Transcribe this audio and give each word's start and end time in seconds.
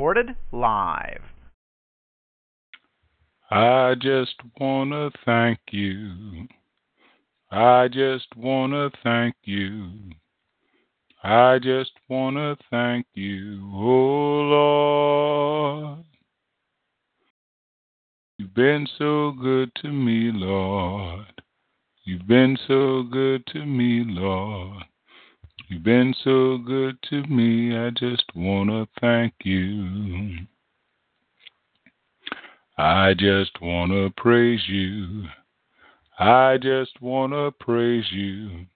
Recorded 0.00 0.34
live. 0.50 1.20
I 3.50 3.94
just 4.00 4.34
want 4.58 4.92
to 4.92 5.10
thank 5.26 5.58
you. 5.72 6.48
I 7.50 7.88
just 7.88 8.34
want 8.34 8.72
to 8.72 8.90
thank 9.04 9.34
you. 9.44 9.90
I 11.22 11.58
just 11.58 11.90
want 12.08 12.36
to 12.36 12.56
thank 12.70 13.08
you, 13.12 13.60
oh 13.74 14.40
Lord. 15.92 16.04
You've 18.38 18.54
been 18.54 18.88
so 18.96 19.32
good 19.32 19.70
to 19.82 19.88
me, 19.88 20.30
Lord. 20.32 21.42
You've 22.04 22.26
been 22.26 22.56
so 22.66 23.02
good 23.02 23.46
to 23.48 23.66
me, 23.66 24.04
Lord. 24.06 24.84
You've 25.70 25.84
been 25.84 26.12
so 26.24 26.58
good 26.58 26.98
to 27.10 27.22
me. 27.28 27.78
I 27.78 27.90
just 27.90 28.24
want 28.34 28.70
to 28.70 28.88
thank 29.00 29.34
you. 29.44 30.38
I 32.76 33.14
just 33.14 33.52
want 33.62 33.92
to 33.92 34.12
praise 34.20 34.62
you. 34.66 35.26
I 36.18 36.58
just 36.60 37.00
want 37.00 37.34
to 37.34 37.52
praise 37.64 38.04
you. 38.10 38.66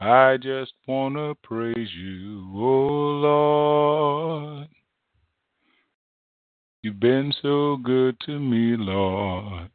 I 0.00 0.36
just 0.36 0.74
want 0.86 1.14
to 1.14 1.34
praise 1.42 1.88
you, 1.96 2.46
oh 2.56 3.20
Lord. 3.22 4.68
You've 6.82 7.00
been 7.00 7.32
so 7.40 7.78
good 7.82 8.20
to 8.26 8.38
me, 8.38 8.76
Lord. 8.76 9.70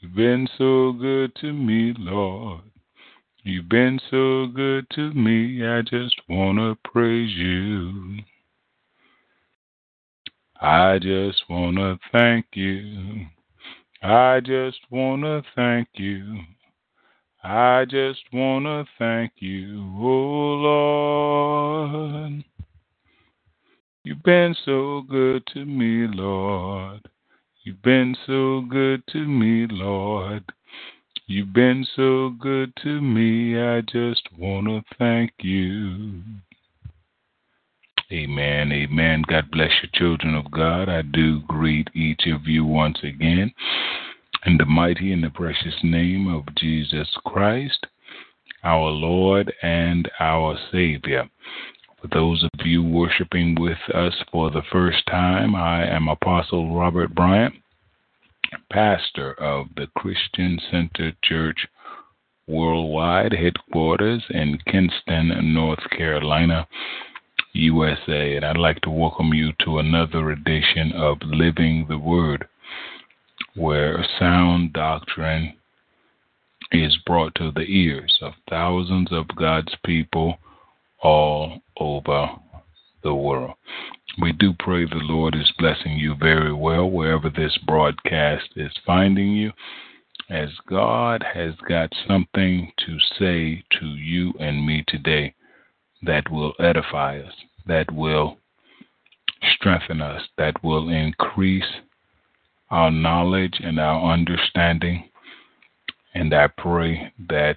You've 0.00 0.14
been 0.14 0.46
so 0.58 0.92
good 0.92 1.34
to 1.36 1.54
me, 1.54 1.94
Lord. 1.96 2.71
You've 3.44 3.68
been 3.68 3.98
so 4.08 4.46
good 4.46 4.88
to 4.90 5.12
me. 5.14 5.66
I 5.66 5.82
just 5.82 6.20
want 6.28 6.58
to 6.58 6.76
praise 6.88 7.34
you. 7.34 8.18
I 10.60 11.00
just 11.00 11.42
want 11.50 11.76
to 11.78 11.98
thank 12.12 12.46
you. 12.54 13.26
I 14.00 14.38
just 14.38 14.78
want 14.90 15.22
to 15.22 15.42
thank 15.56 15.88
you. 15.94 16.38
I 17.42 17.84
just 17.84 18.20
want 18.32 18.66
to 18.66 18.84
thank 18.96 19.32
you, 19.38 19.92
oh 19.98 20.54
Lord. 21.82 22.44
You've 24.04 24.22
been 24.22 24.54
so 24.64 25.02
good 25.08 25.44
to 25.48 25.64
me, 25.64 26.06
Lord. 26.06 27.08
You've 27.64 27.82
been 27.82 28.16
so 28.24 28.60
good 28.68 29.02
to 29.08 29.26
me, 29.26 29.66
Lord. 29.68 30.44
You've 31.32 31.54
been 31.54 31.86
so 31.96 32.28
good 32.38 32.74
to 32.82 33.00
me. 33.00 33.58
I 33.58 33.80
just 33.80 34.28
want 34.36 34.66
to 34.66 34.82
thank 34.98 35.32
you. 35.40 36.20
Amen. 38.12 38.70
Amen. 38.70 39.24
God 39.26 39.50
bless 39.50 39.70
you, 39.82 39.88
children 39.94 40.34
of 40.34 40.50
God. 40.50 40.90
I 40.90 41.00
do 41.00 41.40
greet 41.48 41.88
each 41.94 42.26
of 42.26 42.46
you 42.46 42.66
once 42.66 42.98
again 43.02 43.50
in 44.44 44.58
the 44.58 44.66
mighty 44.66 45.10
and 45.10 45.24
the 45.24 45.30
precious 45.30 45.74
name 45.82 46.28
of 46.28 46.54
Jesus 46.54 47.08
Christ, 47.24 47.86
our 48.62 48.90
Lord 48.90 49.50
and 49.62 50.10
our 50.20 50.58
Savior. 50.70 51.30
For 52.02 52.08
those 52.08 52.44
of 52.44 52.66
you 52.66 52.84
worshiping 52.84 53.56
with 53.58 53.78
us 53.94 54.12
for 54.30 54.50
the 54.50 54.64
first 54.70 55.06
time, 55.06 55.54
I 55.54 55.86
am 55.86 56.08
Apostle 56.08 56.76
Robert 56.76 57.14
Bryant, 57.14 57.54
pastor 58.70 59.34
of 59.40 59.66
the 59.76 59.86
Christian 59.96 60.58
Center 60.70 61.12
Church 61.22 61.66
Worldwide 62.46 63.32
headquarters 63.32 64.22
in 64.30 64.58
Kinston, 64.66 65.54
North 65.54 65.88
Carolina. 65.90 66.66
USA, 67.54 68.36
and 68.36 68.44
I'd 68.46 68.56
like 68.56 68.80
to 68.80 68.90
welcome 68.90 69.34
you 69.34 69.52
to 69.64 69.78
another 69.78 70.30
edition 70.30 70.92
of 70.92 71.18
Living 71.22 71.84
the 71.86 71.98
Word, 71.98 72.48
where 73.54 74.04
sound 74.18 74.72
doctrine 74.72 75.54
is 76.70 76.96
brought 77.04 77.34
to 77.34 77.52
the 77.52 77.66
ears 77.68 78.18
of 78.22 78.32
thousands 78.48 79.12
of 79.12 79.26
God's 79.36 79.74
people 79.84 80.38
all 81.02 81.60
over 81.78 82.30
the 83.02 83.14
world. 83.14 83.54
We 84.20 84.32
do 84.32 84.52
pray 84.58 84.84
the 84.84 84.96
Lord 84.96 85.34
is 85.34 85.52
blessing 85.58 85.92
you 85.92 86.14
very 86.14 86.52
well 86.52 86.90
wherever 86.90 87.30
this 87.30 87.56
broadcast 87.66 88.50
is 88.56 88.72
finding 88.84 89.32
you, 89.32 89.52
as 90.28 90.50
God 90.68 91.24
has 91.34 91.54
got 91.68 91.90
something 92.06 92.72
to 92.86 92.98
say 93.18 93.64
to 93.80 93.86
you 93.86 94.32
and 94.38 94.66
me 94.66 94.84
today 94.86 95.34
that 96.02 96.30
will 96.30 96.52
edify 96.58 97.20
us, 97.20 97.32
that 97.66 97.90
will 97.92 98.38
strengthen 99.54 100.00
us, 100.00 100.22
that 100.38 100.62
will 100.62 100.88
increase 100.88 101.80
our 102.70 102.90
knowledge 102.90 103.60
and 103.62 103.78
our 103.78 104.12
understanding. 104.12 105.08
And 106.14 106.34
I 106.34 106.48
pray 106.48 107.12
that 107.28 107.56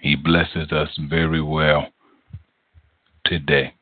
He 0.00 0.16
blesses 0.16 0.72
us 0.72 0.88
very 0.98 1.42
well 1.42 1.88
today. 3.24 3.74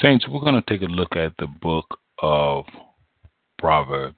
Saints, 0.00 0.26
we're 0.28 0.40
going 0.40 0.60
to 0.60 0.70
take 0.70 0.82
a 0.82 0.92
look 0.92 1.16
at 1.16 1.32
the 1.38 1.46
book 1.46 1.98
of 2.22 2.64
Proverbs 3.58 4.16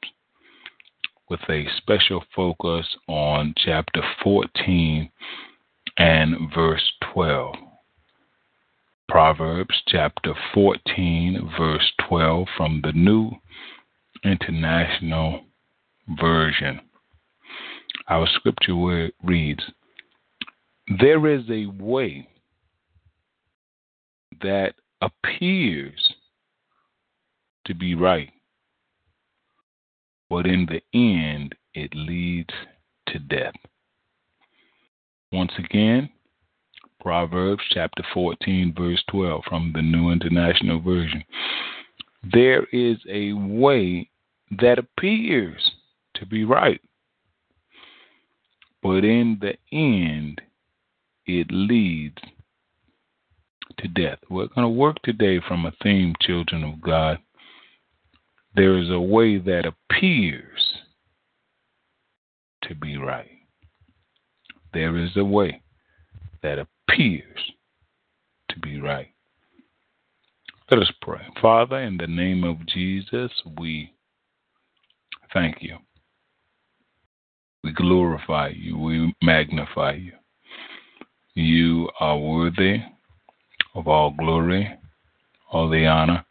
with 1.30 1.40
a 1.48 1.64
special 1.78 2.22
focus 2.34 2.86
on 3.08 3.54
chapter 3.56 4.02
14 4.22 5.10
and 5.98 6.36
verse 6.54 6.92
12. 7.12 7.54
Proverbs 9.08 9.82
chapter 9.88 10.34
14, 10.54 11.50
verse 11.58 11.92
12 12.08 12.46
from 12.56 12.80
the 12.82 12.92
New 12.92 13.30
International 14.24 15.40
Version. 16.20 16.80
Our 18.08 18.26
scripture 18.34 19.10
reads 19.22 19.62
There 21.00 21.26
is 21.28 21.44
a 21.48 21.66
way 21.66 22.28
that 24.40 24.74
appears 25.00 26.14
to 27.66 27.74
be 27.74 27.94
right, 27.94 28.30
but 30.28 30.46
in 30.46 30.66
the 30.66 30.82
end 30.98 31.54
it 31.74 31.94
leads 31.94 32.52
to 33.08 33.18
death. 33.18 33.54
Once 35.32 35.52
again, 35.58 36.08
Proverbs 37.00 37.62
chapter 37.70 38.04
14, 38.14 38.74
verse 38.76 39.02
12 39.10 39.42
from 39.48 39.72
the 39.74 39.82
New 39.82 40.10
International 40.10 40.80
Version. 40.80 41.24
There 42.32 42.64
is 42.72 42.98
a 43.10 43.32
way 43.32 44.08
that 44.60 44.78
appears 44.78 45.72
to 46.14 46.26
be 46.26 46.44
right, 46.44 46.80
but 48.82 49.04
in 49.04 49.38
the 49.40 49.54
end, 49.72 50.40
it 51.26 51.48
leads 51.50 52.18
to 53.78 53.88
death. 53.88 54.18
We're 54.28 54.48
going 54.48 54.64
to 54.64 54.68
work 54.68 54.96
today 55.02 55.40
from 55.46 55.66
a 55.66 55.72
theme, 55.82 56.14
children 56.20 56.64
of 56.64 56.80
God. 56.80 57.18
There 58.54 58.78
is 58.78 58.90
a 58.90 59.00
way 59.00 59.38
that 59.38 59.64
appears 59.66 60.60
to 62.64 62.74
be 62.74 62.96
right. 62.96 63.30
There 64.74 64.96
is 64.96 65.10
a 65.16 65.24
way 65.24 65.62
that 66.42 66.58
appears 66.58 67.38
to 68.50 68.58
be 68.60 68.80
right. 68.80 69.08
Let 70.70 70.80
us 70.80 70.92
pray. 71.02 71.20
Father, 71.40 71.78
in 71.78 71.96
the 71.96 72.06
name 72.06 72.44
of 72.44 72.66
Jesus, 72.66 73.30
we 73.58 73.92
thank 75.32 75.56
you. 75.60 75.76
We 77.64 77.72
glorify 77.72 78.48
you. 78.48 78.78
We 78.78 79.14
magnify 79.22 79.92
you. 79.94 80.12
You 81.34 81.88
are 82.00 82.18
worthy 82.18 82.82
of 83.74 83.88
all 83.88 84.10
glory, 84.10 84.78
all 85.50 85.68
the 85.68 85.86
honor, 85.86 86.24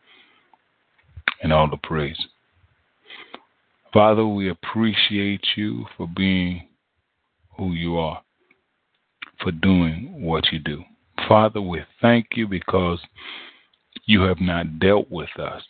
and 1.41 1.51
all 1.51 1.69
the 1.69 1.77
praise. 1.77 2.19
Father, 3.93 4.25
we 4.25 4.49
appreciate 4.49 5.45
you 5.55 5.85
for 5.97 6.07
being 6.07 6.67
who 7.57 7.73
you 7.73 7.97
are 7.97 8.21
for 9.41 9.51
doing 9.51 10.21
what 10.21 10.51
you 10.51 10.59
do. 10.59 10.83
Father, 11.27 11.61
we 11.61 11.81
thank 12.01 12.27
you 12.35 12.47
because 12.47 12.99
you 14.05 14.21
have 14.21 14.41
not 14.41 14.79
dealt 14.79 15.09
with 15.09 15.29
us 15.39 15.63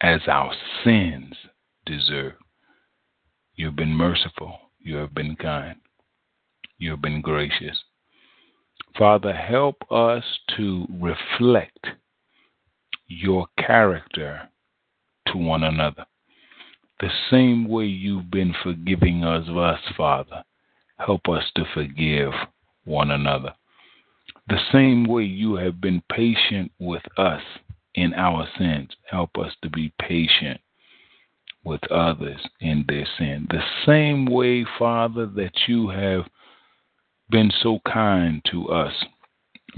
as 0.00 0.20
our 0.26 0.52
sins 0.84 1.34
deserve. 1.86 2.34
You 3.56 3.66
have 3.66 3.76
been 3.76 3.94
merciful. 3.94 4.58
You 4.80 4.96
have 4.96 5.14
been 5.14 5.36
kind. 5.36 5.76
You 6.78 6.90
have 6.92 7.02
been 7.02 7.20
gracious. 7.20 7.76
Father, 8.96 9.32
help 9.32 9.76
us 9.90 10.24
to 10.56 10.86
reflect 11.00 11.86
your 13.08 13.46
character 13.58 14.48
to 15.28 15.38
one 15.38 15.62
another. 15.62 16.06
The 17.00 17.10
same 17.30 17.68
way 17.68 17.86
you've 17.86 18.30
been 18.30 18.54
forgiving 18.62 19.24
us 19.24 19.48
us, 19.48 19.80
Father, 19.96 20.44
help 20.98 21.28
us 21.28 21.44
to 21.56 21.64
forgive 21.74 22.32
one 22.84 23.10
another. 23.10 23.54
The 24.48 24.60
same 24.72 25.04
way 25.04 25.24
you 25.24 25.56
have 25.56 25.80
been 25.80 26.02
patient 26.10 26.70
with 26.78 27.02
us 27.16 27.42
in 27.94 28.14
our 28.14 28.46
sins, 28.58 28.90
help 29.10 29.38
us 29.38 29.52
to 29.62 29.70
be 29.70 29.92
patient 30.00 30.60
with 31.64 31.80
others 31.90 32.40
in 32.60 32.84
their 32.88 33.06
sin. 33.18 33.46
The 33.50 33.62
same 33.86 34.26
way, 34.26 34.64
Father, 34.78 35.26
that 35.26 35.52
you 35.66 35.88
have 35.88 36.24
been 37.32 37.50
so 37.62 37.80
kind 37.90 38.42
to 38.50 38.68
us, 38.68 38.92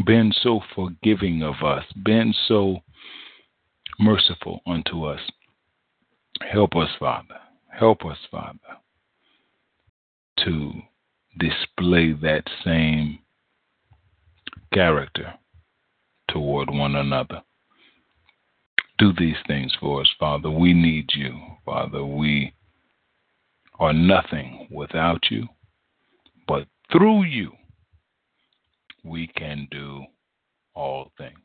been 0.04 0.32
so 0.42 0.60
forgiving 0.74 1.42
of 1.42 1.54
us, 1.64 1.84
been 2.04 2.34
so 2.48 2.80
merciful 3.98 4.60
unto 4.66 5.04
us. 5.04 5.20
Help 6.42 6.74
us, 6.76 6.90
Father. 6.98 7.36
Help 7.70 8.04
us, 8.04 8.18
Father, 8.30 8.58
to 10.44 10.72
display 11.38 12.12
that 12.12 12.42
same 12.64 13.20
character 14.72 15.34
toward 16.28 16.68
one 16.68 16.96
another. 16.96 17.40
Do 18.98 19.12
these 19.16 19.36
things 19.46 19.72
for 19.80 20.00
us, 20.00 20.10
Father. 20.18 20.50
We 20.50 20.72
need 20.72 21.10
you, 21.14 21.38
Father. 21.64 22.04
We 22.04 22.52
are 23.78 23.92
nothing 23.92 24.68
without 24.70 25.30
you, 25.30 25.48
but 26.46 26.66
through 26.92 27.24
you, 27.24 27.52
we 29.04 29.26
can 29.26 29.68
do 29.70 30.04
all 30.74 31.10
things. 31.18 31.38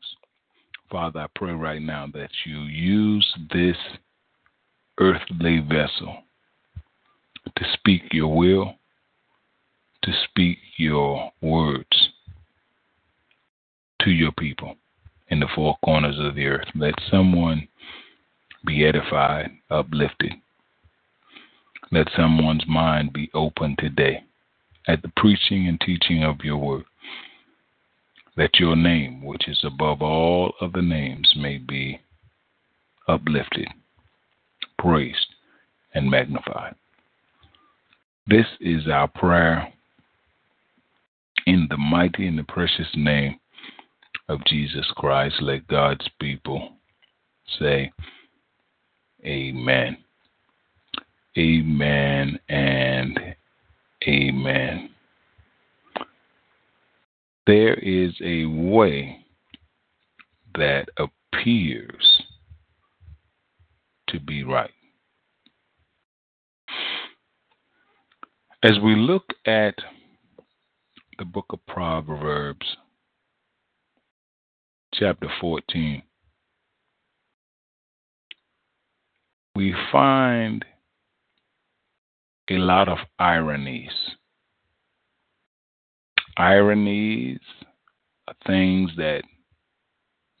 Father, 0.90 1.20
I 1.20 1.26
pray 1.34 1.52
right 1.52 1.82
now 1.82 2.06
that 2.14 2.30
you 2.44 2.60
use 2.62 3.34
this 3.52 3.76
earthly 4.98 5.60
vessel 5.60 6.24
to 7.56 7.64
speak 7.74 8.02
your 8.12 8.34
will, 8.34 8.74
to 10.02 10.12
speak 10.24 10.58
your 10.76 11.30
words 11.42 12.10
to 14.02 14.10
your 14.10 14.32
people 14.32 14.76
in 15.28 15.40
the 15.40 15.46
four 15.54 15.76
corners 15.84 16.18
of 16.18 16.34
the 16.34 16.46
earth. 16.46 16.66
Let 16.74 16.94
someone 17.10 17.68
be 18.66 18.84
edified, 18.84 19.50
uplifted. 19.70 20.32
Let 21.92 22.08
someone's 22.16 22.64
mind 22.66 23.12
be 23.12 23.30
open 23.34 23.76
today 23.78 24.24
at 24.88 25.02
the 25.02 25.12
preaching 25.16 25.68
and 25.68 25.80
teaching 25.80 26.24
of 26.24 26.36
your 26.42 26.58
word. 26.58 26.84
That 28.36 28.58
your 28.58 28.76
name, 28.76 29.24
which 29.24 29.48
is 29.48 29.60
above 29.64 30.02
all 30.02 30.54
other 30.60 30.82
names, 30.82 31.30
may 31.36 31.58
be 31.58 32.00
uplifted, 33.08 33.68
praised, 34.78 35.34
and 35.94 36.10
magnified. 36.10 36.74
This 38.26 38.46
is 38.60 38.86
our 38.88 39.08
prayer 39.08 39.72
in 41.46 41.66
the 41.68 41.76
mighty 41.76 42.26
and 42.26 42.38
the 42.38 42.44
precious 42.44 42.86
name 42.94 43.40
of 44.28 44.44
Jesus 44.46 44.86
Christ. 44.96 45.36
Let 45.40 45.66
God's 45.66 46.08
people 46.20 46.74
say, 47.58 47.92
Amen. 49.24 49.96
Amen 51.36 52.38
and 52.48 53.18
amen 54.06 54.90
there 57.50 57.74
is 57.74 58.12
a 58.22 58.44
way 58.44 59.26
that 60.56 60.86
appears 60.96 62.22
to 64.08 64.20
be 64.20 64.44
right. 64.44 64.70
As 68.62 68.78
we 68.82 68.94
look 68.94 69.24
at 69.46 69.74
the 71.18 71.24
book 71.24 71.46
of 71.50 71.64
Proverbs, 71.66 72.76
chapter 74.94 75.28
14, 75.40 76.02
we 79.56 79.74
find 79.90 80.64
a 82.50 82.58
lot 82.58 82.88
of 82.88 82.98
ironies 83.18 83.92
ironies, 86.40 87.40
are 88.26 88.34
things 88.46 88.90
that 88.96 89.22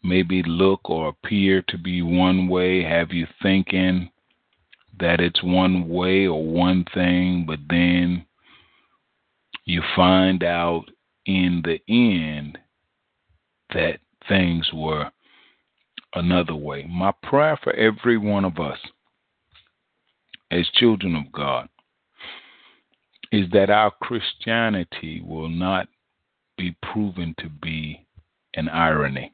maybe 0.02 0.42
look 0.44 0.88
or 0.88 1.08
appear 1.08 1.62
to 1.68 1.76
be 1.76 2.00
one 2.00 2.48
way, 2.48 2.82
have 2.82 3.12
you 3.12 3.26
thinking 3.42 4.10
that 4.98 5.20
it's 5.20 5.42
one 5.42 5.88
way 5.88 6.26
or 6.26 6.42
one 6.42 6.84
thing, 6.94 7.44
but 7.46 7.58
then 7.68 8.24
you 9.64 9.82
find 9.94 10.42
out 10.42 10.84
in 11.26 11.62
the 11.64 11.80
end 11.88 12.58
that 13.74 14.00
things 14.28 14.68
were 14.72 15.10
another 16.14 16.54
way. 16.54 16.86
My 16.88 17.12
prayer 17.22 17.58
for 17.62 17.72
every 17.74 18.16
one 18.16 18.44
of 18.44 18.58
us 18.58 18.78
as 20.50 20.66
children 20.74 21.14
of 21.14 21.30
God 21.30 21.68
is 23.32 23.50
that 23.52 23.70
our 23.70 23.90
Christianity 23.90 25.22
will 25.24 25.48
not 25.48 25.88
be 26.56 26.76
proven 26.92 27.34
to 27.38 27.48
be 27.48 28.06
an 28.54 28.68
irony. 28.68 29.32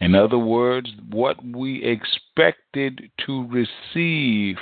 In 0.00 0.14
other 0.14 0.38
words, 0.38 0.90
what 1.10 1.36
we 1.44 1.82
expected 1.84 3.10
to 3.26 3.46
receive 3.48 4.56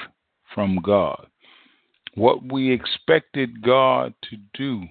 from 0.54 0.78
God, 0.82 1.26
what 2.14 2.52
we 2.52 2.70
expected 2.70 3.62
God 3.62 4.14
to 4.30 4.36
do 4.54 4.84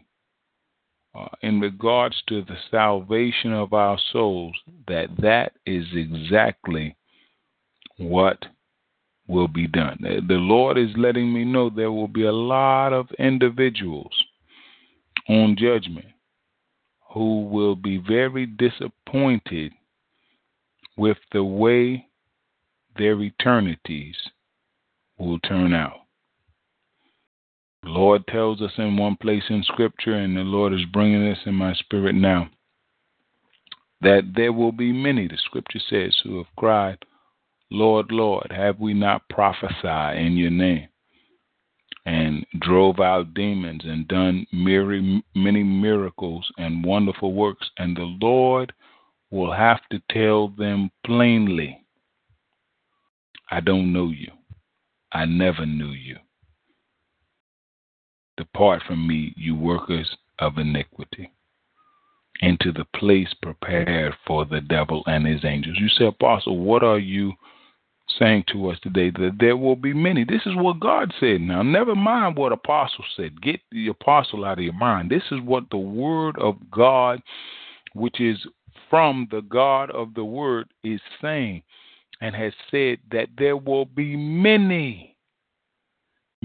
uh, 1.17 1.27
in 1.41 1.59
regards 1.59 2.21
to 2.27 2.41
the 2.43 2.57
salvation 2.69 3.53
of 3.53 3.73
our 3.73 3.97
souls, 4.11 4.55
that 4.87 5.07
that 5.19 5.53
is 5.65 5.85
exactly 5.93 6.95
what 7.97 8.37
will 9.27 9.47
be 9.47 9.67
done. 9.67 9.97
The 10.01 10.35
Lord 10.35 10.77
is 10.77 10.89
letting 10.95 11.33
me 11.33 11.43
know 11.45 11.69
there 11.69 11.91
will 11.91 12.07
be 12.07 12.25
a 12.25 12.31
lot 12.31 12.93
of 12.93 13.07
individuals 13.17 14.13
on 15.27 15.55
judgment 15.57 16.05
who 17.11 17.45
will 17.45 17.75
be 17.75 17.97
very 17.97 18.45
disappointed 18.45 19.71
with 20.97 21.17
the 21.31 21.43
way 21.43 22.07
their 22.97 23.19
eternities 23.21 24.15
will 25.17 25.39
turn 25.39 25.73
out. 25.73 26.01
The 27.83 27.89
Lord 27.89 28.27
tells 28.27 28.61
us 28.61 28.71
in 28.77 28.97
one 28.97 29.15
place 29.15 29.43
in 29.49 29.63
Scripture, 29.63 30.15
and 30.15 30.35
the 30.35 30.41
Lord 30.41 30.73
is 30.73 30.85
bringing 30.91 31.23
this 31.23 31.39
in 31.45 31.53
my 31.55 31.73
spirit 31.73 32.15
now, 32.15 32.49
that 34.01 34.33
there 34.35 34.53
will 34.53 34.71
be 34.71 34.91
many, 34.91 35.27
the 35.27 35.37
Scripture 35.45 35.79
says, 35.89 36.15
who 36.23 36.37
have 36.37 36.55
cried, 36.57 36.97
Lord, 37.71 38.11
Lord, 38.11 38.51
have 38.51 38.79
we 38.79 38.93
not 38.93 39.27
prophesied 39.29 40.17
in 40.17 40.37
your 40.37 40.51
name 40.51 40.87
and 42.05 42.45
drove 42.59 42.99
out 42.99 43.33
demons 43.33 43.81
and 43.85 44.07
done 44.07 44.45
many 44.53 45.63
miracles 45.63 46.49
and 46.57 46.85
wonderful 46.85 47.33
works? 47.33 47.69
And 47.77 47.97
the 47.97 48.15
Lord 48.21 48.71
will 49.31 49.51
have 49.51 49.79
to 49.91 50.01
tell 50.11 50.49
them 50.49 50.91
plainly, 51.05 51.81
I 53.49 53.59
don't 53.59 53.91
know 53.91 54.09
you. 54.09 54.31
I 55.11 55.25
never 55.25 55.65
knew 55.65 55.91
you. 55.91 56.17
Depart 58.37 58.83
from 58.85 59.07
me, 59.07 59.33
you 59.37 59.55
workers 59.55 60.15
of 60.39 60.57
iniquity 60.57 61.31
into 62.41 62.71
the 62.73 62.85
place 62.97 63.33
prepared 63.41 64.13
for 64.27 64.43
the 64.45 64.59
devil 64.61 65.03
and 65.07 65.25
his 65.25 65.45
angels. 65.45 65.77
You 65.79 65.87
say, 65.89 66.05
Apostle, 66.05 66.59
what 66.59 66.83
are 66.83 66.99
you 66.99 67.31
saying 68.19 68.45
to 68.51 68.69
us 68.69 68.77
today 68.81 69.09
that 69.09 69.37
there 69.39 69.57
will 69.57 69.75
be 69.75 69.93
many. 69.93 70.23
This 70.23 70.41
is 70.45 70.55
what 70.55 70.79
God 70.79 71.13
said. 71.19 71.41
Now, 71.41 71.63
never 71.63 71.95
mind 71.95 72.37
what 72.37 72.51
apostle 72.51 73.03
said. 73.15 73.41
Get 73.41 73.59
the 73.71 73.87
apostle 73.87 74.45
out 74.45 74.59
of 74.59 74.63
your 74.63 74.73
mind. 74.73 75.09
This 75.09 75.23
is 75.31 75.41
what 75.41 75.63
the 75.71 75.77
word 75.77 76.37
of 76.39 76.55
God, 76.71 77.21
which 77.93 78.21
is 78.21 78.37
from 78.89 79.27
the 79.31 79.41
God 79.41 79.89
of 79.91 80.13
the 80.13 80.23
word, 80.23 80.67
is 80.83 81.01
saying 81.21 81.63
and 82.21 82.35
has 82.35 82.53
said 82.71 82.99
that 83.11 83.27
there 83.37 83.57
will 83.57 83.85
be 83.85 84.15
many, 84.15 85.15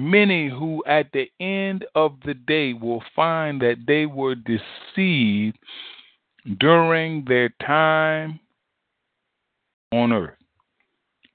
Many 0.00 0.49
who 0.49 0.83
at 0.87 1.12
the 1.12 1.31
end 1.40 1.85
of 1.95 2.17
the 2.25 2.33
day 2.33 2.73
will 2.73 3.02
find 3.14 3.61
that 3.61 3.85
they 3.87 4.07
were 4.07 4.35
deceived 4.35 5.59
during 6.59 7.23
their 7.26 7.50
time 7.61 8.40
on 9.93 10.11
earth. 10.11 10.39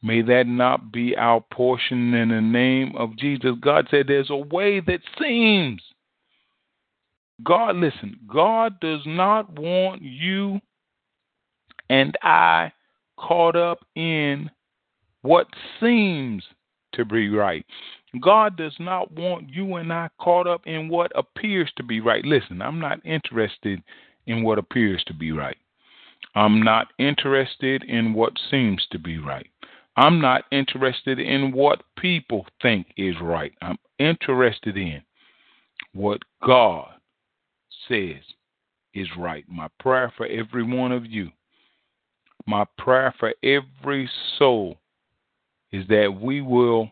May 0.05 0.21
that 0.21 0.45
not 0.45 0.91
be 0.91 1.17
our 1.17 1.41
portion 1.51 2.13
in 2.13 2.29
the 2.29 2.39
name 2.39 2.93
of 2.95 3.17
Jesus. 3.17 3.55
God 3.59 3.87
said 3.89 4.05
there's 4.07 4.29
a 4.29 4.37
way 4.37 4.79
that 4.79 4.99
seems. 5.19 5.81
God, 7.43 7.75
listen, 7.77 8.19
God 8.31 8.79
does 8.79 9.01
not 9.07 9.57
want 9.57 10.03
you 10.03 10.61
and 11.89 12.15
I 12.21 12.71
caught 13.17 13.55
up 13.55 13.79
in 13.95 14.51
what 15.23 15.47
seems 15.79 16.43
to 16.93 17.03
be 17.03 17.29
right. 17.29 17.65
God 18.21 18.57
does 18.57 18.75
not 18.79 19.11
want 19.11 19.49
you 19.49 19.75
and 19.77 19.91
I 19.91 20.09
caught 20.21 20.45
up 20.45 20.67
in 20.67 20.87
what 20.87 21.11
appears 21.15 21.71
to 21.77 21.83
be 21.83 21.99
right. 21.99 22.23
Listen, 22.23 22.61
I'm 22.61 22.79
not 22.79 23.03
interested 23.03 23.81
in 24.27 24.43
what 24.43 24.59
appears 24.59 25.03
to 25.07 25.15
be 25.15 25.31
right. 25.31 25.57
I'm 26.35 26.61
not 26.61 26.87
interested 26.99 27.83
in 27.85 28.13
what 28.13 28.33
seems 28.51 28.85
to 28.91 28.99
be 28.99 29.17
right. 29.17 29.47
I'm 29.97 30.19
not 30.19 30.43
interested 30.51 31.19
in 31.19 31.51
what 31.51 31.83
people 31.97 32.45
think 32.61 32.87
is 32.97 33.15
right. 33.21 33.53
I'm 33.61 33.77
interested 33.97 34.75
in 34.77 35.01
what 35.93 36.21
God 36.45 36.89
says 37.87 38.21
is 38.93 39.07
right. 39.17 39.45
My 39.47 39.69
prayer 39.79 40.11
for 40.17 40.25
every 40.25 40.63
one 40.63 40.91
of 40.91 41.05
you, 41.05 41.29
my 42.45 42.65
prayer 42.77 43.13
for 43.19 43.33
every 43.43 44.09
soul 44.37 44.77
is 45.71 45.87
that 45.87 46.13
we 46.21 46.41
will 46.41 46.91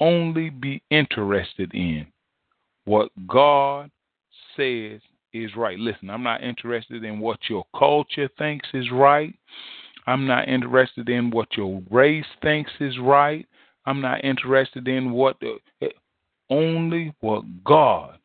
only 0.00 0.50
be 0.50 0.82
interested 0.90 1.72
in 1.74 2.06
what 2.84 3.10
God 3.28 3.90
says 4.56 5.00
is 5.32 5.54
right. 5.56 5.78
Listen, 5.78 6.10
I'm 6.10 6.22
not 6.22 6.42
interested 6.42 7.04
in 7.04 7.20
what 7.20 7.38
your 7.48 7.64
culture 7.78 8.28
thinks 8.38 8.68
is 8.74 8.90
right. 8.90 9.34
I'm 10.06 10.26
not 10.26 10.48
interested 10.48 11.08
in 11.08 11.30
what 11.30 11.56
your 11.56 11.82
race 11.90 12.24
thinks 12.42 12.70
is 12.80 12.98
right. 12.98 13.46
I'm 13.86 14.00
not 14.00 14.24
interested 14.24 14.88
in 14.88 15.12
what 15.12 15.38
the, 15.40 15.58
only 16.50 17.14
what 17.20 17.44
God 17.64 18.18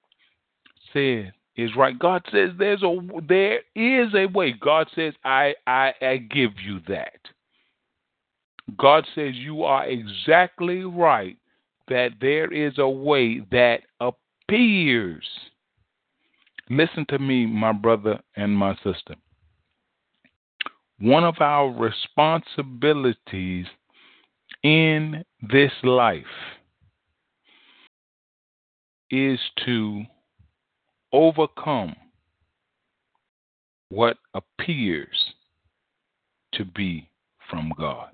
says 0.94 1.28
is 1.56 1.76
right. 1.78 1.98
God 1.98 2.24
says 2.32 2.50
there's 2.58 2.84
a 2.84 2.98
there 3.28 3.60
is 3.76 4.14
a 4.14 4.26
way. 4.28 4.54
God 4.60 4.88
says 4.96 5.14
I 5.24 5.54
I, 5.66 5.94
I 6.02 6.18
give 6.18 6.52
you 6.64 6.80
that. 6.88 7.20
God 8.78 9.06
says 9.14 9.36
you 9.36 9.64
are 9.64 9.86
exactly 9.86 10.84
right 10.84 11.38
that 11.88 12.12
there 12.20 12.52
is 12.52 12.74
a 12.78 12.90
way 12.90 13.42
that 13.52 13.82
appears. 14.00 15.26
Listen 16.70 17.06
to 17.10 17.20
me, 17.20 17.46
my 17.46 17.72
brother 17.72 18.20
and 18.36 18.58
my 18.58 18.76
sister. 18.78 19.16
One 21.00 21.26
of 21.26 21.36
our 21.42 21.70
responsibilities 21.70 23.66
in 24.64 25.24
this 25.42 25.72
life 25.84 26.24
is 29.12 29.40
to 29.66 30.04
overcome 31.12 31.96
what 33.90 34.18
appears 34.34 35.34
to 36.54 36.66
be 36.66 37.10
from 37.50 37.74
God. 37.78 38.10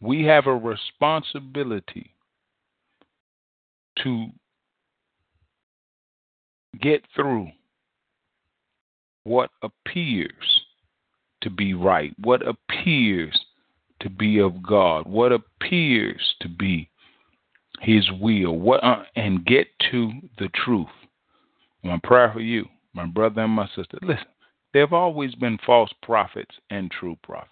We 0.00 0.24
have 0.24 0.46
a 0.46 0.54
responsibility 0.54 2.14
to 4.02 4.26
get 6.80 7.04
through 7.14 7.48
what 9.24 9.50
appears 9.62 10.59
to 11.42 11.50
be 11.50 11.74
right, 11.74 12.12
what 12.18 12.42
appears 12.46 13.38
to 14.00 14.10
be 14.10 14.38
of 14.38 14.62
God, 14.62 15.06
what 15.06 15.32
appears 15.32 16.34
to 16.40 16.48
be 16.48 16.90
His 17.80 18.08
will, 18.20 18.58
what 18.58 18.82
uh, 18.82 19.02
and 19.16 19.44
get 19.44 19.66
to 19.90 20.10
the 20.38 20.48
truth. 20.64 20.88
My 21.82 21.98
prayer 22.02 22.30
for 22.32 22.40
you, 22.40 22.66
my 22.92 23.06
brother 23.06 23.42
and 23.42 23.52
my 23.52 23.66
sister, 23.74 23.98
listen. 24.02 24.26
There 24.72 24.82
have 24.82 24.92
always 24.92 25.34
been 25.34 25.58
false 25.66 25.90
prophets 26.02 26.54
and 26.70 26.90
true 26.90 27.18
prophets. 27.24 27.50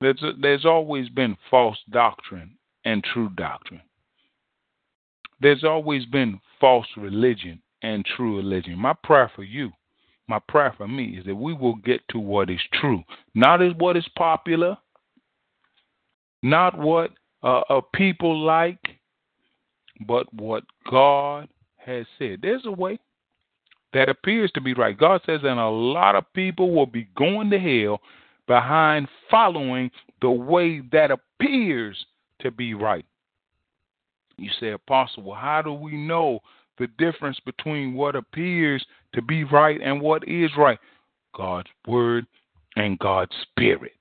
There's, 0.00 0.22
a, 0.22 0.32
there's 0.40 0.64
always 0.64 1.08
been 1.08 1.36
false 1.50 1.78
doctrine 1.90 2.56
and 2.84 3.04
true 3.04 3.30
doctrine. 3.36 3.82
There's 5.40 5.64
always 5.64 6.04
been 6.06 6.40
false 6.60 6.86
religion 6.96 7.62
and 7.82 8.04
true 8.04 8.36
religion. 8.36 8.78
My 8.78 8.94
prayer 9.04 9.30
for 9.34 9.44
you, 9.44 9.70
my 10.28 10.38
prayer 10.48 10.74
for 10.76 10.88
me 10.88 11.18
is 11.18 11.26
that 11.26 11.34
we 11.34 11.52
will 11.54 11.76
get 11.76 12.00
to 12.10 12.18
what 12.18 12.50
is 12.50 12.60
true, 12.74 13.02
not 13.34 13.62
as 13.62 13.72
what 13.78 13.96
is 13.96 14.06
popular, 14.16 14.76
not 16.42 16.76
what 16.76 17.12
uh, 17.42 17.60
uh, 17.68 17.80
people 17.94 18.44
like, 18.44 18.80
but 20.06 20.32
what 20.34 20.64
God 20.90 21.48
has 21.76 22.06
said. 22.18 22.40
There's 22.42 22.66
a 22.66 22.72
way 22.72 22.98
that 23.92 24.08
appears 24.08 24.50
to 24.52 24.60
be 24.60 24.74
right. 24.74 24.98
God 24.98 25.20
says, 25.24 25.40
and 25.42 25.60
a 25.60 25.68
lot 25.68 26.16
of 26.16 26.30
people 26.34 26.72
will 26.72 26.86
be 26.86 27.08
going 27.16 27.50
to 27.50 27.58
hell 27.58 28.00
behind 28.46 29.08
following 29.30 29.90
the 30.20 30.30
way 30.30 30.80
that 30.92 31.10
appears 31.10 32.04
to 32.40 32.50
be 32.50 32.74
right. 32.74 33.04
You 34.36 34.50
say, 34.60 34.70
Apostle, 34.70 35.22
well, 35.22 35.40
how 35.40 35.62
do 35.62 35.72
we 35.72 35.96
know 35.96 36.40
the 36.78 36.88
difference 36.98 37.38
between 37.44 37.94
what 37.94 38.16
appears 38.16 38.84
to 39.14 39.22
be 39.22 39.44
right 39.44 39.80
and 39.82 40.00
what 40.00 40.26
is 40.28 40.50
right? 40.56 40.78
God's 41.34 41.68
Word 41.86 42.26
and 42.76 42.98
God's 42.98 43.32
Spirit. 43.42 43.92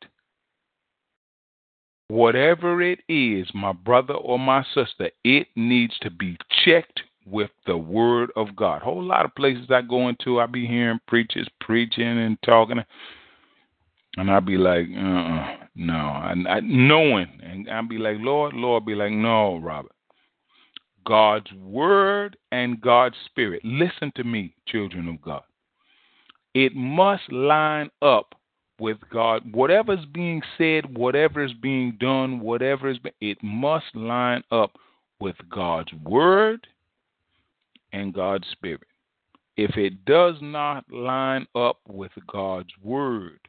Whatever 2.07 2.81
it 2.81 2.99
is, 3.09 3.47
my 3.53 3.71
brother 3.73 4.13
or 4.13 4.37
my 4.37 4.63
sister, 4.73 5.09
it 5.23 5.47
needs 5.55 5.97
to 6.01 6.11
be 6.11 6.37
checked 6.63 7.01
with 7.25 7.49
the 7.65 7.77
Word 7.77 8.31
of 8.35 8.55
God. 8.55 8.81
Whole 8.81 9.03
lot 9.03 9.25
of 9.25 9.33
places 9.35 9.65
I 9.69 9.81
go 9.81 10.07
into, 10.09 10.39
I 10.39 10.45
be 10.45 10.67
hearing 10.67 10.99
preachers 11.07 11.47
preaching 11.59 12.03
and 12.03 12.37
talking. 12.43 12.83
And 14.17 14.31
I'd 14.31 14.45
be 14.45 14.57
like, 14.57 14.85
uh-uh, 14.95 15.65
no, 15.75 15.93
I, 15.93 16.33
I, 16.47 16.59
knowing, 16.61 17.27
and 17.43 17.69
I'd 17.69 17.89
be 17.89 17.97
like, 17.97 18.17
Lord, 18.19 18.53
Lord, 18.53 18.85
be 18.85 18.95
like, 18.95 19.11
no, 19.11 19.57
Robert. 19.57 19.91
God's 21.05 21.51
word 21.53 22.37
and 22.51 22.81
God's 22.81 23.15
spirit. 23.25 23.61
Listen 23.63 24.11
to 24.15 24.23
me, 24.23 24.55
children 24.67 25.07
of 25.07 25.21
God. 25.21 25.43
It 26.53 26.75
must 26.75 27.31
line 27.31 27.89
up 28.01 28.33
with 28.79 28.97
God. 29.11 29.43
Whatever's 29.53 30.05
being 30.13 30.41
said, 30.57 30.97
whatever 30.97 31.43
is 31.43 31.53
being 31.53 31.97
done, 31.99 32.39
whatever 32.39 32.89
is, 32.89 32.97
it 33.21 33.37
must 33.41 33.85
line 33.93 34.43
up 34.51 34.77
with 35.19 35.35
God's 35.49 35.93
word 36.03 36.67
and 37.93 38.13
God's 38.13 38.47
spirit. 38.51 38.87
If 39.57 39.77
it 39.77 40.03
does 40.05 40.35
not 40.41 40.83
line 40.91 41.47
up 41.55 41.79
with 41.87 42.11
God's 42.31 42.71
word 42.83 43.39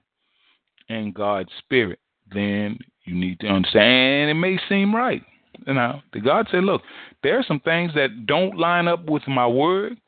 and 0.89 1.13
God's 1.13 1.51
spirit, 1.59 1.99
then 2.33 2.79
you 3.05 3.15
need 3.15 3.41
to 3.41 3.49
understand 3.49 4.31
it 4.31 4.35
may 4.35 4.59
seem 4.69 4.95
right. 4.95 5.23
Know, 5.67 6.01
the 6.13 6.21
God 6.21 6.49
said, 6.51 6.65
look, 6.65 6.83
there 7.23 7.39
are 7.39 7.45
some 7.47 7.61
things 7.61 7.93
that 7.95 8.27
don't 8.27 8.59
line 8.59 8.89
up 8.89 9.09
with 9.09 9.27
my 9.27 9.47
word, 9.47 9.99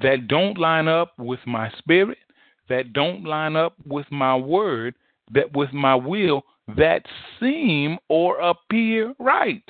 that 0.00 0.28
don't 0.28 0.58
line 0.58 0.88
up 0.88 1.12
with 1.18 1.40
my 1.46 1.70
spirit, 1.78 2.18
that 2.68 2.92
don't 2.92 3.24
line 3.24 3.56
up 3.56 3.74
with 3.86 4.06
my 4.10 4.36
word, 4.36 4.94
that 5.32 5.54
with 5.56 5.72
my 5.72 5.94
will, 5.94 6.42
that 6.76 7.02
seem 7.40 7.98
or 8.08 8.38
appear 8.40 9.14
right. 9.18 9.64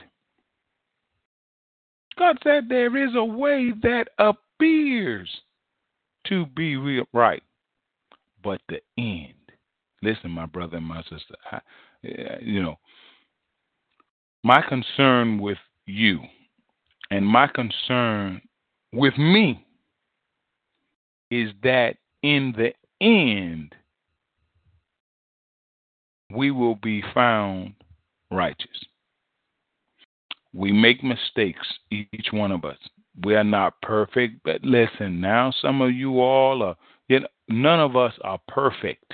God 2.19 2.38
said 2.42 2.64
there 2.69 2.97
is 2.97 3.14
a 3.14 3.25
way 3.25 3.73
that 3.83 4.09
appears 4.19 5.28
to 6.28 6.47
be 6.47 6.76
real, 6.76 7.04
right, 7.12 7.42
but 8.42 8.61
the 8.69 8.81
end 8.99 9.35
Listen, 10.02 10.31
my 10.31 10.47
brother 10.47 10.78
and 10.78 10.87
my 10.87 11.02
sister, 11.02 11.35
I, 11.50 11.61
you 12.40 12.62
know, 12.62 12.76
my 14.43 14.63
concern 14.63 15.41
with 15.41 15.59
you 15.87 16.21
and 17.11 17.27
my 17.27 17.47
concern 17.47 18.41
with 18.93 19.17
me 19.17 19.67
is 21.31 21.51
that 21.63 21.97
in 22.23 22.55
the 22.57 22.73
end, 23.05 23.75
we 26.31 26.51
will 26.51 26.77
be 26.77 27.03
found 27.15 27.75
righteous. 28.31 28.69
We 30.55 30.73
make 30.73 31.03
mistakes, 31.03 31.67
each 31.91 32.29
one 32.33 32.53
of 32.53 32.65
us. 32.65 32.77
We 33.25 33.35
are 33.35 33.45
not 33.45 33.81
perfect, 33.83 34.41
but 34.45 34.63
listen, 34.63 35.21
now 35.21 35.53
some 35.63 35.81
of 35.81 35.93
you 35.93 36.21
all 36.21 36.63
are, 36.63 36.77
you 37.09 37.21
know, 37.21 37.29
none 37.49 37.81
of 37.81 37.97
us 37.97 38.15
are 38.23 38.41
perfect. 38.49 39.13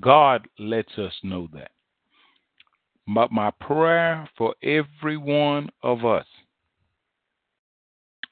God 0.00 0.46
lets 0.58 0.98
us 0.98 1.12
know 1.22 1.48
that. 1.54 1.70
But 3.08 3.30
my 3.30 3.50
prayer 3.60 4.28
for 4.36 4.54
every 4.62 5.16
one 5.16 5.70
of 5.82 6.04
us 6.04 6.26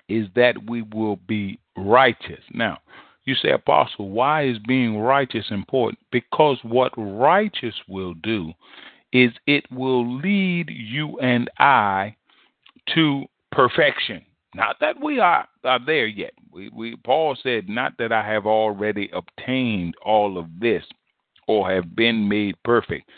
is 0.09 0.27
that 0.35 0.69
we 0.69 0.83
will 0.83 1.17
be 1.17 1.59
righteous. 1.77 2.43
Now, 2.53 2.79
you 3.25 3.35
say, 3.35 3.51
Apostle, 3.51 4.11
why 4.11 4.47
is 4.47 4.59
being 4.67 4.99
righteous 4.99 5.47
important? 5.51 5.99
Because 6.11 6.59
what 6.63 6.93
righteous 6.97 7.75
will 7.89 8.15
do 8.15 8.53
is 9.13 9.31
it 9.47 9.65
will 9.71 10.19
lead 10.19 10.69
you 10.69 11.19
and 11.21 11.49
I 11.59 12.17
to 12.95 13.25
perfection. 13.53 14.23
Not 14.55 14.77
that 14.81 15.03
we 15.03 15.21
are, 15.21 15.49
are 15.65 15.85
there 15.85 16.07
yet. 16.07 16.33
We, 16.53 16.69
we, 16.69 16.97
Paul 16.97 17.37
said, 17.43 17.69
Not 17.69 17.95
that 17.99 18.13
I 18.13 18.25
have 18.27 18.47
already 18.47 19.11
obtained 19.13 19.95
all 20.05 20.37
of 20.39 20.47
this 20.61 20.85
or 21.47 21.71
have 21.71 21.97
been 21.97 22.29
made 22.29 22.57
perfect, 22.63 23.09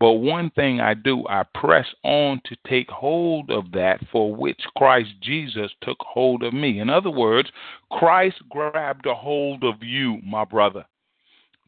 but 0.00 0.12
one 0.12 0.50
thing 0.50 0.80
I 0.80 0.94
do, 0.94 1.26
I 1.28 1.42
press 1.54 1.86
on 2.04 2.40
to 2.44 2.56
take 2.68 2.88
hold 2.88 3.50
of 3.50 3.72
that 3.72 3.98
for 4.12 4.32
which 4.32 4.60
Christ 4.76 5.10
Jesus 5.20 5.72
took 5.82 5.98
hold 6.00 6.44
of 6.44 6.54
me. 6.54 6.78
In 6.78 6.88
other 6.88 7.10
words, 7.10 7.50
Christ 7.90 8.36
grabbed 8.48 9.06
a 9.06 9.14
hold 9.14 9.64
of 9.64 9.82
you, 9.82 10.18
my 10.24 10.44
brother. 10.44 10.84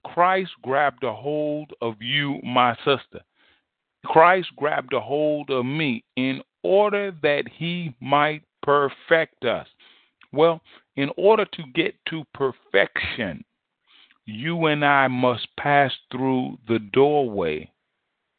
Christ 0.05 0.53
grabbed 0.63 1.03
a 1.03 1.13
hold 1.13 1.73
of 1.83 2.01
you, 2.01 2.41
my 2.45 2.77
sister. 2.77 3.21
Christ 4.07 4.49
grabbed 4.57 4.93
a 4.93 5.01
hold 5.01 5.51
of 5.51 5.67
me 5.67 6.05
in 6.17 6.41
order 6.63 7.13
that 7.23 7.49
he 7.49 7.95
might 8.01 8.43
perfect 8.63 9.45
us. 9.45 9.67
Well, 10.33 10.61
in 10.95 11.11
order 11.17 11.45
to 11.45 11.63
get 11.75 11.95
to 12.11 12.25
perfection, 12.33 13.45
you 14.25 14.67
and 14.67 14.85
I 14.85 15.09
must 15.09 15.49
pass 15.59 15.93
through 16.13 16.59
the 16.69 16.79
doorway 16.79 17.71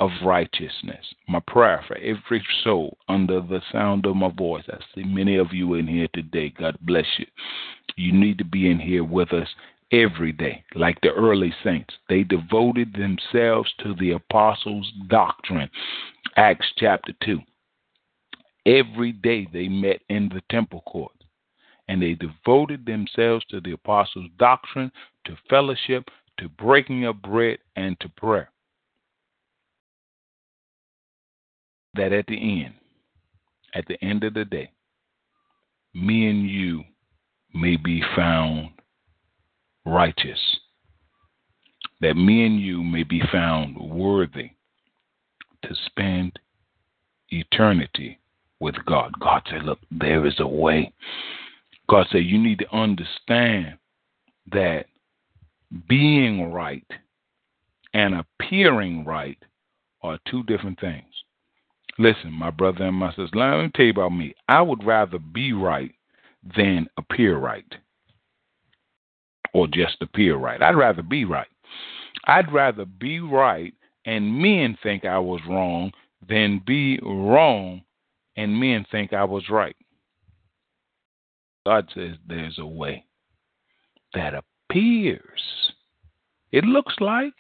of 0.02 0.10
righteousness. 0.26 1.06
My 1.30 1.40
prayer 1.46 1.86
for 1.88 1.96
every 1.98 2.44
soul 2.64 2.98
under 3.08 3.40
the 3.40 3.62
sound 3.72 4.08
of 4.08 4.16
my 4.16 4.32
voice. 4.32 4.64
I 4.68 4.80
see 4.96 5.04
many 5.04 5.38
of 5.38 5.54
you 5.54 5.76
in 5.76 5.86
here 5.86 6.08
today. 6.12 6.52
God 6.58 6.76
bless 6.82 7.06
you. 7.20 7.28
You 7.98 8.12
need 8.12 8.40
to 8.40 8.44
be 8.44 8.70
in 8.70 8.80
here 8.80 9.04
with 9.04 9.32
us 9.32 9.48
every 9.92 10.32
day, 10.32 10.64
like 10.74 11.00
the 11.02 11.12
early 11.12 11.54
saints. 11.64 11.94
They 12.10 12.24
devoted 12.24 12.94
themselves 12.94 13.72
to 13.84 13.94
the 13.94 14.14
apostles' 14.14 14.92
doctrine. 15.08 15.70
Acts 16.36 16.66
chapter 16.78 17.14
2. 17.24 17.40
Every 18.66 19.12
day 19.12 19.48
they 19.54 19.68
met 19.68 20.02
in 20.10 20.30
the 20.30 20.42
temple 20.50 20.82
court 20.88 21.14
and 21.88 22.02
they 22.02 22.16
devoted 22.16 22.88
themselves 22.88 23.46
to 23.52 23.62
the 23.62 23.74
apostles' 23.74 24.30
doctrine, 24.40 24.92
to 25.26 25.38
fellowship, 25.48 26.06
to 26.40 26.50
breaking 26.50 27.06
of 27.06 27.22
bread, 27.22 27.60
and 27.76 28.00
to 28.00 28.10
prayer. 28.10 28.51
That 31.96 32.14
at 32.14 32.28
the 32.28 32.64
end, 32.64 32.74
at 33.74 33.86
the 33.88 34.04
end 34.04 34.24
of 34.24 34.34
the 34.34 34.46
day, 34.46 34.72
me 35.94 36.30
and 36.30 36.50
you 36.50 36.84
may 37.54 37.76
be 37.76 38.04
found 38.16 38.70
righteous. 39.86 40.40
That 42.00 42.16
me 42.16 42.46
and 42.46 42.60
you 42.60 42.84
may 42.84 43.04
be 43.04 43.22
found 43.32 43.78
worthy 43.78 44.52
to 45.64 45.76
spend 45.86 46.40
eternity 47.30 48.20
with 48.60 48.76
God. 48.86 49.12
God 49.20 49.42
said, 49.50 49.64
Look, 49.64 49.80
there 49.92 50.26
is 50.26 50.40
a 50.40 50.48
way. 50.48 50.94
God 51.90 52.08
said, 52.12 52.24
You 52.24 52.40
need 52.40 52.60
to 52.60 52.76
understand 52.76 53.78
that 54.52 54.86
being 55.88 56.52
right 56.52 56.86
and 57.94 58.16
appearing 58.16 59.06
right 59.06 59.38
are 60.02 60.18
two 60.30 60.44
different 60.44 60.80
things. 60.80 61.06
Listen, 62.02 62.32
my 62.32 62.50
brother 62.50 62.86
and 62.86 62.96
my 62.96 63.12
sister, 63.12 63.30
let 63.36 63.62
me 63.62 63.70
tell 63.76 63.86
you 63.86 63.92
about 63.92 64.10
me. 64.10 64.34
I 64.50 64.60
would 64.60 64.84
rather 64.84 65.20
be 65.20 65.54
right 65.54 65.94
than 66.58 66.88
appear 66.98 67.38
right 67.38 67.76
or 69.54 69.68
just 69.68 69.98
appear 70.02 70.36
right. 70.36 70.64
I'd 70.64 70.76
rather 70.76 71.04
be 71.04 71.26
right. 71.26 71.48
I'd 72.26 72.52
rather 72.52 72.86
be 72.86 73.20
right 73.20 73.72
and 74.06 74.36
men 74.36 74.80
think 74.82 75.06
I 75.06 75.20
was 75.20 75.42
wrong 75.48 75.92
than 76.28 76.64
be 76.66 77.00
wrong 77.04 77.84
and 78.36 78.60
men 78.60 78.84
think 78.92 79.14
I 79.14 79.24
was 79.24 79.44
right. 79.52 79.76
God 81.68 81.88
says 81.94 82.16
there's 82.28 82.58
a 82.58 82.66
way 82.66 83.06
that 84.16 84.34
appears. 84.34 85.72
It 86.52 86.64
looks 86.64 86.96
like, 87.00 87.36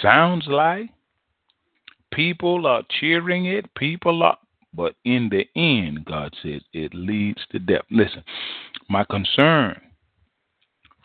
sounds 0.00 0.46
like, 0.46 0.88
People 2.12 2.66
are 2.66 2.82
cheering 3.00 3.46
it. 3.46 3.72
People 3.74 4.22
are, 4.22 4.38
but 4.72 4.94
in 5.04 5.28
the 5.30 5.46
end, 5.60 6.04
God 6.04 6.34
says 6.42 6.62
it 6.72 6.94
leads 6.94 7.40
to 7.52 7.58
death. 7.58 7.82
Listen, 7.90 8.24
my 8.88 9.04
concern 9.04 9.80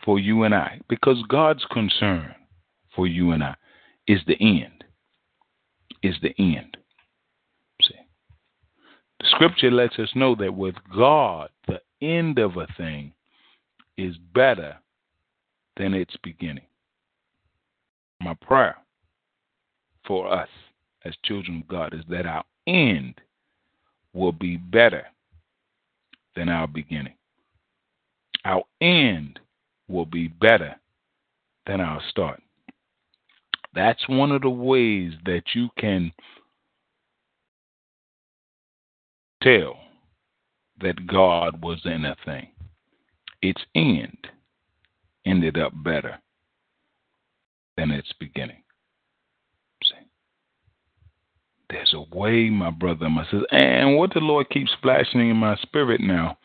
for 0.04 0.18
you 0.18 0.42
and 0.44 0.54
I, 0.54 0.80
because 0.88 1.22
God's 1.28 1.64
concern 1.70 2.34
for 2.94 3.06
you 3.06 3.32
and 3.32 3.42
I 3.42 3.56
is 4.06 4.20
the 4.26 4.36
end. 4.40 4.84
Is 6.02 6.16
the 6.20 6.34
end. 6.38 6.76
See, 7.82 7.94
the 9.20 9.26
scripture 9.30 9.70
lets 9.70 9.98
us 9.98 10.10
know 10.14 10.34
that 10.34 10.54
with 10.54 10.74
God, 10.94 11.48
the 11.66 11.80
end 12.02 12.38
of 12.38 12.56
a 12.58 12.66
thing 12.76 13.12
is 13.96 14.16
better 14.34 14.76
than 15.76 15.94
its 15.94 16.14
beginning. 16.22 16.66
My 18.20 18.34
prayer 18.34 18.76
for 20.06 20.30
us 20.30 20.48
as 21.04 21.14
children 21.24 21.58
of 21.58 21.68
God 21.68 21.94
is 21.94 22.04
that 22.08 22.26
our 22.26 22.44
end 22.66 23.14
will 24.12 24.32
be 24.32 24.56
better 24.56 25.04
than 26.36 26.48
our 26.48 26.66
beginning. 26.66 27.14
Our 28.44 28.62
end 28.80 29.38
will 29.88 30.06
be 30.06 30.28
better 30.28 30.74
than 31.66 31.80
our 31.80 32.00
start. 32.10 32.42
That's 33.74 34.08
one 34.08 34.32
of 34.32 34.42
the 34.42 34.50
ways 34.50 35.12
that 35.24 35.42
you 35.54 35.68
can 35.78 36.12
tell 39.42 39.76
that 40.80 41.06
God 41.06 41.62
was 41.62 41.80
in 41.84 42.04
a 42.04 42.16
thing. 42.24 42.48
Its 43.42 43.62
end 43.74 44.16
ended 45.26 45.58
up 45.58 45.72
better 45.84 46.18
than 47.76 47.90
its 47.90 48.12
beginning. 48.18 48.63
There's 51.74 51.92
a 51.92 52.16
way, 52.16 52.50
my 52.50 52.70
brother 52.70 53.06
and 53.06 53.16
my 53.16 53.24
sister. 53.24 53.52
And 53.52 53.96
what 53.96 54.14
the 54.14 54.20
Lord 54.20 54.48
keeps 54.48 54.70
flashing 54.80 55.28
in 55.28 55.36
my 55.36 55.56
spirit 55.56 56.00
now 56.00 56.38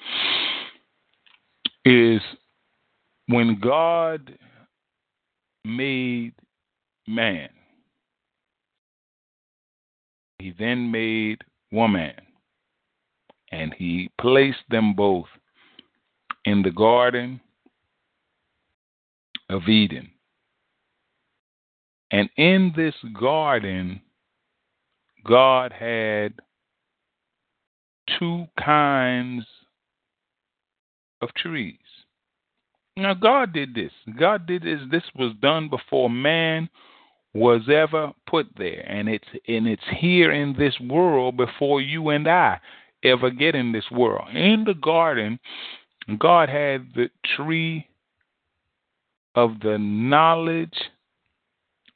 is 1.85 2.19
when 3.27 3.59
God 3.61 4.35
made 5.63 6.33
man, 7.07 7.49
he 10.39 10.51
then 10.57 10.89
made 10.89 11.43
woman, 11.71 12.13
and 13.51 13.71
he 13.77 14.09
placed 14.19 14.57
them 14.71 14.95
both 14.95 15.27
in 16.43 16.63
the 16.63 16.71
Garden 16.71 17.39
of 19.47 19.69
Eden. 19.69 20.09
And 22.09 22.31
in 22.35 22.73
this 22.75 22.95
garden, 23.13 24.01
God 25.25 25.71
had 25.71 26.33
two 28.17 28.45
kinds 28.59 29.45
of 31.21 31.33
trees. 31.35 31.77
Now, 32.97 33.13
God 33.13 33.53
did 33.53 33.73
this. 33.73 33.91
God 34.17 34.45
did 34.45 34.63
this. 34.63 34.79
This 34.91 35.03
was 35.15 35.33
done 35.41 35.69
before 35.69 36.09
man 36.09 36.69
was 37.33 37.61
ever 37.71 38.11
put 38.27 38.47
there, 38.57 38.83
and 38.87 39.07
it's 39.07 39.27
and 39.47 39.67
it's 39.67 39.83
here 39.97 40.31
in 40.31 40.55
this 40.57 40.73
world 40.79 41.37
before 41.37 41.79
you 41.79 42.09
and 42.09 42.27
I 42.27 42.59
ever 43.03 43.29
get 43.29 43.55
in 43.55 43.71
this 43.71 43.89
world. 43.91 44.27
In 44.33 44.63
the 44.65 44.73
garden, 44.73 45.39
God 46.17 46.49
had 46.49 46.87
the 46.95 47.09
tree 47.35 47.87
of 49.35 49.59
the 49.61 49.77
knowledge 49.77 50.77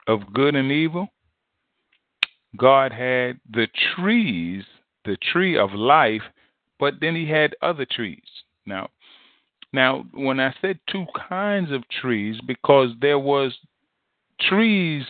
of 0.08 0.34
good 0.34 0.56
and 0.56 0.72
evil, 0.72 1.08
God 2.58 2.92
had 2.92 3.40
the 3.52 3.68
trees, 3.96 4.64
the 5.06 5.18
tree 5.32 5.58
of 5.58 5.74
life, 5.74 6.22
but 6.80 6.96
then 7.02 7.16
he 7.16 7.28
had 7.30 7.56
other 7.62 7.86
trees. 7.86 8.22
Now, 8.66 8.90
now 9.72 10.06
when 10.14 10.40
I 10.40 10.54
said 10.62 10.80
two 10.90 11.06
kinds 11.30 11.72
of 11.72 11.84
trees, 11.90 12.40
because 12.46 12.90
there 13.02 13.20
was 13.20 13.54
trees 14.40 15.04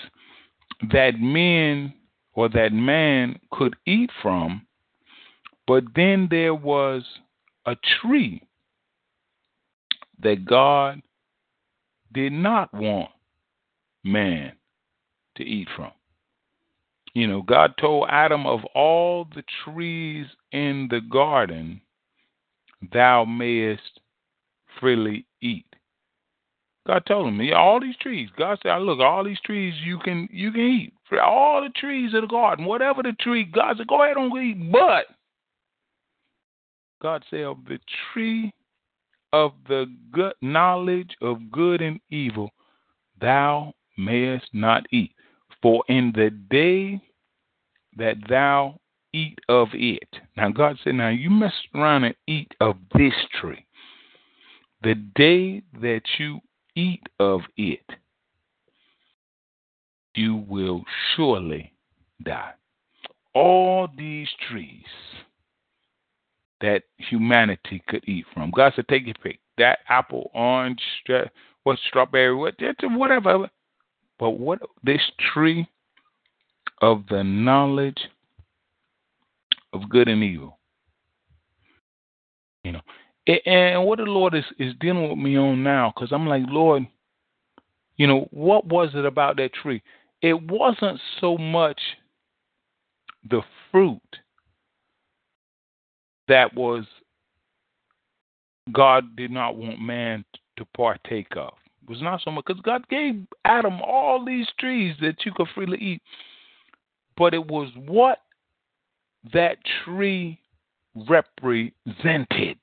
that 0.92 1.20
men 1.20 1.94
or 2.34 2.50
that 2.50 2.74
man 2.74 3.40
could 3.52 3.76
eat 3.86 4.10
from, 4.22 4.66
but 5.68 5.84
then 5.96 6.28
there 6.30 6.56
was 6.56 7.04
a 7.66 7.76
tree 8.02 8.42
that 10.22 10.46
God 10.46 11.02
did 12.14 12.32
not 12.32 12.74
want 12.74 13.10
man 14.04 14.54
to 15.38 15.44
eat 15.44 15.68
from. 15.76 15.92
You 17.14 17.28
know, 17.28 17.42
God 17.44 17.74
told 17.80 18.08
Adam 18.10 18.48
of 18.48 18.62
all 18.74 19.28
the 19.36 19.44
trees 19.64 20.26
in 20.52 20.88
the 20.90 21.00
garden, 21.00 21.82
thou 22.92 23.24
mayest 23.24 24.00
freely 24.80 25.26
eat. 25.42 25.66
God 26.86 27.06
told 27.08 27.28
him, 27.28 27.42
yeah, 27.42 27.56
all 27.56 27.80
these 27.80 27.96
trees. 27.98 28.30
God 28.38 28.58
said, 28.62 28.76
look, 28.80 29.00
all 29.00 29.24
these 29.24 29.40
trees 29.46 29.74
you 29.86 30.00
can 30.00 30.28
you 30.32 30.52
can 30.52 30.62
eat. 30.62 30.94
All 31.24 31.62
the 31.62 31.70
trees 31.70 32.14
of 32.14 32.22
the 32.22 32.28
garden, 32.28 32.66
whatever 32.66 33.04
the 33.04 33.14
tree, 33.20 33.46
God 33.46 33.78
said, 33.78 33.88
go 33.88 34.04
ahead 34.04 34.18
and 34.18 34.36
eat. 34.36 34.72
But 34.72 35.06
God 37.02 37.24
said, 37.30 37.42
of 37.44 37.58
the 37.68 37.80
tree 38.12 38.52
of 39.32 39.54
the 39.68 39.86
good 40.12 40.34
knowledge 40.42 41.16
of 41.22 41.52
good 41.52 41.82
and 41.82 42.02
evil, 42.10 42.50
thou 43.22 43.74
mayest 43.98 44.48
not 44.54 44.84
eat. 44.92 45.13
For 45.64 45.84
in 45.88 46.12
the 46.14 46.30
day 46.30 47.02
that 47.96 48.18
thou 48.30 48.80
eat 49.14 49.40
of 49.48 49.70
it. 49.74 50.10
Now 50.36 50.50
God 50.50 50.78
said, 50.84 50.96
now 50.96 51.10
you 51.10 51.30
mess 51.30 51.54
around 51.74 52.04
and 52.04 52.16
eat 52.28 52.54
of 52.60 52.76
this 52.94 53.14
tree. 53.40 53.66
The 54.84 54.96
day 55.16 55.64
that 55.82 56.02
you 56.20 56.42
eat 56.76 57.04
of 57.20 57.42
it, 57.56 57.86
you 60.16 60.44
will 60.48 60.84
surely 61.16 61.72
die. 62.24 62.52
All 63.34 63.88
these 63.98 64.28
trees 64.50 64.84
that 66.60 66.84
humanity 66.98 67.82
could 67.88 68.04
eat 68.08 68.26
from. 68.34 68.52
God 68.52 68.74
said, 68.76 68.88
take 68.90 69.06
your 69.06 69.16
pick. 69.24 69.40
That 69.58 69.80
apple, 69.88 70.30
orange, 70.34 70.82
what 71.64 71.80
strawberry, 71.88 72.36
what 72.36 72.56
whatever. 72.82 73.50
But 74.20 74.32
what 74.32 74.60
this 74.84 75.02
tree 75.34 75.68
of 76.82 77.04
the 77.10 77.24
knowledge 77.24 77.98
of 79.74 79.90
good 79.90 80.08
and 80.08 80.24
evil. 80.24 80.60
You 82.64 82.74
know, 82.74 82.82
and 83.46 83.86
what 83.86 83.98
the 83.98 84.04
Lord 84.04 84.36
is 84.36 84.46
is 84.60 84.74
dealing 84.80 85.10
with 85.10 85.18
me 85.18 85.38
on 85.38 85.64
now, 85.64 85.92
because 85.94 86.12
I'm 86.12 86.28
like, 86.28 86.44
Lord, 86.48 86.88
you 87.98 88.08
know, 88.08 88.28
what 88.32 88.66
was 88.66 88.90
it 88.94 89.06
about 89.06 89.38
that 89.38 89.54
tree? 89.54 89.82
It 90.22 90.42
wasn't 90.50 91.00
so 91.20 91.38
much 91.38 91.80
the 93.30 93.42
fruit 93.72 94.02
that 96.28 96.54
was 96.54 96.86
God 98.72 99.16
did 99.16 99.32
not 99.32 99.58
want 99.58 99.82
man 99.82 100.24
to 100.58 100.66
partake 100.76 101.36
of. 101.36 101.54
Was 101.88 102.02
not 102.02 102.22
so 102.24 102.32
much 102.32 102.46
because 102.46 102.62
God 102.62 102.88
gave 102.90 103.26
Adam 103.46 103.82
all 103.82 104.24
these 104.24 104.48
trees 104.60 104.96
that 105.02 105.26
you 105.26 105.32
could 105.36 105.48
freely 105.54 105.78
eat, 105.78 106.02
but 107.18 107.34
it 107.34 107.46
was 107.46 107.70
what 107.76 108.20
that 109.34 109.58
tree 109.84 110.40
represented. 111.10 112.58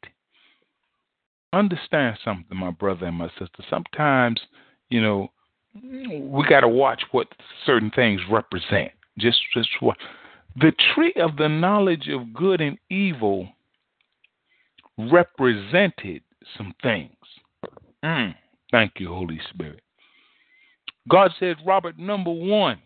Understand 1.52 2.18
something, 2.24 2.56
my 2.56 2.70
brother 2.70 3.06
and 3.06 3.16
my 3.16 3.28
sister. 3.38 3.64
Sometimes, 3.68 4.40
you 4.88 5.02
know, 5.02 5.30
we 5.74 6.44
got 6.48 6.60
to 6.60 6.68
watch 6.68 7.02
what 7.10 7.26
certain 7.66 7.90
things 7.90 8.20
represent. 8.30 8.92
Just, 9.18 9.38
just 9.52 9.68
what 9.80 9.96
the 10.56 10.72
tree 10.94 11.14
of 11.16 11.36
the 11.36 11.48
knowledge 11.48 12.08
of 12.08 12.32
good 12.32 12.60
and 12.60 12.78
evil 12.88 13.48
represented 14.98 16.22
some 16.56 16.74
things. 16.82 17.14
Mm, 18.04 18.34
thank 18.70 18.92
you, 18.98 19.08
Holy 19.08 19.40
Spirit. 19.50 19.82
God 21.08 21.32
said, 21.38 21.56
Robert, 21.66 21.98
number 21.98 22.30
one 22.30 22.78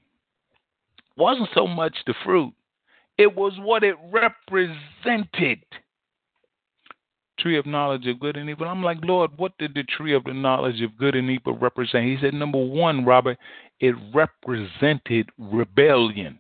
wasn't 1.16 1.49
so 1.55 1.66
much 1.66 1.97
the 2.07 2.14
fruit, 2.25 2.53
it 3.18 3.35
was 3.35 3.53
what 3.59 3.85
it 3.85 3.97
represented. 4.11 5.64
Tree 7.38 7.59
of 7.59 7.66
knowledge 7.66 8.07
of 8.07 8.20
good 8.20 8.37
and 8.37 8.49
evil. 8.49 8.68
I'm 8.68 8.83
like, 8.83 8.99
Lord, 9.03 9.33
what 9.37 9.59
did 9.59 9.75
the 9.75 9.83
tree 9.83 10.14
of 10.14 10.25
the 10.25 10.33
knowledge 10.33 10.81
of 10.83 10.97
good 10.97 11.14
and 11.16 11.29
evil 11.29 11.59
represent? 11.59 12.05
He 12.05 12.16
said, 12.20 12.33
number 12.33 12.64
one, 12.64 13.05
Robert, 13.05 13.38
it 13.81 13.94
represented 14.14 15.29
rebellion. 15.38 16.38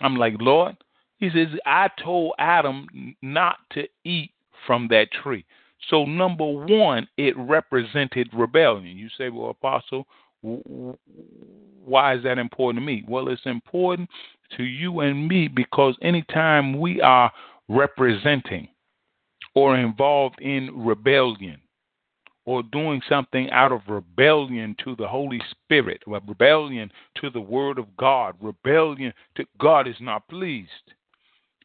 I'm 0.00 0.16
like, 0.16 0.34
Lord, 0.40 0.76
he 1.18 1.30
says, 1.30 1.48
I 1.66 1.88
told 2.02 2.34
Adam 2.38 2.86
not 3.22 3.56
to 3.72 3.84
eat 4.04 4.32
from 4.66 4.88
that 4.88 5.08
tree. 5.22 5.44
So, 5.90 6.04
number 6.04 6.44
one, 6.44 7.08
it 7.16 7.36
represented 7.36 8.28
rebellion. 8.32 8.96
You 8.96 9.08
say, 9.16 9.28
well, 9.28 9.50
Apostle, 9.50 10.06
why 10.42 12.14
is 12.14 12.22
that 12.24 12.38
important 12.38 12.82
to 12.82 12.86
me? 12.86 13.04
Well, 13.08 13.28
it's 13.28 13.46
important 13.46 14.08
to 14.56 14.64
you 14.64 15.00
and 15.00 15.28
me 15.28 15.48
because 15.48 15.96
anytime 16.02 16.78
we 16.78 17.00
are 17.00 17.30
representing 17.68 18.68
or 19.54 19.76
involved 19.76 20.40
in 20.40 20.70
rebellion 20.74 21.60
or 22.44 22.62
doing 22.62 23.02
something 23.08 23.50
out 23.50 23.72
of 23.72 23.82
rebellion 23.88 24.74
to 24.82 24.96
the 24.96 25.06
Holy 25.06 25.40
Spirit, 25.50 26.02
rebellion 26.06 26.90
to 27.20 27.30
the 27.30 27.40
Word 27.40 27.78
of 27.78 27.96
God, 27.96 28.34
rebellion 28.40 29.12
to 29.36 29.44
God 29.58 29.86
is 29.86 29.96
not 30.00 30.26
pleased. 30.28 30.70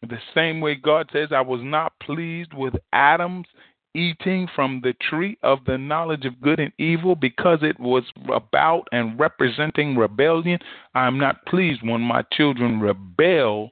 The 0.02 0.20
same 0.36 0.60
way 0.60 0.76
God 0.76 1.10
says, 1.14 1.30
I 1.32 1.40
was 1.40 1.62
not 1.64 1.94
pleased 2.02 2.54
with 2.54 2.74
Adam's 2.92 3.48
eating 3.96 4.48
from 4.56 4.82
the 4.84 4.94
tree 5.10 5.38
of 5.44 5.60
the 5.66 5.78
knowledge 5.78 6.26
of 6.26 6.42
good 6.42 6.60
and 6.60 6.74
evil 6.78 7.16
because 7.16 7.60
it 7.62 7.80
was 7.80 8.04
about 8.34 8.88
and 8.92 9.20
representing 9.20 9.96
rebellion. 9.96 10.60
I 10.96 11.06
am 11.08 11.20
not 11.20 11.46
pleased 11.46 11.82
when 11.84 12.02
my 12.02 12.24
children 12.34 12.80
rebel 12.80 13.72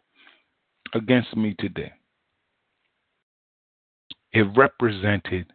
against 0.94 1.36
me 1.36 1.56
today. 1.60 1.92
It 4.34 4.48
represented 4.56 5.48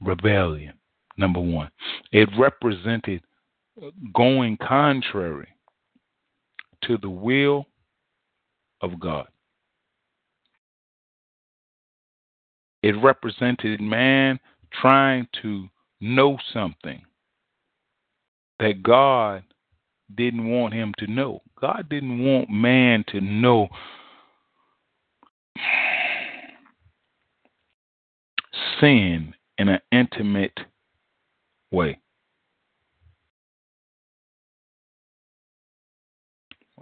rebellion, 0.00 0.74
number 1.16 1.40
one. 1.40 1.70
It 2.12 2.28
represented 2.38 3.22
going 4.14 4.56
contrary 4.56 5.48
to 6.82 6.96
the 6.98 7.10
will 7.10 7.66
of 8.80 8.98
God. 8.98 9.28
It 12.82 12.92
represented 13.02 13.80
man 13.80 14.40
trying 14.80 15.28
to 15.42 15.68
know 16.00 16.38
something 16.52 17.02
that 18.58 18.82
God 18.82 19.42
didn't 20.14 20.48
want 20.48 20.74
him 20.74 20.94
to 20.98 21.06
know. 21.06 21.42
God 21.60 21.88
didn't 21.88 22.24
want 22.24 22.50
man 22.50 23.04
to 23.08 23.20
know 23.20 23.68
sin 28.80 29.34
in 29.58 29.68
an 29.68 29.80
intimate 29.92 30.58
way. 31.70 31.98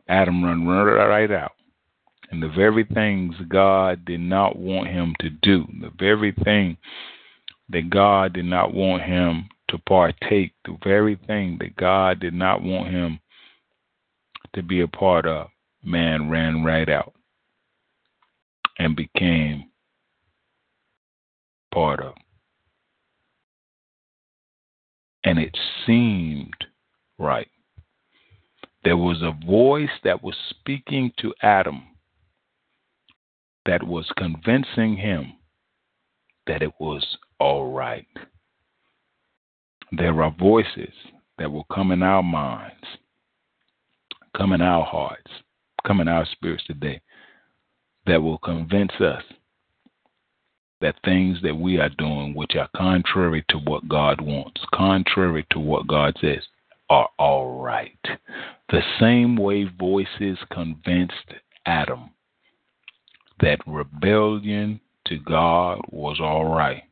Adam 0.09 0.43
run 0.43 0.67
right 0.67 1.31
out. 1.31 1.53
And 2.31 2.43
the 2.43 2.49
very 2.49 2.85
things 2.85 3.35
God 3.49 4.05
did 4.05 4.21
not 4.21 4.57
want 4.57 4.89
him 4.89 5.15
to 5.21 5.31
do, 5.31 5.67
the 5.81 5.93
very 5.99 6.33
thing 6.45 6.77
that 7.71 7.91
God 7.91 8.35
did 8.35 8.45
not 8.45 8.75
want 8.75 9.03
him 9.03 9.49
to 9.69 9.79
partake, 9.79 10.53
the 10.65 10.77
very 10.85 11.17
thing 11.27 11.57
that 11.61 11.77
God 11.77 12.21
did 12.21 12.35
not 12.35 12.63
want 12.63 12.91
him 12.91 13.21
to 14.55 14.63
be 14.63 14.81
a 14.81 14.89
part 14.89 15.27
of, 15.27 15.49
man 15.83 16.31
ran 16.31 16.65
right 16.65 16.89
out 16.89 17.15
and 18.79 18.97
became 18.97 19.71
part 21.73 22.01
of. 22.01 22.15
And 25.25 25.39
it 25.39 25.57
seemed 25.87 26.55
right. 27.19 27.49
There 28.85 28.97
was 28.97 29.23
a 29.23 29.37
voice 29.47 29.91
that 30.05 30.23
was 30.23 30.37
speaking 30.51 31.13
to 31.19 31.35
Adam 31.43 31.83
that 33.69 33.87
was 33.87 34.11
convincing 34.17 34.97
him 34.97 35.35
that 36.47 36.63
it 36.63 36.73
was 36.81 37.07
all 37.39 37.71
right. 37.71 38.07
There 39.93 40.23
are 40.23 40.35
voices 40.39 40.95
that 41.37 41.53
will 41.53 41.67
come 41.71 41.93
in 41.93 42.03
our 42.03 42.23
minds, 42.23 42.87
come 44.35 44.55
in 44.55 44.63
our 44.63 44.87
hearts, 44.87 45.31
come 45.87 46.01
in 46.01 46.09
our 46.09 46.27
spirits 46.33 46.65
today 46.67 47.03
that 48.07 48.23
will 48.23 48.39
convince 48.39 48.93
us 49.01 49.23
that 50.81 50.95
things 51.05 51.37
that 51.43 51.55
we 51.55 51.79
are 51.79 51.91
doing 51.99 52.35
which 52.35 52.57
are 52.57 52.71
contrary 52.75 53.45
to 53.51 53.59
what 53.59 53.87
God 53.87 54.23
wants, 54.23 54.63
contrary 54.73 55.47
to 55.51 55.59
what 55.59 55.87
God 55.87 56.17
says, 56.23 56.43
are 56.89 57.11
all 57.19 57.61
right. 57.61 58.01
The 58.71 58.81
same 58.99 59.37
way 59.37 59.65
voices 59.79 60.39
convinced 60.51 61.35
Adam 61.67 62.09
that 63.41 63.61
rebellion 63.67 64.81
to 65.07 65.19
God 65.19 65.81
was 65.91 66.21
all 66.21 66.45
right. 66.55 66.83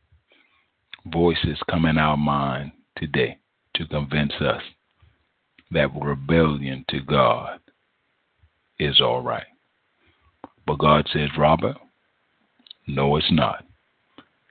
Voices 1.06 1.58
come 1.70 1.84
in 1.86 1.98
our 1.98 2.16
mind 2.16 2.72
today 2.96 3.38
to 3.74 3.86
convince 3.86 4.32
us 4.40 4.62
that 5.70 5.90
rebellion 6.00 6.84
to 6.88 7.00
God 7.00 7.60
is 8.78 9.00
all 9.00 9.22
right. 9.22 9.46
But 10.66 10.78
God 10.78 11.06
says, 11.12 11.28
Robert, 11.38 11.76
no, 12.86 13.16
it's 13.16 13.30
not. 13.30 13.64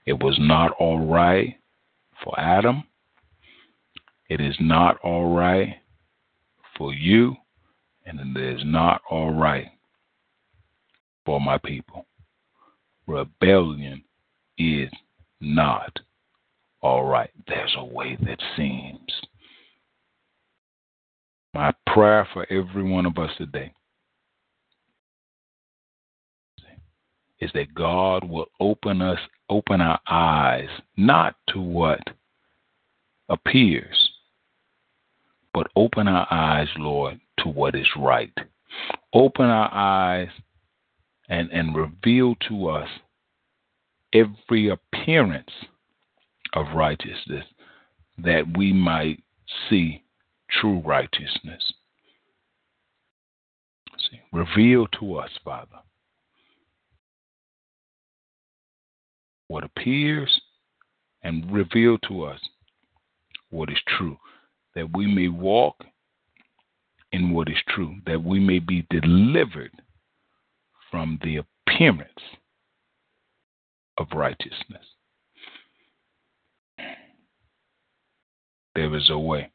It 0.06 0.22
was 0.22 0.36
not 0.38 0.72
all 0.78 1.04
right 1.06 1.56
for 2.22 2.38
Adam. 2.38 2.84
It 4.28 4.40
is 4.40 4.56
not 4.60 4.98
all 5.02 5.34
right 5.34 5.76
for 6.76 6.92
you, 6.92 7.36
and 8.04 8.36
it 8.36 8.54
is 8.54 8.62
not 8.64 9.00
all 9.10 9.32
right 9.32 9.68
for 11.26 11.40
my 11.40 11.58
people. 11.58 12.06
Rebellion 13.06 14.02
is 14.56 14.88
not 15.40 15.94
all 16.80 17.04
right. 17.04 17.30
There's 17.46 17.74
a 17.76 17.84
way 17.84 18.16
that 18.22 18.40
seems. 18.56 19.12
My 21.52 21.74
prayer 21.92 22.26
for 22.32 22.50
every 22.50 22.88
one 22.88 23.06
of 23.06 23.18
us 23.18 23.30
today 23.36 23.72
is 27.40 27.50
that 27.54 27.74
God 27.74 28.24
will 28.24 28.46
open 28.60 29.02
us, 29.02 29.18
open 29.50 29.80
our 29.80 30.00
eyes, 30.08 30.68
not 30.96 31.36
to 31.48 31.60
what 31.60 32.00
appears, 33.28 34.10
but 35.52 35.66
open 35.76 36.08
our 36.08 36.26
eyes, 36.30 36.68
Lord, 36.78 37.20
to 37.38 37.48
what 37.48 37.74
is 37.74 37.88
right. 37.96 38.32
Open 39.12 39.46
our 39.46 39.70
eyes 39.72 40.28
and, 41.28 41.50
and 41.50 41.74
reveal 41.74 42.34
to 42.48 42.68
us 42.68 42.88
every 44.12 44.68
appearance 44.68 45.50
of 46.54 46.66
righteousness 46.74 47.44
that 48.18 48.44
we 48.56 48.72
might 48.72 49.22
see 49.68 50.02
true 50.50 50.80
righteousness. 50.84 51.62
See, 54.10 54.20
reveal 54.32 54.86
to 55.00 55.16
us, 55.16 55.30
Father, 55.44 55.78
what 59.48 59.64
appears 59.64 60.40
and 61.22 61.50
reveal 61.52 61.98
to 62.08 62.24
us 62.24 62.40
what 63.50 63.70
is 63.70 63.78
true, 63.96 64.16
that 64.74 64.96
we 64.96 65.06
may 65.06 65.28
walk 65.28 65.76
in 67.12 67.30
what 67.30 67.48
is 67.48 67.56
true, 67.68 67.96
that 68.06 68.22
we 68.22 68.38
may 68.38 68.58
be 68.58 68.86
delivered 68.90 69.72
from 70.96 71.18
the 71.22 71.36
appearance 71.36 72.08
of 73.98 74.06
righteousness. 74.14 74.82
There 78.74 78.96
is 78.96 79.10
a 79.10 79.18
way 79.18 79.50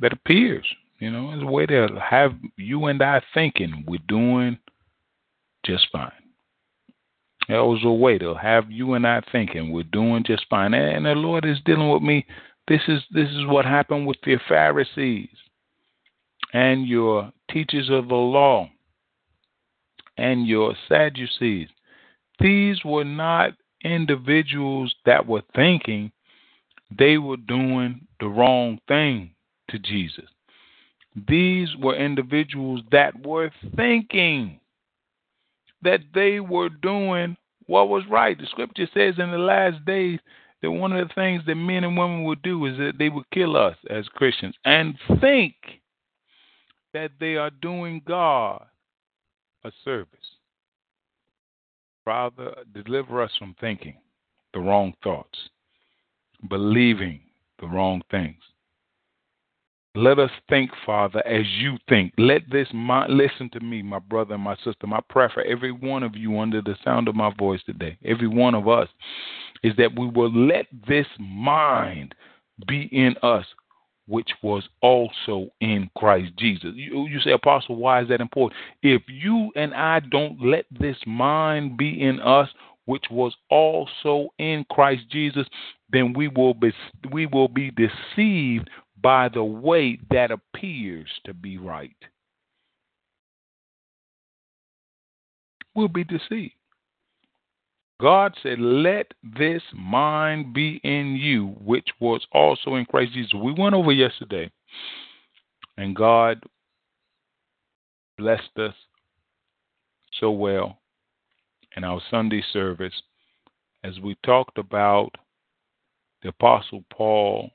that 0.00 0.12
appears, 0.12 0.66
you 0.98 1.12
know, 1.12 1.30
it's 1.32 1.44
a 1.44 1.46
way 1.46 1.64
to 1.66 1.86
have 2.04 2.32
you 2.56 2.86
and 2.86 3.00
I 3.00 3.22
thinking 3.32 3.84
we're 3.86 4.00
doing 4.08 4.58
just 5.64 5.86
fine. 5.92 6.10
There 7.46 7.62
was 7.62 7.82
a 7.84 7.92
way 7.92 8.18
to 8.18 8.34
have 8.34 8.68
you 8.68 8.94
and 8.94 9.06
I 9.06 9.22
thinking 9.30 9.70
we're 9.72 9.84
doing 9.84 10.24
just 10.26 10.44
fine. 10.50 10.74
And 10.74 11.06
the 11.06 11.10
Lord 11.10 11.44
is 11.44 11.58
dealing 11.64 11.88
with 11.88 12.02
me. 12.02 12.26
This 12.66 12.82
is 12.88 13.00
this 13.12 13.28
is 13.28 13.46
what 13.46 13.64
happened 13.64 14.08
with 14.08 14.18
the 14.24 14.38
Pharisees 14.48 15.28
and 16.52 16.84
your 16.84 17.32
teachers 17.48 17.90
of 17.90 18.08
the 18.08 18.14
law 18.16 18.68
and 20.16 20.46
your 20.46 20.74
Sadducees. 20.88 21.68
These 22.38 22.84
were 22.84 23.04
not 23.04 23.54
individuals 23.84 24.94
that 25.06 25.26
were 25.26 25.42
thinking 25.54 26.12
they 26.96 27.18
were 27.18 27.36
doing 27.36 28.06
the 28.18 28.26
wrong 28.26 28.78
thing 28.88 29.34
to 29.70 29.78
Jesus. 29.78 30.28
These 31.28 31.68
were 31.76 31.96
individuals 31.96 32.82
that 32.90 33.24
were 33.24 33.50
thinking 33.76 34.60
that 35.82 36.00
they 36.14 36.40
were 36.40 36.68
doing 36.68 37.36
what 37.66 37.88
was 37.88 38.04
right. 38.10 38.36
The 38.38 38.46
scripture 38.46 38.88
says 38.92 39.14
in 39.18 39.30
the 39.30 39.38
last 39.38 39.84
days 39.84 40.18
that 40.62 40.70
one 40.70 40.92
of 40.92 41.06
the 41.06 41.14
things 41.14 41.42
that 41.46 41.54
men 41.54 41.84
and 41.84 41.96
women 41.96 42.24
would 42.24 42.42
do 42.42 42.66
is 42.66 42.76
that 42.78 42.98
they 42.98 43.08
would 43.08 43.28
kill 43.30 43.56
us 43.56 43.76
as 43.88 44.06
Christians 44.08 44.54
and 44.64 44.94
think 45.20 45.54
that 46.92 47.12
they 47.20 47.36
are 47.36 47.50
doing 47.50 48.02
God 48.06 48.66
a 49.64 49.72
service. 49.84 50.18
Father, 52.04 52.54
deliver 52.74 53.22
us 53.22 53.30
from 53.38 53.54
thinking 53.60 53.96
the 54.52 54.60
wrong 54.60 54.94
thoughts, 55.02 55.38
believing 56.48 57.20
the 57.60 57.66
wrong 57.66 58.02
things. 58.10 58.36
Let 59.96 60.20
us 60.20 60.30
think, 60.48 60.70
Father, 60.86 61.20
as 61.26 61.44
you 61.58 61.76
think. 61.88 62.12
Let 62.16 62.42
this 62.50 62.68
mind, 62.72 63.12
listen 63.12 63.50
to 63.50 63.60
me, 63.60 63.82
my 63.82 63.98
brother 63.98 64.34
and 64.34 64.42
my 64.42 64.54
sister. 64.64 64.86
My 64.86 65.00
prayer 65.08 65.30
for 65.34 65.42
every 65.42 65.72
one 65.72 66.04
of 66.04 66.14
you 66.14 66.38
under 66.38 66.62
the 66.62 66.76
sound 66.84 67.08
of 67.08 67.16
my 67.16 67.32
voice 67.36 67.60
today, 67.66 67.98
every 68.04 68.28
one 68.28 68.54
of 68.54 68.68
us, 68.68 68.88
is 69.64 69.74
that 69.78 69.98
we 69.98 70.08
will 70.08 70.32
let 70.32 70.66
this 70.88 71.06
mind 71.18 72.14
be 72.68 72.88
in 72.92 73.16
us, 73.22 73.44
which 74.10 74.30
was 74.42 74.64
also 74.82 75.52
in 75.60 75.88
Christ 75.96 76.32
Jesus. 76.36 76.72
You, 76.74 77.06
you 77.06 77.20
say, 77.20 77.30
Apostle, 77.30 77.76
why 77.76 78.02
is 78.02 78.08
that 78.08 78.20
important? 78.20 78.60
If 78.82 79.02
you 79.06 79.52
and 79.54 79.72
I 79.72 80.00
don't 80.00 80.44
let 80.44 80.66
this 80.70 80.96
mind 81.06 81.76
be 81.76 82.02
in 82.02 82.18
us, 82.20 82.48
which 82.86 83.04
was 83.08 83.32
also 83.50 84.30
in 84.38 84.66
Christ 84.68 85.02
Jesus, 85.10 85.46
then 85.90 86.12
we 86.12 86.26
will 86.26 86.54
be 86.54 86.72
we 87.12 87.26
will 87.26 87.46
be 87.46 87.70
deceived 87.70 88.68
by 89.00 89.28
the 89.28 89.44
way 89.44 89.98
that 90.10 90.32
appears 90.32 91.08
to 91.24 91.32
be 91.32 91.56
right. 91.56 91.94
We'll 95.74 95.88
be 95.88 96.04
deceived. 96.04 96.54
God 98.00 98.34
said, 98.42 98.58
Let 98.58 99.12
this 99.22 99.62
mind 99.74 100.54
be 100.54 100.80
in 100.82 101.16
you, 101.16 101.54
which 101.60 101.88
was 102.00 102.26
also 102.32 102.76
in 102.76 102.86
Christ 102.86 103.12
Jesus. 103.12 103.34
We 103.34 103.52
went 103.52 103.74
over 103.74 103.92
yesterday, 103.92 104.50
and 105.76 105.94
God 105.94 106.42
blessed 108.16 108.56
us 108.56 108.74
so 110.18 110.30
well 110.30 110.78
in 111.76 111.84
our 111.84 112.00
Sunday 112.10 112.42
service 112.52 113.02
as 113.84 113.98
we 114.00 114.16
talked 114.24 114.58
about 114.58 115.10
the 116.22 116.30
Apostle 116.30 116.84
Paul 116.92 117.50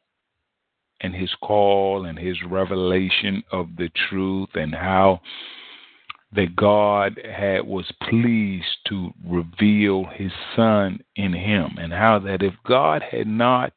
and 1.02 1.14
his 1.14 1.32
call 1.42 2.06
and 2.06 2.18
his 2.18 2.38
revelation 2.50 3.44
of 3.52 3.68
the 3.78 3.90
truth 4.10 4.50
and 4.56 4.74
how 4.74 5.22
that 6.36 6.56
God 6.56 7.20
had 7.26 7.66
was 7.66 7.92
pleased 8.10 8.66
to 8.88 9.12
reveal 9.26 10.06
his 10.14 10.32
son 10.56 11.00
in 11.16 11.34
him 11.34 11.78
and 11.80 11.94
how 11.94 12.20
that 12.20 12.42
if 12.42 12.54
God 12.66 13.02
had 13.02 13.28
not 13.28 13.74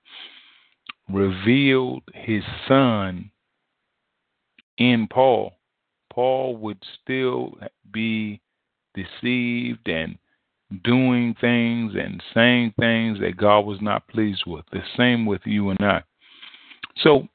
revealed 1.08 2.02
his 2.14 2.42
son 2.66 3.30
in 4.76 5.08
Paul 5.10 5.58
Paul 6.18 6.56
would 6.56 6.82
still 7.00 7.56
be 7.92 8.40
deceived 8.92 9.88
and 9.88 10.18
doing 10.82 11.36
things 11.40 11.92
and 11.94 12.20
saying 12.34 12.74
things 12.76 13.20
that 13.20 13.36
God 13.36 13.60
was 13.60 13.80
not 13.80 14.08
pleased 14.08 14.42
with. 14.44 14.64
The 14.72 14.82
same 14.96 15.26
with 15.26 15.42
you 15.44 15.70
and 15.70 15.78
I. 15.80 16.02
So 17.02 17.28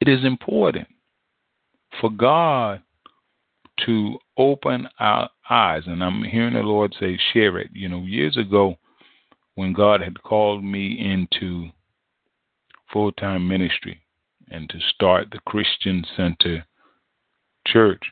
it 0.00 0.08
is 0.08 0.24
important 0.24 0.88
for 2.00 2.08
God 2.08 2.82
to 3.86 4.18
open 4.36 4.88
our 4.98 5.28
eyes. 5.48 5.82
And 5.86 6.02
I'm 6.02 6.22
hearing 6.22 6.54
the 6.54 6.60
Lord 6.60 6.94
say, 6.98 7.18
share 7.32 7.58
it. 7.58 7.70
You 7.72 7.88
know, 7.88 8.02
years 8.02 8.36
ago, 8.36 8.76
when 9.54 9.72
God 9.72 10.00
had 10.00 10.22
called 10.22 10.64
me 10.64 10.98
into 10.98 11.68
full 12.92 13.12
time 13.12 13.46
ministry 13.48 14.00
and 14.50 14.68
to 14.70 14.78
start 14.94 15.28
the 15.30 15.40
Christian 15.46 16.04
Center 16.16 16.64
Church, 17.66 18.02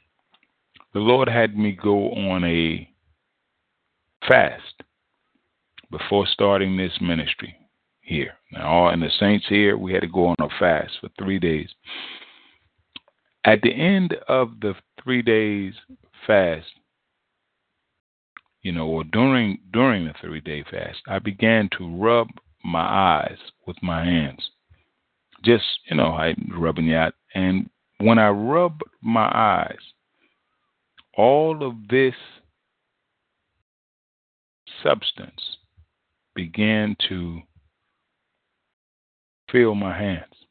the 0.95 1.01
Lord 1.01 1.29
had 1.29 1.57
me 1.57 1.73
go 1.73 2.11
on 2.13 2.45
a 2.45 2.89
fast 4.29 4.83
before 5.91 6.27
starting 6.27 6.77
this 6.77 6.93
ministry 7.01 7.55
here. 8.01 8.33
Now, 8.53 8.69
all 8.69 8.89
and 8.91 9.03
the 9.03 9.11
saints 9.19 9.47
here, 9.49 9.77
we 9.77 9.93
had 9.93 10.03
to 10.03 10.09
go 10.09 10.27
on 10.27 10.37
a 10.39 10.49
fast 10.59 10.93
for 11.01 11.09
three 11.19 11.39
days. 11.39 11.69
At 13.45 13.63
the 13.63 13.73
end 13.73 14.15
of 14.29 14.61
the 14.61 14.75
three 15.03 15.23
days 15.23 15.75
fast, 16.27 16.67
you 18.63 18.71
know, 18.71 18.87
or 18.87 19.03
during 19.05 19.59
during 19.73 20.05
the 20.05 20.15
three 20.21 20.41
day 20.41 20.65
fast, 20.71 21.01
I 21.09 21.19
began 21.19 21.69
to 21.79 21.97
rub 21.97 22.29
my 22.65 22.81
eyes 22.81 23.39
with 23.67 23.77
my 23.83 24.05
hands. 24.05 24.51
Just, 25.45 25.65
you 25.91 25.97
know, 25.97 26.13
I 26.13 26.35
rubbing 26.57 26.95
out. 26.95 27.15
And 27.35 27.69
when 27.99 28.19
I 28.19 28.29
rub 28.29 28.81
my 29.03 29.29
eyes, 29.35 29.81
all 31.17 31.67
of 31.67 31.89
this 31.89 32.15
substance 34.83 35.57
began 36.35 36.97
to 37.09 37.41
fill 39.51 39.75
my 39.75 39.99
hands. 39.99 40.42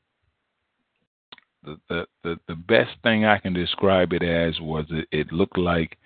The, 1.64 2.06
the, 2.24 2.40
the, 2.48 2.56
best 2.56 2.92
thing 3.04 3.26
I 3.26 3.38
can 3.38 3.54
describe 3.54 4.14
it 4.14 4.24
as 4.24 4.60
was 4.60 4.86
it, 4.90 5.08
it 5.12 5.32
looked 5.32 5.58
like 5.58 5.98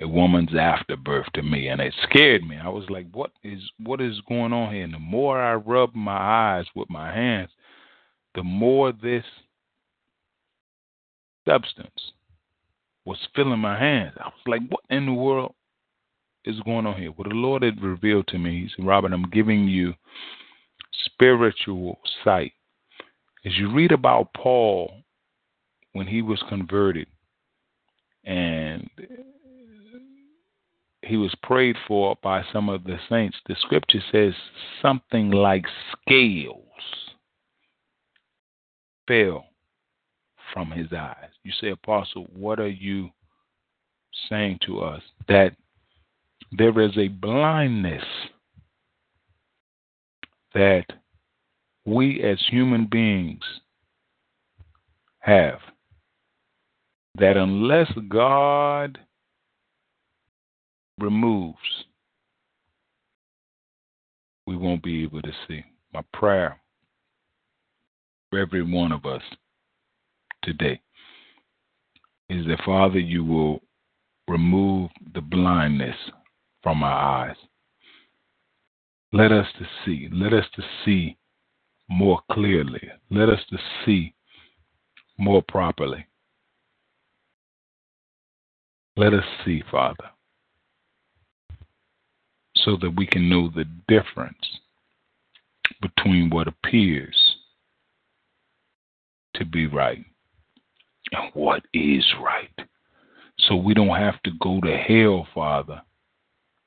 a 0.00 0.06
woman's 0.06 0.54
afterbirth 0.54 1.26
to 1.34 1.42
me, 1.42 1.68
and 1.68 1.80
it 1.80 1.94
scared 2.02 2.46
me. 2.46 2.56
I 2.56 2.68
was 2.68 2.88
like, 2.88 3.06
"What 3.12 3.32
is 3.42 3.60
what 3.78 4.00
is 4.00 4.20
going 4.28 4.52
on 4.52 4.72
here?" 4.72 4.84
And 4.84 4.94
the 4.94 4.98
more 4.98 5.40
I 5.40 5.54
rubbed 5.54 5.96
my 5.96 6.16
eyes 6.16 6.66
with 6.74 6.88
my 6.88 7.12
hands, 7.12 7.50
the 8.34 8.44
more 8.44 8.92
this 8.92 9.24
substance 11.48 12.12
was 13.04 13.18
filling 13.34 13.58
my 13.58 13.78
hands. 13.78 14.14
I 14.20 14.26
was 14.26 14.46
like, 14.46 14.62
"What 14.68 14.84
in 14.90 15.06
the 15.06 15.12
world 15.12 15.54
is 16.44 16.60
going 16.60 16.86
on 16.86 17.00
here?" 17.00 17.10
Well, 17.10 17.28
the 17.28 17.34
Lord 17.34 17.62
had 17.62 17.82
revealed 17.82 18.28
to 18.28 18.38
me. 18.38 18.62
He 18.62 18.68
said, 18.68 18.86
"Robert, 18.86 19.12
I'm 19.12 19.30
giving 19.30 19.66
you 19.66 19.94
spiritual 21.06 21.98
sight." 22.22 22.52
As 23.48 23.56
you 23.56 23.72
read 23.72 23.92
about 23.92 24.34
Paul 24.34 24.92
when 25.92 26.06
he 26.06 26.20
was 26.20 26.42
converted 26.50 27.06
and 28.22 28.90
he 31.00 31.16
was 31.16 31.34
prayed 31.42 31.76
for 31.86 32.14
by 32.22 32.44
some 32.52 32.68
of 32.68 32.84
the 32.84 32.98
saints, 33.08 33.38
the 33.46 33.56
scripture 33.62 34.02
says 34.12 34.34
something 34.82 35.30
like 35.30 35.64
scales 35.92 36.58
fell 39.06 39.46
from 40.52 40.70
his 40.70 40.92
eyes. 40.92 41.30
You 41.42 41.52
say, 41.58 41.70
Apostle, 41.70 42.26
what 42.36 42.60
are 42.60 42.68
you 42.68 43.08
saying 44.28 44.58
to 44.66 44.80
us? 44.80 45.00
That 45.26 45.56
there 46.52 46.78
is 46.82 46.98
a 46.98 47.08
blindness 47.08 48.04
that 50.52 50.84
we 51.88 52.22
as 52.22 52.38
human 52.50 52.86
beings 52.86 53.42
have. 55.20 55.58
That 57.18 57.36
unless 57.36 57.90
God 58.08 58.98
removes, 60.98 61.58
we 64.46 64.56
won't 64.56 64.82
be 64.82 65.02
able 65.02 65.22
to 65.22 65.32
see. 65.46 65.64
My 65.92 66.02
prayer 66.12 66.60
for 68.30 68.38
every 68.38 68.62
one 68.62 68.92
of 68.92 69.04
us 69.04 69.22
today 70.42 70.80
is 72.28 72.46
that, 72.46 72.60
Father, 72.64 73.00
you 73.00 73.24
will 73.24 73.60
remove 74.28 74.90
the 75.14 75.20
blindness 75.20 75.96
from 76.62 76.82
our 76.82 77.28
eyes. 77.28 77.36
Let 79.12 79.32
us 79.32 79.46
to 79.58 79.66
see. 79.84 80.08
Let 80.12 80.34
us 80.34 80.44
to 80.54 80.62
see 80.84 81.17
more 81.88 82.20
clearly. 82.30 82.88
Let 83.10 83.28
us 83.28 83.40
to 83.50 83.58
see 83.84 84.14
more 85.18 85.42
properly. 85.42 86.06
Let 88.96 89.14
us 89.14 89.24
see, 89.44 89.62
Father, 89.70 90.10
so 92.56 92.76
that 92.80 92.94
we 92.96 93.06
can 93.06 93.28
know 93.28 93.48
the 93.48 93.64
difference 93.86 94.36
between 95.80 96.30
what 96.30 96.48
appears 96.48 97.16
to 99.34 99.44
be 99.44 99.66
right 99.66 100.04
and 101.12 101.30
what 101.34 101.62
is 101.72 102.04
right. 102.20 102.68
So 103.46 103.54
we 103.54 103.72
don't 103.72 103.88
have 103.96 104.20
to 104.24 104.32
go 104.40 104.60
to 104.60 104.76
hell, 104.76 105.26
Father, 105.32 105.80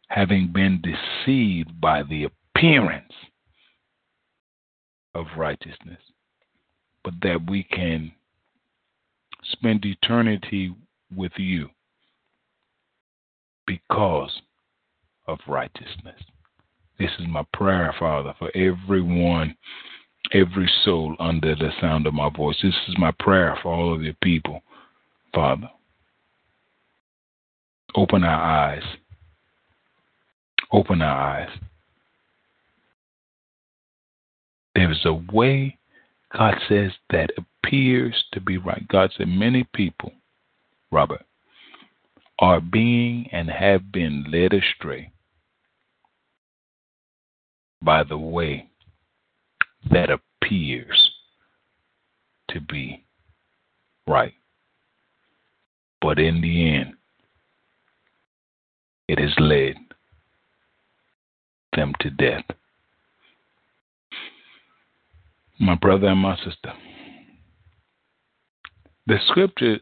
having 0.08 0.52
been 0.54 0.82
deceived 0.82 1.80
by 1.82 2.04
the 2.04 2.28
appearance 2.56 3.12
of 5.14 5.26
righteousness, 5.38 6.02
but 7.04 7.14
that 7.22 7.50
we 7.50 7.64
can 7.64 8.12
spend 9.52 9.86
eternity 9.86 10.74
with 11.16 11.32
you 11.38 11.70
because 13.66 14.42
of 15.28 15.40
righteousness. 15.48 16.20
This 17.00 17.12
is 17.20 17.28
my 17.28 17.44
prayer, 17.54 17.94
Father, 18.00 18.34
for 18.38 18.56
everyone, 18.56 19.56
every 20.34 20.70
soul 20.84 21.16
under 21.20 21.56
the 21.56 21.72
sound 21.80 22.06
of 22.06 22.14
my 22.14 22.30
voice. 22.30 22.58
This 22.62 22.76
is 22.88 22.96
my 22.98 23.12
prayer 23.20 23.58
for 23.62 23.74
all 23.74 23.94
of 23.94 24.04
your 24.04 24.16
people, 24.22 24.62
Father. 25.34 25.70
Open 27.96 28.24
our 28.24 28.42
eyes. 28.42 28.84
Open 30.72 31.02
our 31.02 31.40
eyes 31.40 31.50
there 34.76 34.92
is 34.92 35.06
a 35.06 35.14
way, 35.14 35.78
God 36.38 36.56
says, 36.68 36.92
that 37.10 37.30
appears 37.38 38.24
to 38.34 38.42
be 38.42 38.58
right. 38.58 38.88
God 38.88 39.12
said, 39.18 39.28
many 39.28 39.68
people, 39.74 40.12
Robert, 40.92 41.26
are 42.40 42.62
being 42.62 43.28
and 43.32 43.50
have 43.50 43.92
been 43.92 44.26
led 44.32 44.54
astray 44.54 45.12
by 47.84 48.04
the 48.04 48.18
way 48.18 48.70
that 49.92 50.10
appears 50.10 51.12
to 52.50 52.60
be 52.62 53.04
right. 54.08 54.34
But 56.02 56.20
in 56.20 56.42
the 56.42 56.76
end, 56.76 56.94
it 59.08 59.20
has 59.20 59.34
led 59.38 59.76
them 61.76 61.94
to 62.00 62.10
death 62.10 62.46
my 65.62 65.76
brother 65.76 66.08
and 66.08 66.20
my 66.20 66.36
sister. 66.38 66.74
The 69.06 69.18
scripture 69.28 69.78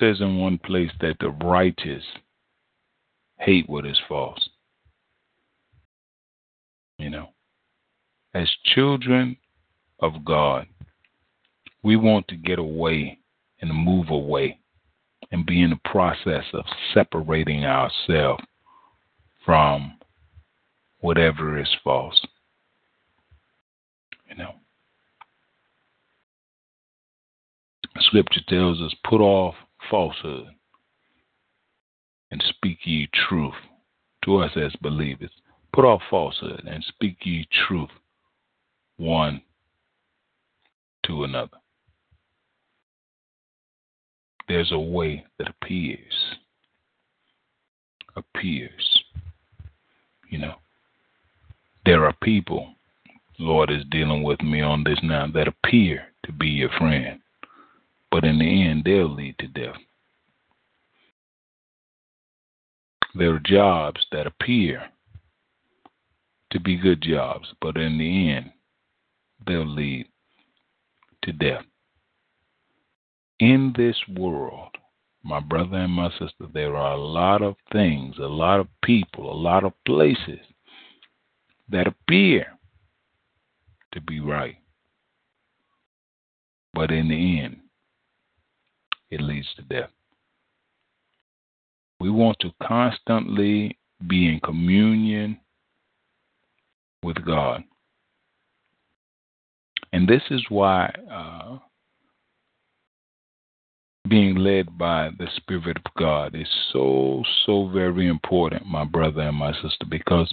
says 0.00 0.20
in 0.20 0.38
one 0.38 0.58
place 0.58 0.90
that 1.00 1.16
the 1.20 1.30
righteous 1.30 2.02
hate 3.38 3.68
what 3.68 3.86
is 3.86 3.98
false. 4.08 4.48
You 6.98 7.10
know, 7.10 7.28
as 8.34 8.48
children 8.74 9.36
of 10.00 10.24
God, 10.24 10.66
we 11.84 11.94
want 11.94 12.26
to 12.28 12.36
get 12.36 12.58
away 12.58 13.18
and 13.60 13.72
move 13.72 14.10
away 14.10 14.58
and 15.30 15.46
be 15.46 15.62
in 15.62 15.70
the 15.70 15.90
process 15.90 16.44
of 16.52 16.64
separating 16.92 17.64
ourselves 17.64 18.42
from 19.44 19.98
whatever 20.98 21.60
is 21.60 21.68
false. 21.84 22.20
You 24.28 24.36
know, 24.36 24.54
Scripture 28.00 28.40
tells 28.48 28.80
us, 28.80 28.94
put 29.04 29.20
off 29.20 29.54
falsehood 29.90 30.48
and 32.30 32.42
speak 32.48 32.78
ye 32.84 33.08
truth 33.28 33.54
to 34.24 34.38
us 34.38 34.50
as 34.56 34.74
believers. 34.80 35.30
Put 35.72 35.84
off 35.84 36.02
falsehood 36.10 36.62
and 36.66 36.84
speak 36.84 37.18
ye 37.24 37.46
truth 37.66 37.90
one 38.96 39.42
to 41.06 41.24
another. 41.24 41.58
There's 44.48 44.72
a 44.72 44.78
way 44.78 45.24
that 45.38 45.48
appears, 45.48 46.36
appears, 48.14 49.02
you 50.30 50.38
know. 50.38 50.54
There 51.84 52.04
are 52.04 52.14
people, 52.22 52.74
Lord 53.38 53.70
is 53.70 53.82
dealing 53.90 54.22
with 54.22 54.40
me 54.40 54.60
on 54.60 54.82
this 54.82 54.98
now, 55.02 55.26
that 55.34 55.48
appear 55.48 56.06
to 56.24 56.32
be 56.32 56.48
your 56.48 56.70
friend 56.78 57.20
but 58.16 58.24
in 58.24 58.38
the 58.38 58.62
end, 58.66 58.82
they'll 58.82 59.14
lead 59.14 59.36
to 59.38 59.46
death. 59.48 59.76
There 63.14 63.34
are 63.34 63.40
jobs 63.40 64.00
that 64.10 64.26
appear 64.26 64.84
to 66.50 66.58
be 66.58 66.78
good 66.78 67.02
jobs, 67.02 67.46
but 67.60 67.76
in 67.76 67.98
the 67.98 68.30
end, 68.30 68.52
they'll 69.46 69.66
lead 69.66 70.06
to 71.24 71.32
death. 71.34 71.64
In 73.38 73.74
this 73.76 73.98
world, 74.16 74.70
my 75.22 75.40
brother 75.40 75.76
and 75.76 75.92
my 75.92 76.08
sister, 76.12 76.46
there 76.54 76.74
are 76.74 76.94
a 76.94 77.04
lot 77.04 77.42
of 77.42 77.56
things, 77.70 78.16
a 78.16 78.22
lot 78.22 78.60
of 78.60 78.68
people, 78.82 79.30
a 79.30 79.36
lot 79.38 79.62
of 79.62 79.74
places 79.84 80.40
that 81.68 81.86
appear 81.86 82.46
to 83.92 84.00
be 84.00 84.20
right. 84.20 84.56
But 86.72 86.90
in 86.90 87.08
the 87.08 87.40
end, 87.42 87.60
it 89.10 89.20
leads 89.20 89.48
to 89.56 89.62
death. 89.62 89.90
We 92.00 92.10
want 92.10 92.38
to 92.40 92.52
constantly 92.62 93.78
be 94.06 94.28
in 94.28 94.40
communion 94.40 95.38
with 97.02 97.24
God. 97.24 97.64
And 99.92 100.06
this 100.06 100.22
is 100.30 100.44
why 100.50 100.94
uh, 101.10 101.58
being 104.08 104.36
led 104.36 104.76
by 104.76 105.10
the 105.18 105.28
Spirit 105.36 105.78
of 105.78 105.94
God 105.98 106.34
is 106.34 106.48
so, 106.72 107.22
so 107.46 107.68
very 107.68 108.08
important, 108.08 108.66
my 108.66 108.84
brother 108.84 109.22
and 109.22 109.36
my 109.36 109.52
sister, 109.54 109.86
because 109.88 110.32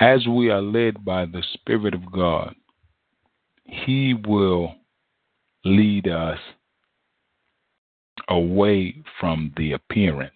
as 0.00 0.26
we 0.26 0.50
are 0.50 0.62
led 0.62 1.04
by 1.04 1.26
the 1.26 1.42
Spirit 1.54 1.94
of 1.94 2.10
God, 2.10 2.54
He 3.64 4.14
will 4.26 4.74
lead 5.64 6.08
us 6.08 6.38
away 8.28 9.02
from 9.20 9.52
the 9.56 9.72
appearance 9.72 10.32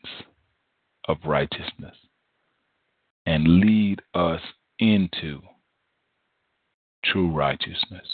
of 1.08 1.16
righteousness 1.24 1.96
and 3.26 3.60
lead 3.60 4.00
us 4.14 4.40
into 4.78 5.40
true 7.04 7.30
righteousness. 7.30 8.06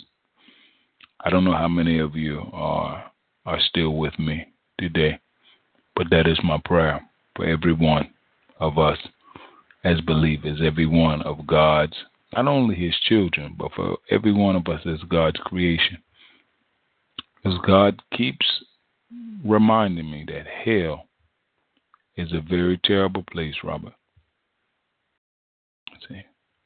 I 1.25 1.31
don't 1.31 1.45
know 1.45 1.57
how 1.57 1.69
many 1.69 1.99
of 1.99 2.15
you 2.17 2.43
are 2.53 3.11
are 3.45 3.61
still 3.61 3.97
with 3.97 4.19
me 4.19 4.47
today, 4.79 5.21
but 5.95 6.11
that 6.11 6.27
is 6.27 6.39
my 6.43 6.59
prayer 6.65 7.01
for 7.37 7.45
every 7.45 7.73
one 7.73 8.11
of 8.59 8.79
us 8.79 8.99
as 9.85 10.01
believers, 10.01 10.61
every 10.65 10.87
one 10.87 11.23
of 11.23 11.47
God's, 11.47 11.97
not 12.33 12.49
only 12.49 12.75
his 12.75 12.95
children, 13.09 13.55
but 13.57 13.71
for 13.73 13.99
every 14.11 14.33
one 14.33 14.57
of 14.57 14.67
us 14.67 14.81
as 14.85 15.01
God's 15.09 15.39
creation. 15.39 15.99
Because 17.37 17.59
God 17.65 18.03
keeps 18.13 18.47
reminding 19.45 20.11
me 20.11 20.25
that 20.29 20.47
hell 20.47 21.07
is 22.17 22.33
a 22.33 22.41
very 22.41 22.81
terrible 22.85 23.25
place, 23.31 23.55
Robert. 23.63 23.93
See? 26.09 26.23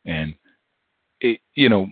And 0.07 0.35
it, 1.21 1.41
you 1.55 1.69
know, 1.69 1.87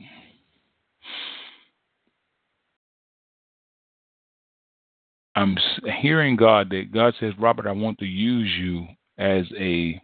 I'm 5.34 5.57
hearing 6.01 6.36
God 6.36 6.70
that 6.70 6.92
God 6.92 7.14
says, 7.20 7.32
Robert, 7.38 7.66
I 7.66 7.72
want 7.72 7.99
to 7.99 8.07
use 8.07 8.51
you 8.59 8.86
as 9.18 9.44
a 9.57 10.01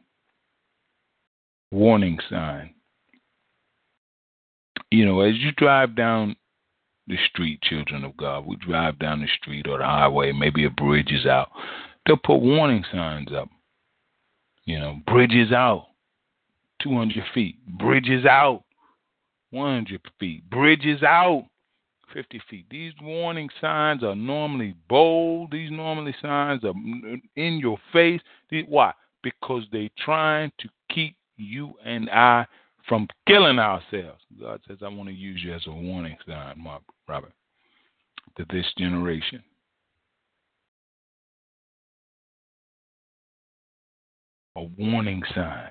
warning 1.72 2.18
sign. 2.30 2.72
You 4.90 5.07
know, 5.07 5.22
as 5.22 5.34
you 5.38 5.51
drive 5.53 5.97
down 5.97 6.36
the 7.07 7.16
street, 7.28 7.61
children 7.62 8.05
of 8.05 8.16
God, 8.16 8.46
we 8.46 8.57
drive 8.57 8.98
down 8.98 9.20
the 9.20 9.28
street 9.40 9.66
or 9.68 9.78
the 9.78 9.84
highway, 9.84 10.32
maybe 10.32 10.64
a 10.64 10.70
bridge 10.70 11.12
is 11.12 11.26
out. 11.26 11.50
They'll 12.07 12.16
put 12.16 12.36
warning 12.36 12.84
signs 12.90 13.28
up. 13.32 13.48
You 14.64 14.78
know, 14.78 15.00
bridges 15.07 15.52
out, 15.52 15.88
200 16.82 17.22
feet. 17.34 17.57
Bridges 17.78 18.24
out, 18.24 18.64
100 19.50 20.00
feet. 20.18 20.48
Bridges 20.48 21.02
out, 21.02 21.46
50 22.14 22.40
feet. 22.48 22.66
These 22.70 22.92
warning 23.02 23.50
signs 23.61 24.02
are 24.02 24.14
normally 24.14 24.74
bold. 24.88 25.52
These 25.52 25.70
normally 25.70 26.14
signs 26.22 26.64
are 26.64 26.72
in 27.36 27.59
your 27.59 27.76
face. 27.92 28.22
Why? 28.68 28.92
Because 29.22 29.64
they're 29.70 29.90
trying 29.98 30.50
to 30.61 30.68
keep 30.90 31.16
you 31.36 31.74
and 31.84 32.09
I 32.09 32.46
from 32.88 33.09
killing 33.26 33.59
ourselves. 33.59 34.22
God 34.40 34.61
says, 34.66 34.78
I 34.82 34.88
want 34.88 35.09
to 35.09 35.14
use 35.14 35.42
you 35.42 35.55
as 35.55 35.66
a 35.66 35.72
warning 35.72 36.16
sign, 36.26 36.55
Mark 36.59 36.82
Robert, 37.09 37.32
to 38.36 38.46
this 38.50 38.66
generation. 38.78 39.42
A 44.57 44.62
warning 44.62 45.22
sign. 45.34 45.70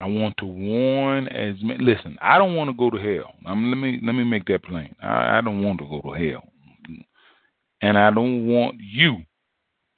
I 0.00 0.06
want 0.06 0.36
to 0.38 0.46
warn 0.46 1.26
as 1.28 1.56
many. 1.62 1.84
Listen, 1.84 2.16
I 2.22 2.38
don't 2.38 2.54
want 2.54 2.70
to 2.70 2.76
go 2.76 2.88
to 2.90 2.98
hell. 2.98 3.34
let 3.44 3.56
me 3.56 4.00
let 4.04 4.14
me 4.14 4.22
make 4.22 4.46
that 4.46 4.62
plain. 4.62 4.94
I, 5.02 5.38
I 5.38 5.40
don't 5.40 5.62
want 5.62 5.80
to 5.80 5.86
go 5.86 6.00
to 6.00 6.12
hell, 6.12 6.44
and 7.82 7.98
I 7.98 8.10
don't 8.12 8.46
want 8.46 8.76
you 8.78 9.16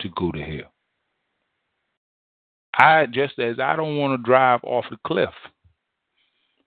to 0.01 0.09
go 0.17 0.33
to 0.33 0.41
hell. 0.41 0.73
I 2.79 3.07
just 3.07 3.39
as 3.39 3.59
I 3.59 3.77
don't 3.77 3.99
want 3.99 4.19
to 4.19 4.25
drive 4.27 4.61
off 4.63 4.87
the 4.91 4.97
cliff, 5.07 5.35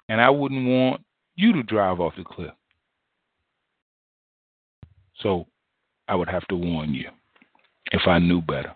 and 0.09 0.21
I 0.21 0.29
wouldn't 0.29 0.67
want 0.67 1.01
you 1.35 1.53
to 1.53 1.63
drive 1.63 1.99
off 1.99 2.13
the 2.15 2.23
cliff. 2.23 2.53
So 5.21 5.47
I 6.07 6.15
would 6.15 6.29
have 6.29 6.47
to 6.47 6.55
warn 6.55 6.93
you 6.93 7.09
if 7.91 8.07
I 8.07 8.19
knew 8.19 8.41
better. 8.41 8.73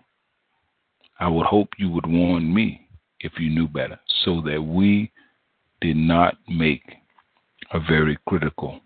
I 1.20 1.28
would 1.28 1.46
hope 1.46 1.68
you 1.78 1.90
would 1.90 2.06
warn 2.06 2.52
me 2.52 2.86
if 3.20 3.32
you 3.38 3.50
knew 3.50 3.66
better, 3.66 3.98
so 4.24 4.40
that 4.42 4.62
we 4.62 5.10
did 5.80 5.96
not 5.96 6.36
make 6.48 6.84
a 7.72 7.80
very 7.80 8.16
critical 8.28 8.80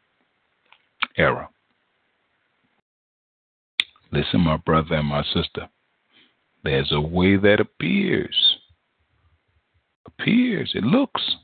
error. 1.17 1.49
Listen, 4.11 4.41
my 4.41 4.57
brother 4.57 4.97
and 4.97 5.07
my 5.07 5.23
sister, 5.35 5.69
there's 6.65 6.93
a 6.93 7.01
way 7.01 7.37
that 7.37 7.61
appears. 7.61 8.37
Appears. 10.07 10.73
It 10.75 10.85
looks. 10.85 11.37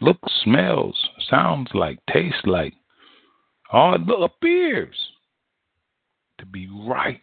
Looks, 0.00 0.32
smells, 0.44 0.96
sounds 1.28 1.70
like, 1.74 1.98
tastes 2.12 2.40
like. 2.44 2.74
All 3.70 3.94
it 3.94 4.00
appears 4.22 4.96
to 6.38 6.46
be 6.46 6.68
right. 6.86 7.20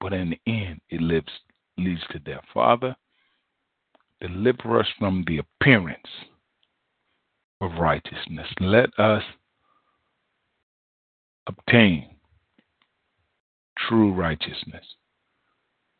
But 0.00 0.12
in 0.12 0.30
the 0.30 0.40
end, 0.46 0.80
it 0.90 1.00
lives 1.00 1.32
leads 1.76 2.02
to 2.10 2.18
death. 2.18 2.44
Father, 2.52 2.94
deliver 4.20 4.80
us 4.80 4.86
from 4.98 5.24
the 5.26 5.38
appearance 5.38 6.08
of 7.60 7.72
righteousness. 7.78 8.46
Let 8.60 8.90
us 8.98 9.22
obtain 11.46 12.16
true 13.88 14.12
righteousness. 14.12 14.84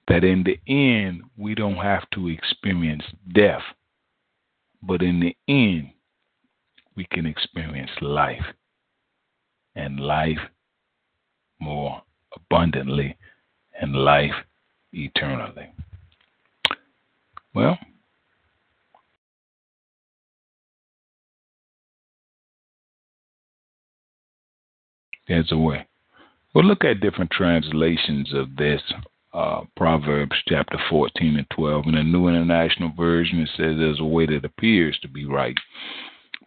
That 0.09 0.25
in 0.25 0.45
the 0.45 0.59
end, 0.73 1.23
we 1.37 1.55
don't 1.55 1.77
have 1.77 2.09
to 2.15 2.29
experience 2.29 3.05
death, 3.35 3.63
but 4.83 5.03
in 5.03 5.21
the 5.21 5.37
end, 5.49 5.91
we 6.97 7.07
can 7.13 7.27
experience 7.27 7.91
life 8.01 8.45
and 9.75 10.01
life 10.01 10.39
more 11.61 12.03
abundantly 12.35 13.17
and 13.81 13.95
life 13.95 14.35
eternally. 14.93 15.73
Well, 17.55 17.79
there's 25.27 25.51
a 25.53 25.57
way. 25.57 25.87
We'll 26.55 26.65
look 26.65 26.85
at 26.85 27.01
different 27.01 27.31
translations 27.31 28.33
of 28.35 28.57
this. 28.57 28.83
Uh, 29.35 29.61
Proverbs 29.77 30.37
chapter 30.47 30.79
14 30.89 31.37
and 31.37 31.47
12. 31.51 31.87
In 31.87 31.95
the 31.95 32.03
New 32.03 32.29
International 32.29 32.91
Version, 32.97 33.41
it 33.41 33.51
says 33.57 33.77
there's 33.77 34.01
a 34.01 34.05
way 34.05 34.25
that 34.27 34.45
appears 34.45 34.99
to 35.03 35.09
be 35.09 35.27
right, 35.27 35.57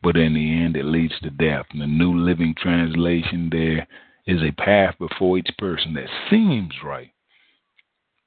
but 0.04 0.18
in 0.18 0.34
the 0.34 0.64
end, 0.64 0.76
it 0.76 0.86
leads 0.86 1.18
to 1.20 1.30
death. 1.30 1.66
In 1.74 1.80
the 1.80 1.88
New 1.88 2.18
Living 2.18 2.56
Translation, 2.58 3.50
there 3.52 3.88
is 4.26 4.42
a 4.42 4.52
path 4.52 4.96
before 5.00 5.38
each 5.38 5.50
person 5.58 5.94
that 5.94 6.10
seems 6.30 6.74
right, 6.84 7.12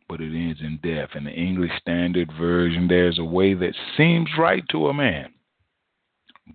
but 0.09 0.21
it 0.21 0.35
ends 0.35 0.61
in 0.61 0.79
death. 0.83 1.11
In 1.15 1.25
the 1.25 1.33
English 1.33 1.73
Standard 1.81 2.31
Version, 2.39 2.89
there's 2.89 3.19
a 3.19 3.25
way 3.25 3.55
that 3.55 3.75
seems 3.97 4.29
right 4.39 4.63
to 4.71 4.89
a 4.89 4.95
man, 4.95 5.33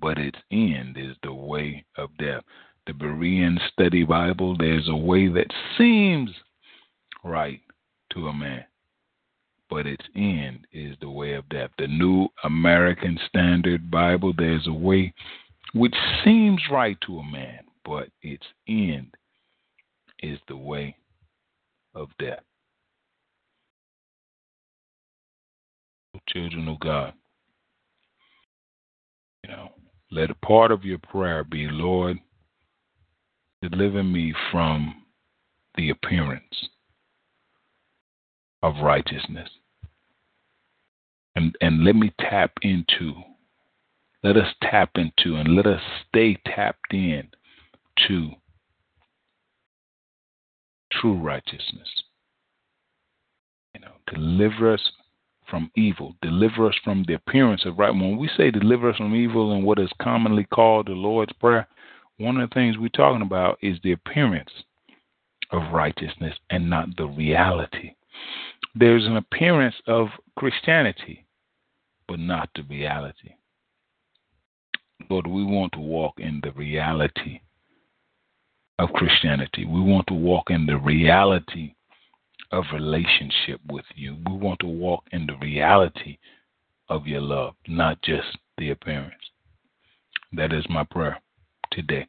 but 0.01 0.17
its 0.17 0.39
end 0.51 0.97
is 0.97 1.15
the 1.23 1.33
way 1.33 1.85
of 1.97 2.09
death. 2.17 2.43
The 2.87 2.93
Berean 2.93 3.57
Study 3.71 4.03
Bible, 4.03 4.57
there's 4.57 4.87
a 4.87 4.95
way 4.95 5.27
that 5.27 5.53
seems 5.77 6.31
right 7.23 7.61
to 8.13 8.27
a 8.27 8.33
man, 8.33 8.65
but 9.69 9.85
its 9.85 10.05
end 10.15 10.65
is 10.71 10.95
the 10.99 11.09
way 11.09 11.33
of 11.33 11.47
death. 11.49 11.69
The 11.77 11.87
New 11.87 12.27
American 12.43 13.19
Standard 13.27 13.89
Bible, 13.91 14.33
there's 14.37 14.67
a 14.67 14.73
way 14.73 15.13
which 15.73 15.95
seems 16.23 16.61
right 16.71 16.97
to 17.05 17.19
a 17.19 17.31
man, 17.31 17.59
but 17.85 18.09
its 18.21 18.45
end 18.67 19.13
is 20.23 20.39
the 20.47 20.57
way 20.57 20.95
of 21.93 22.09
death. 22.19 22.39
children 26.27 26.67
of 26.67 26.79
God. 26.79 27.13
You 29.43 29.51
know, 29.51 29.69
let 30.11 30.29
a 30.29 30.35
part 30.35 30.71
of 30.71 30.83
your 30.83 30.99
prayer 30.99 31.43
be, 31.43 31.67
Lord, 31.69 32.17
deliver 33.61 34.03
me 34.03 34.33
from 34.51 35.03
the 35.75 35.89
appearance 35.89 36.69
of 38.61 38.75
righteousness. 38.83 39.49
And 41.35 41.55
and 41.61 41.83
let 41.83 41.95
me 41.95 42.13
tap 42.19 42.51
into, 42.61 43.13
let 44.23 44.35
us 44.35 44.53
tap 44.61 44.91
into 44.95 45.35
and 45.35 45.55
let 45.55 45.65
us 45.65 45.81
stay 46.07 46.37
tapped 46.45 46.93
in 46.93 47.29
to 48.07 48.31
true 50.91 51.17
righteousness. 51.17 51.87
You 53.73 53.81
know, 53.81 53.91
deliver 54.11 54.73
us 54.73 54.91
from 55.49 55.71
evil. 55.75 56.15
Deliver 56.21 56.67
us 56.67 56.75
from 56.83 57.05
the 57.07 57.13
appearance 57.13 57.65
of 57.65 57.77
right. 57.77 57.93
When 57.93 58.17
we 58.17 58.29
say 58.37 58.51
deliver 58.51 58.89
us 58.89 58.97
from 58.97 59.15
evil 59.15 59.53
in 59.53 59.63
what 59.63 59.79
is 59.79 59.89
commonly 60.01 60.45
called 60.53 60.87
the 60.87 60.91
Lord's 60.93 61.33
Prayer, 61.33 61.67
one 62.17 62.37
of 62.37 62.49
the 62.49 62.53
things 62.53 62.77
we're 62.77 62.89
talking 62.89 63.21
about 63.21 63.57
is 63.61 63.77
the 63.83 63.93
appearance 63.93 64.49
of 65.51 65.73
righteousness 65.73 66.35
and 66.49 66.69
not 66.69 66.95
the 66.97 67.05
reality. 67.05 67.93
There's 68.75 69.05
an 69.05 69.17
appearance 69.17 69.75
of 69.87 70.07
Christianity, 70.37 71.25
but 72.07 72.19
not 72.19 72.49
the 72.55 72.63
reality. 72.63 73.31
Lord, 75.09 75.27
we 75.27 75.43
want 75.43 75.73
to 75.73 75.79
walk 75.79 76.19
in 76.19 76.39
the 76.43 76.51
reality 76.51 77.41
of 78.77 78.89
Christianity. 78.93 79.65
We 79.65 79.81
want 79.81 80.07
to 80.07 80.13
walk 80.13 80.49
in 80.49 80.65
the 80.65 80.77
reality 80.77 81.73
of 82.51 82.63
relationship 82.73 83.59
with 83.69 83.85
you. 83.95 84.17
We 84.25 84.33
want 84.33 84.59
to 84.61 84.67
walk 84.67 85.03
in 85.11 85.25
the 85.25 85.35
reality 85.41 86.17
of 86.89 87.07
your 87.07 87.21
love, 87.21 87.55
not 87.67 88.01
just 88.01 88.27
the 88.57 88.71
appearance. 88.71 89.13
That 90.33 90.53
is 90.53 90.65
my 90.69 90.83
prayer 90.83 91.19
today. 91.71 92.07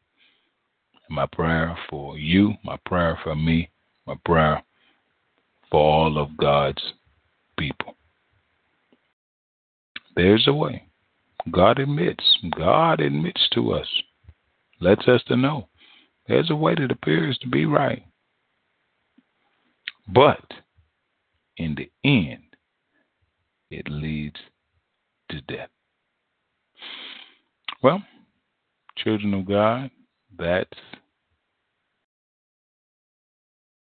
My 1.08 1.26
prayer 1.26 1.76
for 1.88 2.18
you, 2.18 2.54
my 2.64 2.78
prayer 2.86 3.18
for 3.24 3.34
me, 3.34 3.70
my 4.06 4.14
prayer 4.24 4.62
for 5.70 5.80
all 5.80 6.18
of 6.18 6.36
God's 6.36 6.82
people. 7.58 7.94
There's 10.16 10.46
a 10.46 10.52
way. 10.52 10.86
God 11.50 11.78
admits, 11.78 12.24
God 12.56 13.00
admits 13.00 13.48
to 13.54 13.72
us, 13.72 13.86
lets 14.80 15.06
us 15.08 15.22
to 15.28 15.36
know 15.36 15.68
there's 16.28 16.50
a 16.50 16.56
way 16.56 16.74
that 16.74 16.90
appears 16.90 17.38
to 17.38 17.48
be 17.48 17.64
right. 17.64 18.04
But 20.12 20.44
in 21.56 21.74
the 21.76 21.90
end, 22.04 22.42
it 23.70 23.88
leads 23.88 24.40
to 25.30 25.40
death. 25.42 25.70
Well, 27.82 28.02
children 28.96 29.32
of 29.34 29.46
God, 29.46 29.90
that's 30.38 30.78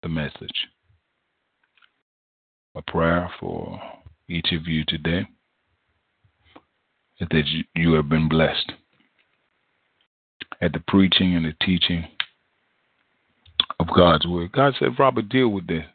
the 0.03 0.09
message. 0.09 0.68
A 2.77 2.83
prayer 2.83 3.31
for 3.41 3.81
each 4.29 4.53
of 4.53 4.66
you 4.66 4.85
today 4.87 5.27
that 7.18 7.64
you 7.74 7.95
have 7.95 8.11
been 8.11 8.29
blessed 8.29 8.72
at 10.61 10.74
the 10.74 10.83
preaching 10.87 11.35
and 11.35 11.47
the 11.47 11.55
teaching 11.64 12.07
of 13.81 13.87
God's 13.97 14.27
word. 14.27 14.53
God 14.53 14.74
said, 14.79 14.99
Robert, 14.99 15.31
deal 15.31 15.49
with 15.49 15.66
this. 15.66 15.87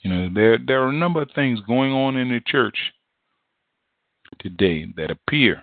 You 0.00 0.10
know, 0.10 0.28
there 0.34 0.58
there 0.58 0.82
are 0.82 0.88
a 0.88 0.92
number 0.92 1.22
of 1.22 1.30
things 1.32 1.60
going 1.60 1.92
on 1.92 2.16
in 2.16 2.28
the 2.30 2.40
church 2.44 2.76
today 4.40 4.86
that 4.96 5.12
appear 5.12 5.62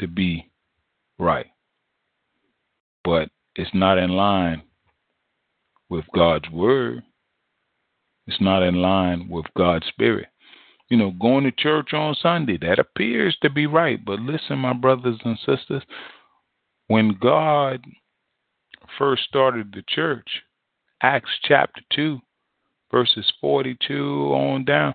to 0.00 0.06
be 0.06 0.50
right, 1.18 1.46
but 3.04 3.30
it's 3.56 3.70
not 3.72 3.96
in 3.96 4.10
line 4.10 4.62
with 5.88 6.04
God's 6.14 6.50
word. 6.50 7.02
It's 8.26 8.40
not 8.40 8.62
in 8.62 8.76
line 8.76 9.28
with 9.28 9.46
God's 9.56 9.86
spirit. 9.86 10.28
You 10.88 10.96
know, 10.96 11.10
going 11.12 11.44
to 11.44 11.52
church 11.52 11.92
on 11.94 12.14
Sunday, 12.14 12.58
that 12.58 12.78
appears 12.78 13.36
to 13.42 13.50
be 13.50 13.66
right. 13.66 14.02
But 14.04 14.20
listen, 14.20 14.58
my 14.58 14.74
brothers 14.74 15.18
and 15.24 15.38
sisters, 15.38 15.82
when 16.88 17.16
God 17.20 17.84
first 18.98 19.24
started 19.24 19.72
the 19.72 19.82
church, 19.88 20.28
Acts 21.02 21.30
chapter 21.44 21.80
2, 21.94 22.20
verses 22.90 23.32
42 23.40 24.32
on 24.34 24.64
down, 24.64 24.94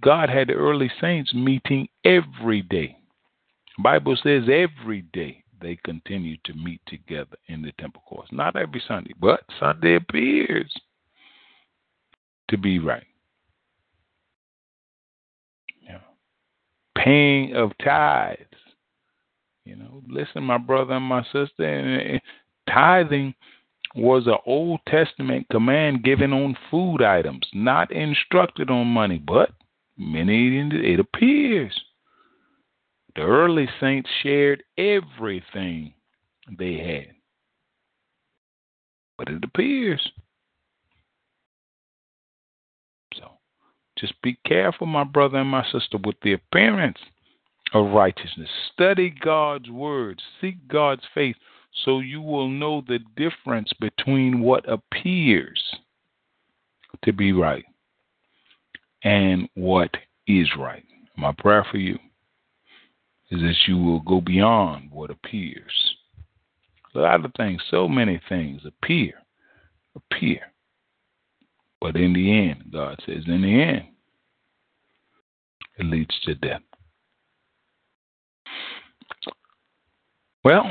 God 0.00 0.28
had 0.28 0.48
the 0.48 0.54
early 0.54 0.90
saints 1.00 1.34
meeting 1.34 1.88
every 2.04 2.62
day. 2.62 2.96
The 3.76 3.82
Bible 3.82 4.16
says 4.22 4.44
every 4.44 5.02
day 5.12 5.42
they 5.60 5.76
continue 5.84 6.36
to 6.44 6.54
meet 6.54 6.80
together 6.86 7.36
in 7.48 7.62
the 7.62 7.72
temple 7.78 8.02
courts. 8.06 8.30
Not 8.32 8.56
every 8.56 8.82
Sunday, 8.86 9.14
but 9.20 9.40
Sunday 9.58 9.96
appears 9.96 10.72
to 12.50 12.58
be 12.58 12.78
right. 12.78 13.04
Paying 16.98 17.56
of 17.56 17.72
tithes. 17.82 18.44
You 19.64 19.76
know, 19.76 20.02
listen, 20.06 20.42
my 20.42 20.58
brother 20.58 20.94
and 20.94 21.04
my 21.04 21.22
sister, 21.32 22.20
tithing 22.68 23.34
was 23.94 24.26
an 24.26 24.36
Old 24.44 24.80
Testament 24.86 25.46
command 25.50 26.04
given 26.04 26.32
on 26.32 26.58
food 26.70 27.02
items, 27.02 27.46
not 27.54 27.90
instructed 27.90 28.68
on 28.68 28.86
money, 28.86 29.16
but 29.16 29.50
many 29.96 30.58
it 30.58 31.00
appears 31.00 31.72
the 33.16 33.22
early 33.22 33.68
saints 33.80 34.08
shared 34.22 34.62
everything 34.78 35.94
they 36.58 36.74
had. 36.74 37.14
But 39.18 39.28
it 39.28 39.44
appears. 39.44 40.00
Just 44.00 44.20
be 44.22 44.38
careful, 44.46 44.86
my 44.86 45.04
brother 45.04 45.38
and 45.38 45.50
my 45.50 45.64
sister, 45.70 45.98
with 46.02 46.16
the 46.22 46.32
appearance 46.32 46.98
of 47.74 47.92
righteousness. 47.92 48.48
Study 48.72 49.10
God's 49.10 49.70
word, 49.70 50.20
seek 50.40 50.56
God's 50.68 51.02
faith, 51.14 51.36
so 51.84 52.00
you 52.00 52.20
will 52.20 52.48
know 52.48 52.82
the 52.86 52.98
difference 53.16 53.72
between 53.78 54.40
what 54.40 54.64
appears 54.68 55.60
to 57.04 57.12
be 57.12 57.32
right 57.32 57.64
and 59.04 59.48
what 59.54 59.90
is 60.26 60.48
right. 60.58 60.84
My 61.16 61.32
prayer 61.32 61.66
for 61.70 61.78
you 61.78 61.98
is 63.30 63.40
that 63.40 63.56
you 63.66 63.78
will 63.78 64.00
go 64.00 64.20
beyond 64.20 64.90
what 64.90 65.10
appears. 65.10 65.94
A 66.94 66.98
lot 66.98 67.24
of 67.24 67.32
things, 67.36 67.62
so 67.70 67.86
many 67.86 68.20
things 68.28 68.62
appear, 68.64 69.14
appear. 69.94 70.49
But 71.80 71.96
in 71.96 72.12
the 72.12 72.50
end, 72.50 72.64
God 72.72 73.00
says, 73.06 73.24
in 73.26 73.42
the 73.42 73.62
end, 73.62 73.84
it 75.78 75.86
leads 75.86 76.14
to 76.24 76.34
death. 76.34 76.60
Well, 80.44 80.70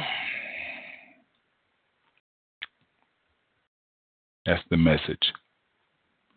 that's 4.45 4.63
the 4.69 4.77
message, 4.77 5.33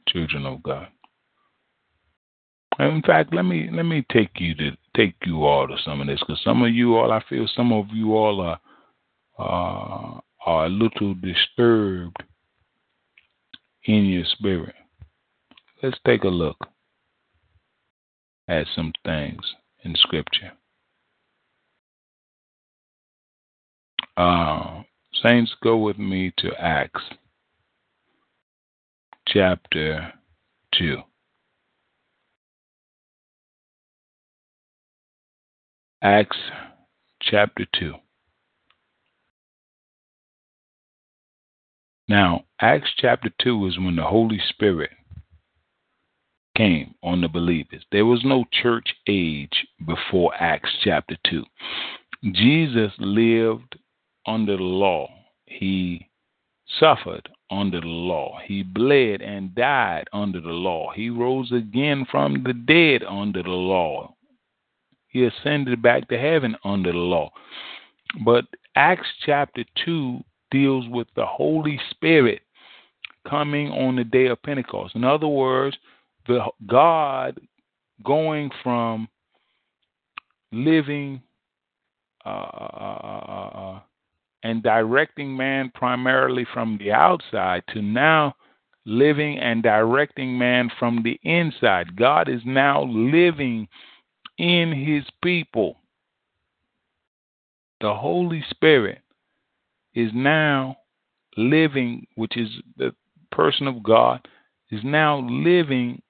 children 0.09 0.47
of 0.47 0.63
God. 0.63 0.89
In 2.79 3.03
fact, 3.03 3.35
let 3.35 3.43
me 3.43 3.69
let 3.71 3.85
me 3.85 4.05
take 4.11 4.31
you 4.39 4.55
to 4.55 4.71
take 4.97 5.15
you 5.25 5.45
all 5.45 5.69
to 5.69 5.77
some 5.85 6.01
of 6.01 6.07
this 6.07 6.21
because 6.21 6.41
some 6.43 6.63
of 6.63 6.73
you 6.73 6.97
all, 6.97 7.13
I 7.13 7.23
feel 7.29 7.47
some 7.55 7.73
of 7.73 7.87
you 7.91 8.17
all 8.17 8.41
are 8.41 8.61
uh, 9.39 10.21
are 10.47 10.67
a 10.67 10.69
little 10.69 11.15
disturbed 11.15 12.23
in 13.85 14.07
your 14.07 14.25
spirit. 14.25 14.75
Let's 15.83 15.99
take 16.07 16.25
a 16.25 16.29
look 16.29 16.57
at 18.49 18.67
some 18.75 18.93
things 19.05 19.43
in 19.85 19.95
Scripture. 19.97 20.53
Uh, 24.17 24.83
saints, 25.23 25.55
go 25.63 25.77
with 25.77 25.99
me 25.99 26.33
to 26.39 26.53
Acts 26.59 27.03
chapter 29.27 30.13
2. 30.79 30.99
Acts 36.03 36.37
chapter 37.23 37.65
2. 37.79 37.95
Now, 42.13 42.45
Acts 42.61 42.91
chapter 42.99 43.31
2 43.41 43.69
is 43.69 43.79
when 43.79 43.97
the 43.97 44.05
Holy 44.05 44.39
Spirit 44.51 44.91
came 46.55 46.95
on 47.03 47.23
the 47.23 47.29
believers. 47.29 47.87
There 47.91 48.05
was 48.05 48.23
no 48.23 48.45
church 48.63 48.95
age 49.09 49.67
before 49.87 50.35
Acts 50.39 50.69
chapter 50.85 51.17
2. 51.31 51.43
Jesus 52.33 52.93
lived 52.99 53.79
under 54.27 54.59
the 54.59 54.63
law. 54.63 55.09
He 55.47 56.11
suffered 56.79 57.31
under 57.51 57.81
the 57.81 57.87
law. 57.87 58.39
He 58.45 58.63
bled 58.63 59.23
and 59.23 59.55
died 59.55 60.09
under 60.13 60.43
the 60.43 60.51
law. 60.51 60.93
He 60.95 61.09
rose 61.09 61.51
again 61.51 62.05
from 62.11 62.43
the 62.43 62.53
dead 62.53 63.09
under 63.09 63.43
the 63.43 63.49
law. 63.49 64.15
He 65.09 65.25
ascended 65.25 65.81
back 65.81 66.09
to 66.09 66.19
heaven 66.19 66.57
under 66.63 66.93
the 66.93 66.99
law. 66.99 67.31
But 68.23 68.45
Acts 68.77 69.09
chapter 69.25 69.65
2 69.87 70.23
deals 70.53 70.87
with 70.89 71.09
the 71.17 71.27
Holy 71.27 71.81
Spirit 71.91 72.43
coming 73.29 73.69
on 73.69 73.97
the 73.97 74.05
day 74.05 74.27
of 74.27 74.43
Pentecost. 74.43 74.95
In 74.95 75.03
other 75.03 75.27
words, 75.27 75.77
the 76.29 76.45
God 76.67 77.41
going 78.05 78.51
from 78.63 79.09
living 80.53 81.23
uh, 82.25 82.29
uh, 82.29 83.51
uh, 83.55 83.81
and 84.45 84.63
directing 84.63 85.37
man 85.37 85.73
primarily 85.75 86.47
from 86.53 86.79
the 86.79 86.93
outside 86.93 87.63
to 87.73 87.83
now 87.83 88.35
living 88.85 89.39
and 89.39 89.63
directing 89.63 90.37
man 90.37 90.71
from 90.79 91.03
the 91.03 91.19
inside. 91.23 91.97
God 91.97 92.29
is 92.29 92.41
now 92.45 92.85
living 92.85 93.69
in 94.39 94.73
his 94.73 95.05
people. 95.23 95.77
The 97.81 97.95
Holy 97.95 98.45
Spirit 98.51 99.02
is 99.95 100.11
now 100.15 100.77
living, 101.37 102.07
which 102.15 102.37
is 102.37 102.49
the 102.77 102.95
person 103.31 103.67
of 103.67 103.83
God, 103.83 104.27
is 104.71 104.81
now 104.85 105.19
living 105.29 106.03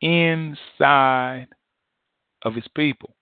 inside 0.00 1.48
of 2.42 2.54
his 2.54 2.68
people. 2.74 3.14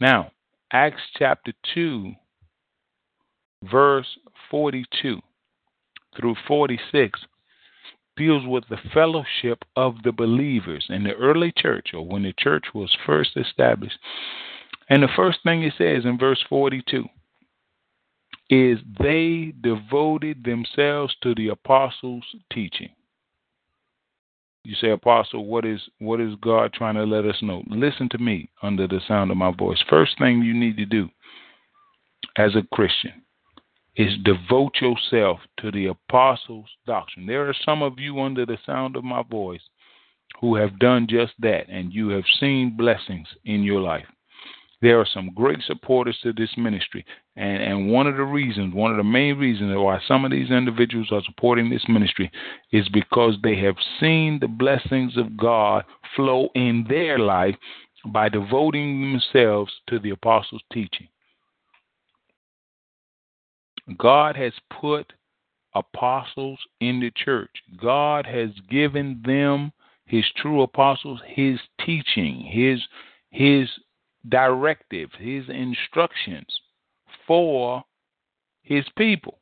Now, 0.00 0.30
Acts 0.72 1.02
chapter 1.18 1.52
2 1.74 2.14
verse 3.70 4.18
42 4.50 5.20
through 6.16 6.34
46 6.46 7.20
deals 8.16 8.46
with 8.46 8.64
the 8.68 8.78
fellowship 8.92 9.64
of 9.76 10.02
the 10.04 10.12
believers 10.12 10.86
in 10.88 11.04
the 11.04 11.14
early 11.14 11.52
church 11.56 11.90
or 11.94 12.06
when 12.06 12.24
the 12.24 12.34
church 12.38 12.66
was 12.74 12.94
first 13.06 13.30
established. 13.36 13.98
And 14.90 15.02
the 15.02 15.08
first 15.14 15.38
thing 15.42 15.62
it 15.62 15.74
says 15.78 16.04
in 16.04 16.18
verse 16.18 16.44
42 16.48 17.04
is 18.52 18.78
they 19.00 19.54
devoted 19.62 20.44
themselves 20.44 21.16
to 21.22 21.34
the 21.34 21.48
apostles' 21.48 22.22
teaching. 22.52 22.90
You 24.62 24.74
say, 24.74 24.90
Apostle, 24.90 25.46
what 25.46 25.64
is 25.64 25.80
what 26.00 26.20
is 26.20 26.34
God 26.42 26.74
trying 26.74 26.96
to 26.96 27.04
let 27.04 27.24
us 27.24 27.40
know? 27.40 27.62
Listen 27.68 28.10
to 28.10 28.18
me 28.18 28.50
under 28.62 28.86
the 28.86 29.00
sound 29.08 29.30
of 29.30 29.38
my 29.38 29.52
voice. 29.52 29.82
First 29.88 30.18
thing 30.18 30.42
you 30.42 30.52
need 30.52 30.76
to 30.76 30.84
do 30.84 31.08
as 32.36 32.54
a 32.54 32.66
Christian 32.74 33.22
is 33.96 34.18
devote 34.22 34.74
yourself 34.82 35.40
to 35.60 35.70
the 35.70 35.86
apostles' 35.86 36.68
doctrine. 36.86 37.26
There 37.26 37.48
are 37.48 37.56
some 37.64 37.80
of 37.80 37.98
you 37.98 38.20
under 38.20 38.44
the 38.44 38.58
sound 38.66 38.96
of 38.96 39.02
my 39.02 39.22
voice 39.22 39.62
who 40.42 40.56
have 40.56 40.78
done 40.78 41.06
just 41.08 41.32
that, 41.38 41.70
and 41.70 41.90
you 41.90 42.10
have 42.10 42.24
seen 42.38 42.76
blessings 42.76 43.28
in 43.46 43.62
your 43.62 43.80
life. 43.80 44.06
There 44.82 44.98
are 44.98 45.06
some 45.06 45.30
great 45.32 45.60
supporters 45.64 46.18
to 46.24 46.32
this 46.32 46.50
ministry, 46.56 47.06
and, 47.36 47.62
and 47.62 47.90
one 47.92 48.08
of 48.08 48.16
the 48.16 48.24
reasons, 48.24 48.74
one 48.74 48.90
of 48.90 48.96
the 48.96 49.04
main 49.04 49.38
reasons 49.38 49.72
why 49.76 50.00
some 50.08 50.24
of 50.24 50.32
these 50.32 50.50
individuals 50.50 51.12
are 51.12 51.22
supporting 51.24 51.70
this 51.70 51.84
ministry 51.88 52.30
is 52.72 52.88
because 52.88 53.36
they 53.42 53.56
have 53.60 53.76
seen 54.00 54.40
the 54.40 54.48
blessings 54.48 55.16
of 55.16 55.36
God 55.36 55.84
flow 56.16 56.48
in 56.56 56.84
their 56.88 57.20
life 57.20 57.54
by 58.06 58.28
devoting 58.28 59.00
themselves 59.00 59.72
to 59.86 60.00
the 60.00 60.10
apostles' 60.10 60.62
teaching. 60.72 61.06
God 63.96 64.34
has 64.34 64.52
put 64.80 65.12
apostles 65.76 66.58
in 66.80 66.98
the 66.98 67.12
church. 67.14 67.50
God 67.80 68.26
has 68.26 68.50
given 68.68 69.22
them 69.24 69.72
his 70.06 70.24
true 70.36 70.62
apostles 70.62 71.20
his 71.24 71.60
teaching, 71.84 72.40
his 72.40 72.80
his 73.30 73.68
directives, 74.28 75.12
his 75.18 75.48
instructions 75.48 76.46
for 77.26 77.82
his 78.62 78.84
people. 78.96 79.38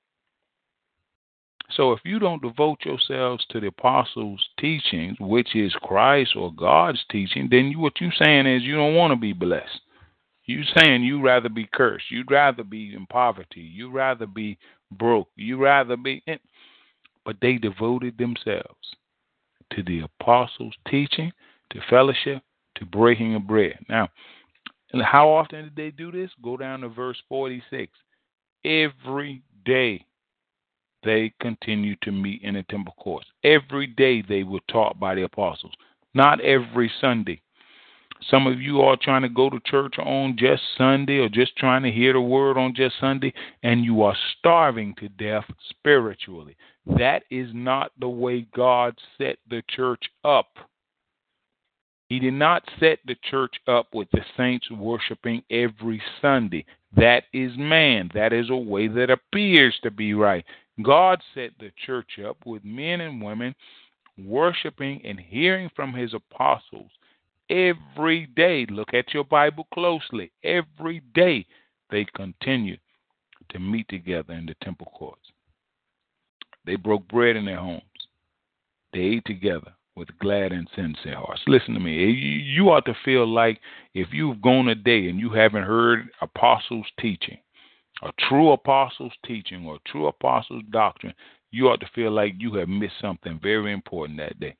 So 1.70 1.92
if 1.92 2.00
you 2.04 2.18
don't 2.18 2.42
devote 2.42 2.78
yourselves 2.84 3.44
to 3.50 3.60
the 3.60 3.68
apostles' 3.68 4.44
teachings, 4.58 5.16
which 5.20 5.54
is 5.54 5.72
Christ 5.82 6.32
or 6.34 6.52
God's 6.52 7.04
teaching, 7.10 7.48
then 7.50 7.66
you, 7.66 7.78
what 7.78 8.00
you're 8.00 8.10
saying 8.18 8.46
is 8.46 8.62
you 8.62 8.74
don't 8.74 8.96
want 8.96 9.12
to 9.12 9.16
be 9.16 9.32
blessed. 9.32 9.80
You 10.46 10.62
saying 10.76 11.04
you 11.04 11.22
rather 11.22 11.48
be 11.48 11.68
cursed. 11.72 12.10
You'd 12.10 12.30
rather 12.30 12.64
be 12.64 12.92
in 12.94 13.06
poverty. 13.06 13.60
You'd 13.60 13.94
rather 13.94 14.26
be 14.26 14.58
broke. 14.90 15.28
You'd 15.36 15.60
rather 15.60 15.96
be 15.96 16.22
in. 16.26 16.40
But 17.24 17.36
they 17.40 17.56
devoted 17.56 18.18
themselves 18.18 18.96
to 19.74 19.84
the 19.84 20.00
apostles' 20.00 20.74
teaching, 20.88 21.30
to 21.70 21.80
fellowship, 21.88 22.42
to 22.76 22.86
breaking 22.86 23.36
of 23.36 23.46
bread. 23.46 23.78
Now, 23.88 24.08
how 25.02 25.28
often 25.28 25.64
did 25.64 25.76
they 25.76 25.90
do 25.90 26.10
this? 26.10 26.30
Go 26.42 26.56
down 26.56 26.80
to 26.80 26.88
verse 26.88 27.18
46. 27.28 27.92
Every 28.64 29.42
day 29.64 30.04
they 31.02 31.32
continued 31.40 32.00
to 32.02 32.12
meet 32.12 32.42
in 32.42 32.54
the 32.54 32.62
temple 32.64 32.94
courts. 32.98 33.26
Every 33.44 33.86
day 33.86 34.22
they 34.22 34.42
were 34.42 34.60
taught 34.68 34.98
by 34.98 35.14
the 35.14 35.22
apostles. 35.22 35.72
Not 36.14 36.40
every 36.40 36.90
Sunday. 37.00 37.40
Some 38.28 38.46
of 38.46 38.60
you 38.60 38.82
are 38.82 38.98
trying 39.00 39.22
to 39.22 39.28
go 39.30 39.48
to 39.48 39.58
church 39.64 39.94
on 39.98 40.36
just 40.36 40.62
Sunday 40.76 41.18
or 41.18 41.28
just 41.28 41.56
trying 41.56 41.82
to 41.84 41.90
hear 41.90 42.12
the 42.12 42.20
word 42.20 42.58
on 42.58 42.74
just 42.74 42.96
Sunday, 43.00 43.32
and 43.62 43.82
you 43.84 44.02
are 44.02 44.16
starving 44.38 44.94
to 44.96 45.08
death 45.08 45.44
spiritually. 45.70 46.56
That 46.98 47.22
is 47.30 47.48
not 47.54 47.92
the 47.98 48.08
way 48.08 48.46
God 48.54 48.98
set 49.16 49.38
the 49.48 49.62
church 49.70 50.02
up. 50.24 50.48
He 52.10 52.18
did 52.18 52.34
not 52.34 52.68
set 52.80 52.98
the 53.06 53.14
church 53.30 53.54
up 53.68 53.94
with 53.94 54.08
the 54.10 54.24
saints 54.36 54.68
worshiping 54.68 55.44
every 55.48 56.02
Sunday. 56.20 56.66
That 56.96 57.22
is 57.32 57.52
man. 57.56 58.10
That 58.14 58.32
is 58.32 58.50
a 58.50 58.56
way 58.56 58.88
that 58.88 59.10
appears 59.10 59.78
to 59.84 59.92
be 59.92 60.12
right. 60.12 60.44
God 60.82 61.22
set 61.34 61.52
the 61.60 61.70
church 61.86 62.18
up 62.18 62.36
with 62.44 62.64
men 62.64 63.00
and 63.00 63.22
women 63.22 63.54
worshiping 64.18 65.00
and 65.04 65.20
hearing 65.20 65.70
from 65.76 65.94
his 65.94 66.12
apostles 66.12 66.90
every 67.48 68.26
day. 68.34 68.66
Look 68.68 68.92
at 68.92 69.14
your 69.14 69.24
Bible 69.24 69.68
closely. 69.72 70.32
Every 70.42 71.02
day 71.14 71.46
they 71.90 72.06
continue 72.16 72.78
to 73.50 73.60
meet 73.60 73.88
together 73.88 74.34
in 74.34 74.46
the 74.46 74.56
temple 74.64 74.90
courts. 74.96 75.30
They 76.66 76.74
broke 76.74 77.06
bread 77.06 77.36
in 77.36 77.44
their 77.44 77.60
homes. 77.60 77.82
They 78.92 78.98
ate 78.98 79.24
together 79.26 79.74
with 80.00 80.18
glad 80.18 80.50
and 80.50 80.66
sincere 80.74 81.16
hearts. 81.16 81.42
Listen 81.46 81.74
to 81.74 81.80
me. 81.80 82.10
You 82.10 82.70
ought 82.70 82.86
to 82.86 82.96
feel 83.04 83.28
like 83.28 83.60
if 83.92 84.08
you've 84.12 84.40
gone 84.40 84.68
a 84.68 84.74
day 84.74 85.08
and 85.08 85.20
you 85.20 85.28
haven't 85.30 85.64
heard 85.64 86.08
apostles' 86.22 86.86
teaching, 86.98 87.36
a 88.02 88.10
true 88.26 88.52
apostles' 88.52 89.12
teaching 89.26 89.66
or 89.66 89.78
true 89.86 90.06
apostles' 90.06 90.62
doctrine, 90.70 91.12
you 91.50 91.68
ought 91.68 91.80
to 91.80 91.90
feel 91.94 92.12
like 92.12 92.32
you 92.38 92.54
have 92.54 92.68
missed 92.68 92.94
something 92.98 93.38
very 93.42 93.74
important 93.74 94.18
that 94.18 94.40
day. 94.40 94.56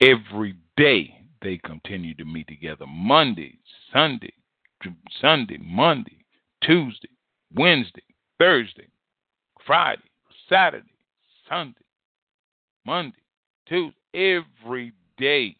Every 0.00 0.54
day 0.76 1.12
they 1.42 1.58
continue 1.58 2.14
to 2.14 2.24
meet 2.24 2.46
together. 2.46 2.86
Monday, 2.86 3.58
Sunday, 3.92 4.32
Sunday, 5.20 5.58
Monday, 5.60 6.24
Tuesday, 6.62 7.08
Wednesday, 7.52 8.04
Thursday, 8.38 8.86
Friday, 9.66 10.02
Saturday, 10.48 10.86
Sunday, 11.48 11.74
Monday, 12.86 13.16
Every 13.70 14.92
day. 15.16 15.56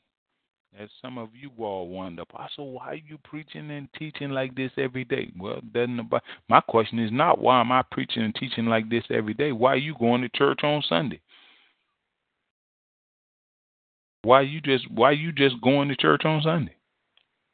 As 0.78 0.88
some 1.02 1.18
of 1.18 1.30
you 1.34 1.50
all 1.58 1.88
wonder, 1.88 2.22
Apostle, 2.22 2.72
why 2.72 2.90
are 2.90 2.94
you 2.94 3.18
preaching 3.24 3.70
and 3.70 3.88
teaching 3.98 4.30
like 4.30 4.54
this 4.54 4.70
every 4.78 5.04
day? 5.04 5.32
Well, 5.36 5.60
doesn't 5.72 5.98
about, 5.98 6.22
my 6.48 6.60
question 6.60 6.98
is 7.00 7.10
not 7.12 7.40
why 7.40 7.60
am 7.60 7.72
I 7.72 7.82
preaching 7.90 8.22
and 8.22 8.34
teaching 8.34 8.66
like 8.66 8.88
this 8.88 9.04
every 9.10 9.34
day? 9.34 9.52
Why 9.52 9.72
are 9.72 9.76
you 9.76 9.94
going 9.98 10.22
to 10.22 10.28
church 10.28 10.60
on 10.62 10.82
Sunday? 10.88 11.20
Why 14.22 14.42
you 14.42 14.60
just 14.60 14.90
why 14.90 15.12
you 15.12 15.32
just 15.32 15.60
going 15.60 15.88
to 15.88 15.96
church 15.96 16.24
on 16.24 16.42
Sunday? 16.42 16.76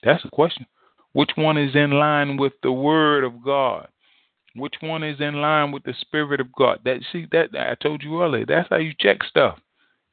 That's 0.03 0.23
the 0.23 0.31
question. 0.31 0.67
Which 1.13 1.31
one 1.37 1.57
is 1.57 1.75
in 1.75 1.93
line 1.93 2.37
with 2.37 2.53
the 2.63 2.73
word 2.73 3.25
of 3.25 3.43
God? 3.43 3.89
Which 4.55 4.75
one 4.81 5.03
is 5.03 5.21
in 5.21 5.35
line 5.37 5.73
with 5.73 5.85
the 5.85 5.95
spirit 6.01 6.41
of 6.41 6.53
God? 6.53 6.81
That 6.85 7.01
see 7.13 7.27
that 7.33 7.51
I 7.59 7.75
told 7.83 8.03
you 8.03 8.23
earlier. 8.23 8.45
That's 8.47 8.69
how 8.69 8.77
you 8.77 8.93
check 8.99 9.23
stuff. 9.23 9.59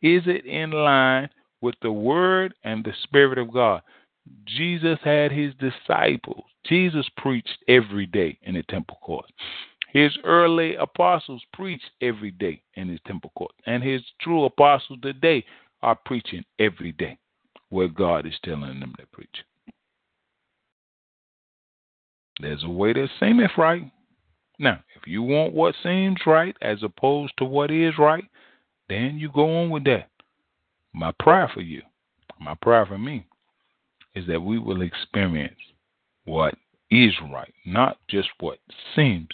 Is 0.04 0.24
it 0.26 0.45
in 0.45 0.72
line 0.72 1.30
with 1.62 1.76
the 1.82 1.91
word 1.91 2.54
and 2.66 2.84
the 2.84 2.93
spirit 3.04 3.38
of 3.38 3.54
God? 3.54 3.82
Jesus 4.45 4.99
had 5.04 5.32
his 5.32 5.54
disciples. 5.56 6.43
Jesus 6.66 7.08
preached 7.18 7.58
every 7.68 8.06
day 8.06 8.38
in 8.43 8.56
the 8.56 8.64
temple 8.64 8.99
court. 9.01 9.26
His 9.91 10.12
early 10.26 10.76
apostles 10.76 11.41
preached 11.54 11.89
every 12.01 12.32
day 12.32 12.62
in 12.76 12.89
his 12.89 12.99
temple 13.08 13.32
court. 13.36 13.54
And 13.66 13.82
his 13.82 14.01
true 14.22 14.43
apostles 14.43 14.99
today 15.01 15.45
are 15.82 15.97
preaching 16.06 16.43
every 16.60 16.91
day 16.91 17.18
where 17.70 17.88
God 17.88 18.26
is 18.26 18.34
telling 18.43 18.80
them 18.80 18.93
to 18.99 19.06
preach. 19.08 19.43
There's 22.41 22.64
a 22.64 22.70
way 22.70 22.93
that 22.93 23.08
seemeth 23.20 23.51
right. 23.58 23.84
Now, 24.60 24.80
if 24.95 25.08
you 25.08 25.24
want 25.24 25.54
what 25.54 25.76
seems 25.82 26.18
right 26.26 26.56
as 26.62 26.84
opposed 26.84 27.34
to 27.38 27.45
what 27.45 27.72
is 27.72 27.93
right, 27.97 28.24
then 28.90 29.18
you 29.18 29.30
go 29.34 29.62
on 29.62 29.70
with 29.70 29.86
that. 29.86 30.10
My 30.94 31.12
prayer 31.20 31.50
for 31.54 31.62
you, 31.62 31.82
my 32.40 32.56
prayer 32.62 32.86
for 32.86 32.98
me, 32.98 33.26
is 34.16 34.28
that 34.28 34.42
we 34.42 34.60
will 34.60 34.82
experience 34.82 35.60
what 36.26 36.56
is 36.92 37.14
right, 37.32 37.54
not 37.66 37.98
just 38.08 38.30
what 38.40 38.60
seems 38.96 39.28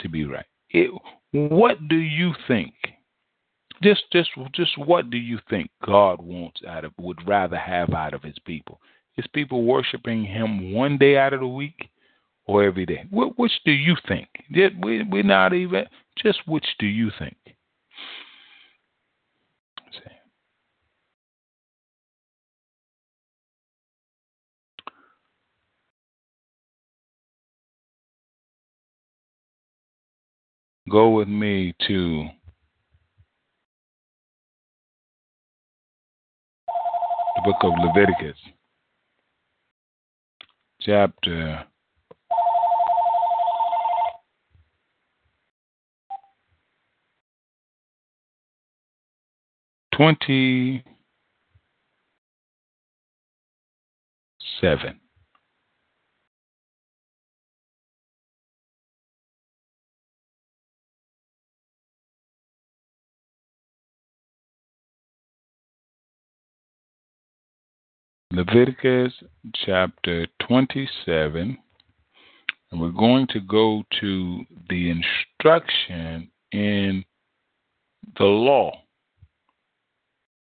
to 0.00 0.08
be 0.08 0.24
right. 0.24 0.44
It, 0.70 0.90
what 1.32 1.88
do 1.88 1.96
you 1.96 2.32
think 2.46 2.74
just 3.82 4.02
just 4.12 4.30
just 4.54 4.76
what 4.76 5.10
do 5.10 5.16
you 5.16 5.38
think 5.48 5.70
God 5.84 6.20
wants 6.20 6.60
out 6.66 6.84
of 6.84 6.92
would 6.98 7.26
rather 7.26 7.56
have 7.56 7.94
out 7.94 8.14
of 8.14 8.22
his 8.22 8.38
people? 8.44 8.80
His 9.12 9.26
people 9.28 9.64
worshiping 9.64 10.24
him 10.24 10.72
one 10.72 10.98
day 10.98 11.16
out 11.16 11.32
of 11.32 11.40
the 11.40 11.46
week 11.46 11.88
or 12.46 12.64
every 12.64 12.86
day? 12.86 13.04
Which 13.10 13.52
do 13.64 13.72
you 13.72 13.96
think? 14.06 14.28
We 14.50 15.04
we're 15.04 15.22
not 15.22 15.54
even 15.54 15.84
just 16.20 16.40
which 16.46 16.66
do 16.78 16.86
you 16.86 17.10
think? 17.18 17.36
Go 30.88 31.10
with 31.10 31.28
me 31.28 31.74
to 31.86 32.28
the 37.36 37.42
book 37.44 37.56
of 37.62 37.72
Leviticus, 37.84 38.38
chapter 40.80 41.64
27. 49.92 50.84
Leviticus 68.30 69.14
chapter 69.64 70.26
27, 70.46 71.56
and 72.70 72.80
we're 72.80 72.90
going 72.90 73.26
to 73.28 73.40
go 73.40 73.82
to 74.00 74.44
the 74.68 74.90
instruction 74.90 76.30
in 76.52 77.02
the 78.18 78.24
law 78.24 78.70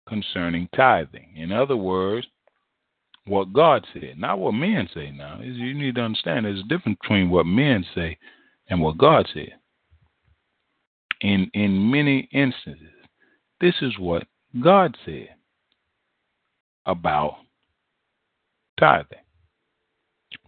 concerning 0.08 0.68
tithing. 0.76 1.32
In 1.34 1.50
other 1.50 1.76
words, 1.76 2.26
what 3.26 3.52
God 3.52 3.84
said, 3.92 4.16
not 4.16 4.38
what 4.38 4.52
men 4.52 4.88
say 4.94 5.10
now. 5.10 5.40
You 5.42 5.74
need 5.74 5.96
to 5.96 6.02
understand 6.02 6.46
there's 6.46 6.60
a 6.60 6.68
difference 6.68 6.98
between 7.02 7.30
what 7.30 7.46
men 7.46 7.84
say 7.96 8.16
and 8.68 8.80
what 8.80 8.96
God 8.96 9.28
said. 9.34 9.54
In 11.20 11.50
in 11.54 11.90
many 11.90 12.28
instances, 12.32 12.88
this 13.60 13.74
is 13.80 13.98
what 13.98 14.26
God 14.60 14.96
said 15.04 15.34
about 16.86 17.36
tithing. 18.78 19.18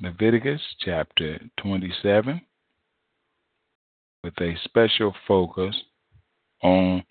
Leviticus 0.01 0.61
chapter 0.81 1.39
27, 1.59 2.41
with 4.23 4.35
a 4.41 4.55
special 4.65 5.15
focus 5.29 5.75
on 6.63 7.05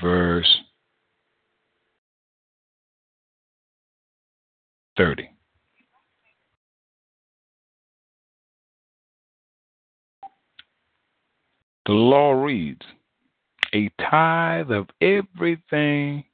verse 0.00 0.58
30. 4.96 5.28
The 11.86 11.92
law 11.92 12.32
reads, 12.32 12.82
a 13.74 13.90
tithe 13.98 14.70
of 14.70 14.88
everything 15.00 16.24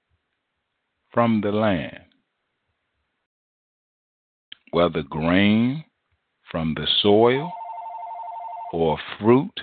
from 1.10 1.40
the 1.40 1.52
land 1.52 2.07
whether 4.78 5.02
grain 5.02 5.84
from 6.52 6.72
the 6.76 6.86
soil 7.02 7.50
or 8.72 8.96
fruit 9.18 9.60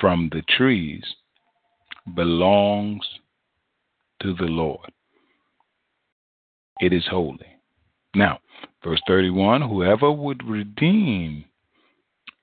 from 0.00 0.28
the 0.32 0.42
trees, 0.56 1.04
belongs 2.16 3.06
to 4.20 4.34
the 4.34 4.46
Lord. 4.46 4.90
It 6.80 6.92
is 6.92 7.04
holy. 7.08 7.46
Now, 8.16 8.40
verse 8.82 9.00
31 9.06 9.62
whoever 9.62 10.10
would 10.10 10.42
redeem 10.44 11.44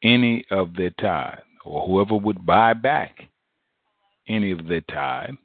any 0.02 0.46
of 0.50 0.78
their 0.78 0.92
tithe, 0.92 1.40
or 1.66 1.86
whoever 1.88 2.16
would 2.16 2.46
buy 2.46 2.72
back 2.72 3.28
any 4.30 4.52
of 4.52 4.66
their 4.66 4.84
tithe, 4.90 5.36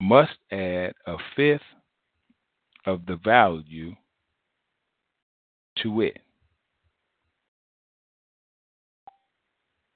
must 0.00 0.38
add 0.50 0.92
a 1.06 1.14
fifth 1.36 1.60
of 2.86 3.06
the 3.06 3.16
value 3.16 3.94
to 5.82 6.00
it. 6.00 6.18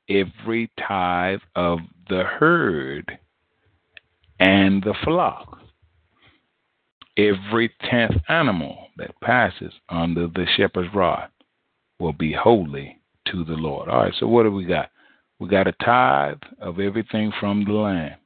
Every 0.09 0.71
tithe 0.87 1.41
of 1.57 1.79
the 2.09 2.25
herd 2.25 3.19
and 4.39 4.83
the 4.83 4.95
flock, 5.03 5.59
every 7.17 7.73
tenth 7.91 8.21
animal 8.29 8.89
that 8.99 9.19
passes 9.23 9.73
under 9.89 10.27
the 10.27 10.47
shepherd's 10.57 10.95
rod 10.95 11.29
will 11.99 12.13
be 12.13 12.33
holy 12.33 13.01
to 13.29 13.45
the 13.45 13.55
Lord. 13.55 13.89
All 13.89 14.03
right, 14.05 14.15
so 14.19 14.27
what 14.27 14.43
do 14.43 14.53
we 14.53 14.65
got? 14.65 14.91
We 15.39 15.49
got 15.49 15.67
a 15.67 15.73
tithe 15.73 16.39
of 16.61 16.79
everything 16.79 17.33
from 17.41 17.65
the 17.65 17.73
land 17.73 18.17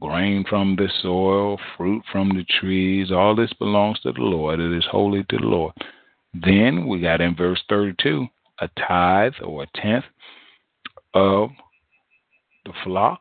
grain 0.00 0.44
from 0.48 0.76
the 0.76 0.88
soil, 1.02 1.58
fruit 1.76 2.02
from 2.10 2.30
the 2.30 2.44
trees, 2.60 3.10
all 3.12 3.34
this 3.34 3.52
belongs 3.54 4.00
to 4.00 4.12
the 4.12 4.20
Lord. 4.20 4.60
It 4.60 4.76
is 4.76 4.84
holy 4.90 5.24
to 5.24 5.36
the 5.36 5.44
Lord. 5.44 5.72
Then 6.32 6.88
we 6.88 7.00
got 7.00 7.20
in 7.20 7.36
verse 7.36 7.62
32 7.68 8.26
a 8.60 8.68
tithe 8.86 9.32
or 9.42 9.64
a 9.64 9.80
tenth 9.80 10.04
of 11.12 11.50
the 12.64 12.72
flock 12.84 13.20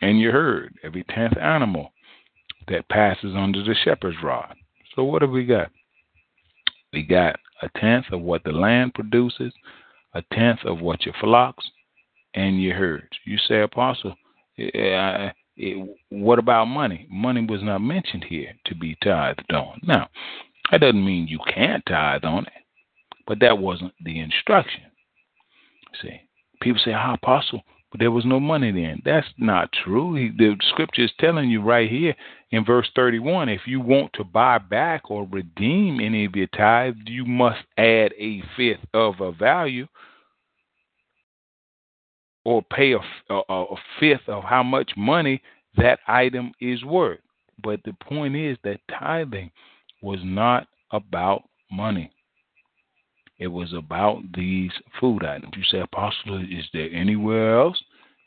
and 0.00 0.20
your 0.20 0.32
herd, 0.32 0.74
every 0.82 1.04
tenth 1.04 1.36
animal 1.38 1.92
that 2.68 2.88
passes 2.88 3.34
under 3.36 3.62
the 3.62 3.74
shepherd's 3.84 4.18
rod. 4.22 4.54
So 4.94 5.04
what 5.04 5.22
have 5.22 5.30
we 5.30 5.44
got? 5.44 5.70
We 6.92 7.02
got 7.02 7.38
a 7.62 7.68
tenth 7.78 8.06
of 8.12 8.20
what 8.20 8.44
the 8.44 8.52
land 8.52 8.94
produces, 8.94 9.52
a 10.14 10.22
tenth 10.32 10.60
of 10.64 10.80
what 10.80 11.04
your 11.04 11.14
flocks 11.20 11.64
and 12.34 12.62
your 12.62 12.76
herds. 12.76 13.08
You 13.24 13.38
say, 13.48 13.60
Apostle, 13.60 14.14
eh, 14.58 14.70
eh, 14.74 15.30
it, 15.58 15.98
what 16.10 16.38
about 16.38 16.66
money? 16.66 17.06
Money 17.10 17.44
was 17.44 17.62
not 17.62 17.80
mentioned 17.80 18.24
here 18.28 18.52
to 18.66 18.74
be 18.74 18.96
tithed 19.02 19.52
on. 19.52 19.80
Now, 19.82 20.08
that 20.70 20.80
doesn't 20.80 21.04
mean 21.04 21.28
you 21.28 21.40
can't 21.52 21.84
tithe 21.86 22.24
on 22.24 22.44
it, 22.44 22.64
but 23.26 23.40
that 23.40 23.58
wasn't 23.58 23.92
the 24.04 24.20
instruction. 24.20 24.82
See, 26.00 26.20
people 26.60 26.80
say, 26.84 26.92
"Ah, 26.92 27.14
apostle," 27.14 27.62
but 27.90 28.00
there 28.00 28.10
was 28.10 28.24
no 28.24 28.38
money 28.38 28.70
then. 28.70 29.02
That's 29.04 29.26
not 29.38 29.72
true. 29.72 30.14
He, 30.14 30.28
the 30.28 30.56
scripture 30.70 31.04
is 31.04 31.12
telling 31.18 31.50
you 31.50 31.60
right 31.62 31.90
here 31.90 32.14
in 32.50 32.64
verse 32.64 32.88
31 32.94 33.48
if 33.48 33.62
you 33.66 33.80
want 33.80 34.12
to 34.14 34.24
buy 34.24 34.58
back 34.58 35.10
or 35.10 35.26
redeem 35.30 36.00
any 36.00 36.24
of 36.24 36.36
your 36.36 36.48
tithes, 36.48 36.98
you 37.06 37.24
must 37.24 37.64
add 37.76 38.12
a 38.18 38.42
fifth 38.56 38.86
of 38.94 39.20
a 39.20 39.32
value 39.32 39.86
or 42.48 42.62
pay 42.62 42.92
a, 42.92 42.98
a, 43.28 43.42
a 43.50 43.76
fifth 44.00 44.26
of 44.26 44.42
how 44.42 44.62
much 44.62 44.92
money 44.96 45.38
that 45.76 45.98
item 46.08 46.50
is 46.62 46.82
worth. 46.82 47.18
But 47.62 47.80
the 47.84 47.92
point 47.92 48.36
is 48.36 48.56
that 48.64 48.80
tithing 48.88 49.50
was 50.00 50.20
not 50.22 50.66
about 50.90 51.42
money. 51.70 52.10
It 53.38 53.48
was 53.48 53.74
about 53.74 54.22
these 54.34 54.70
food 54.98 55.26
items. 55.26 55.52
You 55.58 55.62
say, 55.70 55.80
Apostle, 55.80 56.42
is 56.50 56.64
there 56.72 56.88
anywhere 56.90 57.60
else 57.60 57.76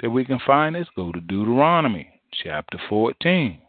that 0.02 0.12
we 0.12 0.24
can 0.24 0.40
find 0.46 0.76
this? 0.76 0.88
Go 0.96 1.12
to 1.12 1.20
Deuteronomy 1.20 2.08
chapter 2.44 2.80
14. 2.90 3.60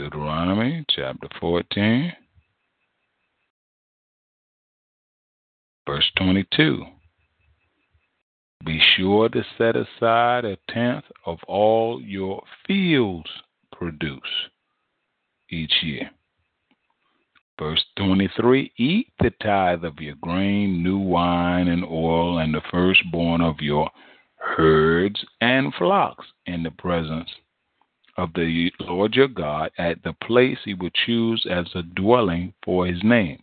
Deuteronomy 0.00 0.82
chapter 0.88 1.28
14, 1.40 2.10
verse 5.86 6.10
22. 6.16 6.84
Be 8.64 8.80
sure 8.96 9.28
to 9.28 9.44
set 9.58 9.76
aside 9.76 10.46
a 10.46 10.56
tenth 10.70 11.04
of 11.26 11.36
all 11.46 12.00
your 12.00 12.42
fields 12.66 13.28
produce 13.76 14.22
each 15.50 15.74
year. 15.82 16.10
Verse 17.58 17.84
23 17.98 18.72
Eat 18.78 19.08
the 19.20 19.32
tithe 19.42 19.84
of 19.84 20.00
your 20.00 20.16
grain, 20.22 20.82
new 20.82 20.98
wine, 20.98 21.68
and 21.68 21.84
oil, 21.84 22.38
and 22.38 22.54
the 22.54 22.62
firstborn 22.70 23.42
of 23.42 23.56
your 23.60 23.90
herds 24.36 25.22
and 25.42 25.74
flocks 25.74 26.24
in 26.46 26.62
the 26.62 26.70
presence 26.70 27.28
of 28.16 28.32
the 28.34 28.70
Lord 28.80 29.14
your 29.14 29.28
God 29.28 29.70
at 29.78 30.02
the 30.02 30.12
place 30.12 30.58
he 30.64 30.74
will 30.74 30.90
choose 31.06 31.46
as 31.50 31.66
a 31.74 31.82
dwelling 31.82 32.54
for 32.64 32.86
his 32.86 33.02
name, 33.02 33.42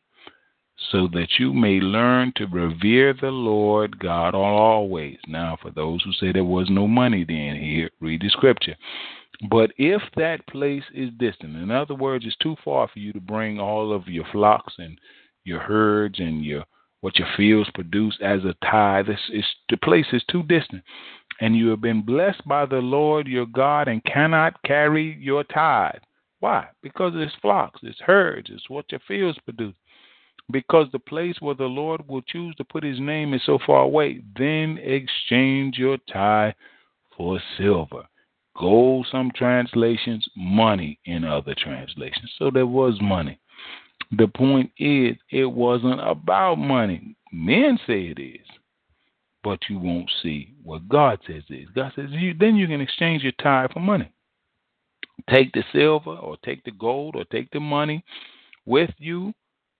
so 0.92 1.08
that 1.14 1.40
you 1.40 1.54
may 1.54 1.80
learn 1.80 2.34
to 2.36 2.46
revere 2.48 3.14
the 3.14 3.32
Lord 3.32 4.00
God 4.00 4.36
always. 4.36 5.18
Now, 5.28 5.58
for 5.62 5.72
those 5.72 6.04
who 6.04 6.14
say 6.14 6.32
there 6.32 6.44
was 6.44 6.70
no 6.70 6.88
money 6.88 7.24
then, 7.24 7.56
here, 7.56 7.90
read 8.00 8.22
the 8.22 8.30
scripture. 8.30 8.76
But 9.50 9.72
if 9.78 10.02
that 10.16 10.48
place 10.48 10.84
is 10.94 11.10
distant, 11.18 11.56
in 11.56 11.70
other 11.70 11.94
words, 11.94 12.26
it's 12.26 12.36
too 12.38 12.56
far 12.64 12.88
for 12.88 13.00
you 13.00 13.14
to 13.14 13.22
bring 13.22 13.60
all 13.60 13.94
of 13.94 14.08
your 14.08 14.26
flocks 14.32 14.74
and 14.80 14.98
your 15.44 15.60
herds 15.60 16.20
and 16.20 16.44
your 16.44 16.64
what 17.02 17.20
your 17.20 17.28
fields 17.38 17.70
produce 17.76 18.18
as 18.24 18.40
a 18.44 18.56
tithe, 18.66 19.08
it's, 19.08 19.22
it's, 19.30 19.48
the 19.70 19.78
place 19.78 20.08
is 20.12 20.24
too 20.32 20.42
distant 20.44 20.82
and 21.40 21.56
you 21.56 21.68
have 21.70 21.82
been 21.82 22.02
blessed 22.02 22.46
by 22.48 22.66
the 22.66 22.78
Lord 22.78 23.28
your 23.28 23.46
God 23.46 23.88
and 23.88 24.04
cannot 24.04 24.62
carry 24.64 25.18
your 25.20 25.44
tithe. 25.44 26.02
Why? 26.40 26.68
Because 26.84 27.14
it's 27.16 27.34
flocks, 27.42 27.80
it's 27.84 28.00
herds, 28.02 28.50
it's 28.52 28.70
what 28.70 28.92
your 28.92 29.02
fields 29.08 29.38
produce. 29.44 29.76
because 30.52 30.88
the 30.92 31.00
place 31.00 31.36
where 31.42 31.56
the 31.56 31.66
Lord 31.66 32.08
will 32.08 32.22
choose 32.22 32.56
to 32.56 32.64
put 32.64 32.84
his 32.84 33.00
name 33.00 33.34
is 33.34 33.42
so 33.46 33.60
far 33.66 33.82
away, 33.82 34.22
then 34.38 34.78
exchange 34.82 35.78
your 35.78 35.98
tithe 36.12 36.54
for 37.16 37.40
silver. 37.58 38.04
Gold, 38.58 39.08
some 39.12 39.32
translations, 39.36 40.26
money 40.36 41.00
in 41.06 41.24
other 41.24 41.54
translations. 41.54 42.32
So 42.40 42.50
there 42.50 42.66
was 42.66 42.98
money. 43.02 43.40
The 44.18 44.28
point 44.28 44.72
is, 44.80 45.18
it 45.32 45.46
wasn't 45.46 46.00
about 46.00 46.56
money. 46.56 47.16
Men 47.32 47.78
say 47.86 48.06
it 48.16 48.20
is, 48.20 48.48
but 49.48 49.60
you 49.70 49.80
won't 49.80 50.12
see 50.22 50.54
what 50.62 50.90
God 50.90 51.20
says 51.26 51.44
is. 51.50 51.70
God 51.74 51.94
says, 51.96 52.08
you, 52.10 52.34
then 52.38 52.58
you 52.58 52.68
can 52.68 52.82
exchange 52.82 53.24
your 53.24 53.32
tithe 53.42 53.72
for 53.72 53.80
money. 53.80 54.12
Take 55.30 55.54
the 55.54 55.64
silver 55.72 56.12
or 56.12 56.36
take 56.44 56.66
the 56.66 56.72
gold 56.72 57.16
or 57.16 57.24
take 57.24 57.50
the 57.52 57.62
money 57.62 58.04
with 58.66 58.90
you 58.98 59.34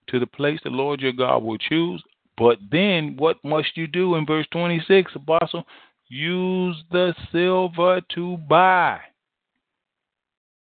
to 0.06 0.18
the 0.18 0.26
place 0.26 0.58
the 0.64 0.70
Lord 0.70 1.02
your 1.02 1.12
God 1.12 1.42
will 1.42 1.58
choose. 1.58 2.02
But 2.38 2.56
then 2.72 3.16
what 3.18 3.36
must 3.44 3.76
you 3.76 3.86
do 3.86 4.14
in 4.14 4.24
verse 4.24 4.46
26, 4.52 5.12
Apostle? 5.14 5.64
Use 6.08 6.82
the 6.90 7.14
silver 7.30 8.00
to 8.14 8.38
buy 8.48 9.00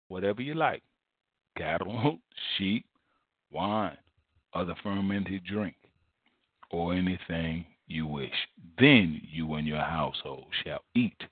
whatever 0.08 0.42
you 0.42 0.54
like 0.54 0.84
cattle, 1.58 2.20
sheep, 2.58 2.86
wine, 3.52 3.98
other 4.54 4.76
fermented 4.82 5.44
drink, 5.44 5.76
or 6.72 6.94
anything 6.94 7.66
you 7.88 8.08
wish. 8.08 8.34
Then 8.80 9.22
you 9.24 9.54
and 9.56 9.68
your 9.68 9.82
household 9.82 10.46
shall 10.64 10.82
eat 10.96 11.24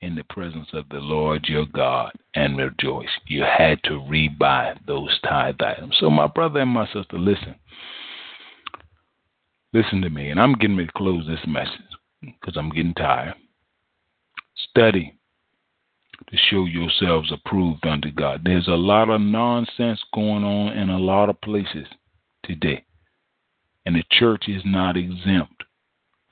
in 0.00 0.14
the 0.14 0.24
presence 0.24 0.68
of 0.72 0.88
the 0.90 0.98
Lord 0.98 1.46
your 1.48 1.66
God 1.66 2.12
and 2.34 2.56
rejoice. 2.56 3.08
You 3.26 3.42
had 3.42 3.82
to 3.84 3.92
rebuy 3.92 4.78
those 4.86 5.18
tithe 5.20 5.60
items. 5.60 5.96
So, 5.98 6.10
my 6.10 6.26
brother 6.26 6.60
and 6.60 6.70
my 6.70 6.86
sister, 6.86 7.18
listen. 7.18 7.54
Listen 9.74 10.00
to 10.00 10.08
me, 10.08 10.30
and 10.30 10.40
I'm 10.40 10.54
getting 10.54 10.76
ready 10.76 10.86
to 10.86 10.92
close 10.92 11.26
this 11.26 11.46
message 11.46 11.72
because 12.22 12.56
I'm 12.56 12.70
getting 12.70 12.94
tired. 12.94 13.34
Study 14.70 15.14
to 16.30 16.36
show 16.50 16.64
yourselves 16.64 17.30
approved 17.32 17.86
unto 17.86 18.10
God. 18.10 18.40
There's 18.44 18.66
a 18.66 18.72
lot 18.72 19.10
of 19.10 19.20
nonsense 19.20 20.00
going 20.14 20.42
on 20.42 20.76
in 20.76 20.88
a 20.88 20.98
lot 20.98 21.28
of 21.28 21.40
places 21.42 21.86
today, 22.44 22.84
and 23.84 23.94
the 23.94 24.04
church 24.10 24.44
is 24.48 24.62
not 24.64 24.96
exempt 24.96 25.64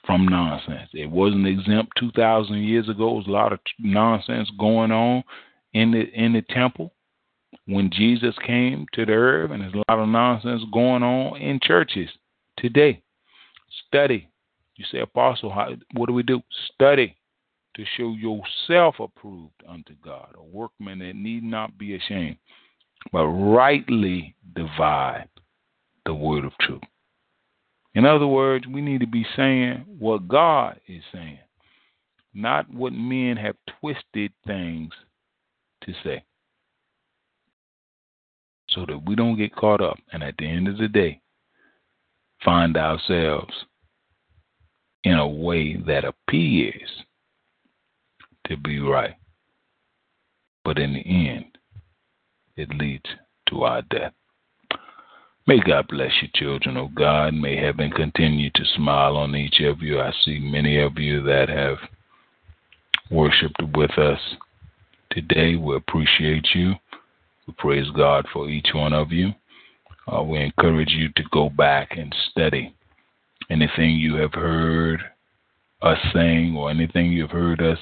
from 0.07 0.27
nonsense. 0.27 0.89
It 0.93 1.11
wasn't 1.11 1.47
exempt 1.47 1.93
2,000 1.99 2.57
years 2.57 2.89
ago. 2.89 3.07
There 3.07 3.17
was 3.17 3.27
a 3.27 3.31
lot 3.31 3.53
of 3.53 3.59
nonsense 3.79 4.49
going 4.59 4.93
on 4.93 5.25
in 5.73 5.91
the 5.91 6.05
in 6.15 6.33
the 6.33 6.43
temple 6.43 6.93
when 7.67 7.91
Jesus 7.93 8.35
came 8.47 8.87
to 8.95 9.05
the 9.05 9.13
earth, 9.13 9.51
and 9.51 9.61
there's 9.61 9.75
a 9.75 9.91
lot 9.91 10.01
of 10.01 10.09
nonsense 10.09 10.63
going 10.73 11.03
on 11.03 11.41
in 11.41 11.61
churches 11.63 12.09
today. 12.57 13.03
Study. 13.89 14.31
You 14.77 14.85
say, 14.91 15.01
Apostle, 15.01 15.51
how, 15.51 15.71
what 15.95 16.07
do 16.07 16.13
we 16.13 16.23
do? 16.23 16.43
Study 16.75 17.17
to 17.77 17.85
show 17.97 18.15
yourself 18.15 18.97
approved 19.01 19.63
unto 19.69 19.95
God, 20.03 20.35
a 20.37 20.43
workman 20.43 20.99
that 21.01 21.15
need 21.15 21.43
not 21.43 21.77
be 21.77 21.95
ashamed, 21.95 22.37
but 23.13 23.27
rightly 23.27 24.35
divide 24.55 25.29
the 26.07 26.15
word 26.15 26.45
of 26.45 26.53
truth. 26.61 26.83
In 27.97 28.05
other 28.05 28.27
words, 28.27 28.67
we 28.67 28.83
need 28.83 29.01
to 29.01 29.07
be 29.07 29.25
saying 29.37 29.87
what 29.99 30.29
God 30.29 30.79
is 30.87 31.03
saying, 31.15 31.39
not 32.35 32.71
what 32.71 32.93
men 32.93 33.39
have 33.39 33.57
twisted 33.81 34.33
things 34.47 34.93
to 35.83 35.95
say. 36.05 36.23
So 38.69 38.85
that 38.87 39.03
we 39.07 39.15
don't 39.15 39.39
get 39.39 39.57
caught 39.57 39.81
up 39.81 39.97
and 40.13 40.23
at 40.23 40.35
the 40.39 40.45
end 40.45 40.69
of 40.69 40.77
the 40.77 40.89
day 40.89 41.23
find 42.45 42.77
ourselves 42.77 43.55
in 45.05 45.15
a 45.15 45.27
way 45.27 45.77
that 45.87 46.05
appears 46.05 46.91
to 48.47 48.59
be 48.59 48.79
right. 48.79 49.15
But 50.67 50.79
in 50.79 50.93
the 50.93 51.31
end, 51.31 51.57
it 52.57 52.69
leads 52.77 53.07
to 53.49 53.63
our 53.63 53.81
death. 53.89 54.13
May 55.49 55.61
God 55.61 55.87
bless 55.89 56.11
you, 56.21 56.29
children 56.35 56.77
of 56.77 56.93
God. 56.93 57.33
May 57.33 57.57
heaven 57.57 57.91
continue 57.93 58.51
to 58.51 58.65
smile 58.75 59.17
on 59.17 59.37
each 59.37 59.61
of 59.61 59.81
you. 59.81 60.01
I 60.01 60.13
see 60.25 60.41
many 60.41 60.81
of 60.81 60.99
you 60.99 61.23
that 61.23 61.49
have 61.49 61.79
worshiped 63.13 63.63
with 63.77 63.97
us 63.97 64.19
today. 65.13 65.55
We 65.55 65.77
appreciate 65.77 66.49
you. 66.53 66.75
We 67.47 67.55
praise 67.59 67.87
God 67.97 68.27
for 68.33 68.49
each 68.49 68.71
one 68.75 68.93
of 68.93 69.13
you. 69.13 69.31
Uh, 70.13 70.25
we 70.25 70.39
encourage 70.41 70.91
you 70.91 71.11
to 71.15 71.23
go 71.31 71.49
back 71.49 71.97
and 71.97 72.13
study 72.31 72.75
anything 73.49 73.91
you 73.91 74.17
have 74.17 74.35
heard 74.35 75.01
us 75.83 75.99
saying 76.13 76.57
or 76.57 76.71
anything 76.71 77.13
you've 77.13 77.31
heard 77.31 77.63
us 77.63 77.79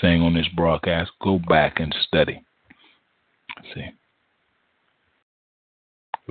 saying 0.00 0.20
on 0.20 0.34
this 0.34 0.48
broadcast. 0.56 1.12
Go 1.22 1.38
back 1.48 1.78
and 1.78 1.94
study. 2.08 2.44
See. 3.72 3.86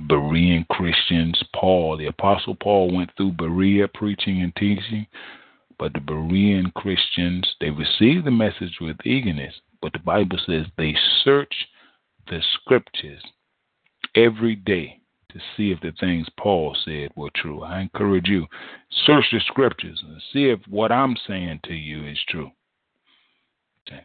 Berean 0.02 0.68
Christians, 0.68 1.42
Paul, 1.56 1.98
the 1.98 2.06
Apostle 2.06 2.56
Paul 2.56 2.94
went 2.96 3.10
through 3.18 3.34
Berea 3.34 3.88
preaching 3.88 4.42
and 4.42 4.56
teaching, 4.56 5.08
but 5.80 5.94
the 5.94 6.00
Berean 6.00 6.74
Christians, 6.74 7.48
they 7.60 7.70
received 7.70 8.26
the 8.26 8.32
message 8.32 8.78
with 8.80 8.98
eagerness, 9.06 9.54
but 9.82 9.94
the 9.94 10.00
Bible 10.00 10.40
says 10.46 10.66
they 10.78 10.96
search 11.24 11.54
the 12.28 12.42
scriptures 12.56 13.24
every 14.16 14.56
day 14.56 15.00
to 15.32 15.40
see 15.56 15.72
if 15.72 15.80
the 15.82 15.94
things 16.00 16.28
Paul 16.38 16.76
said 16.86 17.10
were 17.16 17.30
true. 17.36 17.64
I 17.64 17.82
encourage 17.82 18.28
you, 18.28 18.48
search 19.06 19.26
the 19.32 19.40
scriptures 19.48 20.02
and 20.08 20.22
see 20.34 20.46
if 20.46 20.60
what 20.68 20.92
I'm 20.92 21.16
saying 21.28 21.60
to 21.66 21.74
you 21.74 22.08
is 22.08 22.18
true. 22.28 22.52
Okay. 23.88 24.04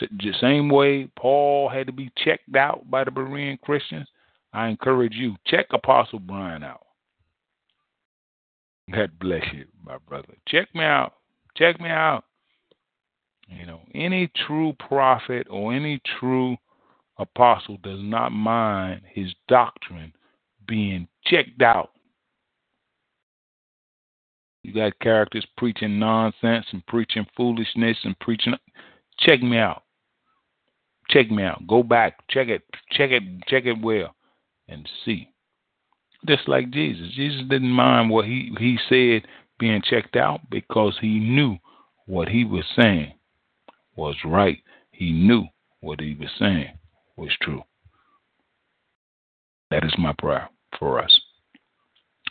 The 0.00 0.32
same 0.40 0.68
way 0.68 1.08
Paul 1.16 1.68
had 1.68 1.86
to 1.86 1.92
be 1.92 2.10
checked 2.24 2.54
out 2.56 2.88
by 2.90 3.04
the 3.04 3.10
Berean 3.10 3.60
Christians, 3.60 4.06
I 4.52 4.68
encourage 4.68 5.14
you, 5.14 5.36
check 5.46 5.66
Apostle 5.72 6.18
Bryant 6.18 6.64
out. 6.64 6.86
God 8.92 9.10
bless 9.18 9.44
you, 9.52 9.64
my 9.84 9.98
brother. 10.08 10.34
Check 10.48 10.72
me 10.74 10.84
out. 10.84 11.14
Check 11.56 11.80
me 11.80 11.88
out. 11.88 12.24
You 13.48 13.66
know, 13.66 13.80
any 13.94 14.30
true 14.46 14.74
prophet 14.88 15.46
or 15.50 15.72
any 15.72 16.00
true 16.18 16.56
apostle 17.18 17.78
does 17.82 18.00
not 18.02 18.30
mind 18.30 19.02
his 19.12 19.32
doctrine 19.48 20.12
being 20.66 21.08
checked 21.24 21.62
out. 21.62 21.90
You 24.62 24.72
got 24.72 24.98
characters 24.98 25.46
preaching 25.56 25.98
nonsense 25.98 26.66
and 26.72 26.84
preaching 26.86 27.26
foolishness 27.36 27.98
and 28.02 28.18
preaching. 28.18 28.54
Check 29.20 29.42
me 29.42 29.58
out. 29.58 29.84
Check 31.08 31.30
me 31.30 31.44
out. 31.44 31.64
Go 31.68 31.84
back. 31.84 32.18
Check 32.28 32.48
it. 32.48 32.62
Check 32.90 33.10
it. 33.12 33.22
Check 33.46 33.64
it 33.66 33.80
well 33.80 34.15
and 34.68 34.88
see. 35.04 35.28
Just 36.26 36.48
like 36.48 36.70
Jesus. 36.70 37.12
Jesus 37.14 37.42
didn't 37.48 37.70
mind 37.70 38.10
what 38.10 38.24
he, 38.24 38.52
he 38.58 38.78
said 38.88 39.28
being 39.58 39.82
checked 39.82 40.16
out 40.16 40.40
because 40.50 40.96
he 41.00 41.18
knew 41.18 41.56
what 42.06 42.28
he 42.28 42.44
was 42.44 42.64
saying 42.76 43.12
was 43.96 44.16
right. 44.24 44.58
He 44.90 45.12
knew 45.12 45.44
what 45.80 46.00
he 46.00 46.16
was 46.18 46.30
saying 46.38 46.78
was 47.16 47.30
true. 47.42 47.62
That 49.70 49.84
is 49.84 49.94
my 49.98 50.14
prayer 50.18 50.48
for 50.78 51.02
us 51.02 51.20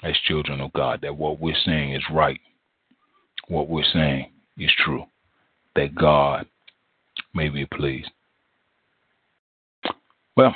as 0.03 0.15
children 0.25 0.61
of 0.61 0.71
God 0.73 0.99
that 1.01 1.15
what 1.15 1.39
we're 1.39 1.55
saying 1.65 1.93
is 1.93 2.03
right. 2.11 2.39
What 3.47 3.69
we're 3.69 3.83
saying 3.93 4.31
is 4.57 4.71
true. 4.83 5.05
That 5.75 5.95
God 5.95 6.45
may 7.33 7.49
be 7.49 7.65
pleased. 7.65 8.09
Well, 10.37 10.53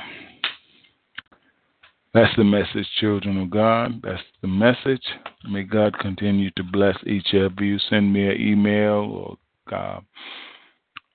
that's 2.13 2.35
the 2.35 2.43
message, 2.43 2.87
children 2.99 3.37
of 3.37 3.49
God. 3.49 4.01
That's 4.03 4.21
the 4.41 4.47
message. 4.47 5.03
May 5.49 5.63
God 5.63 5.97
continue 5.99 6.49
to 6.51 6.63
bless 6.63 6.95
each 7.05 7.33
of 7.33 7.53
you. 7.59 7.77
Send 7.89 8.11
me 8.11 8.27
an 8.27 8.41
email 8.41 9.37
or 9.71 9.75
uh, 9.75 9.99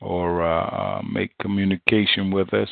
or 0.01 0.47
uh, 0.47 1.03
make 1.03 1.36
communication 1.38 2.30
with 2.30 2.53
us. 2.55 2.68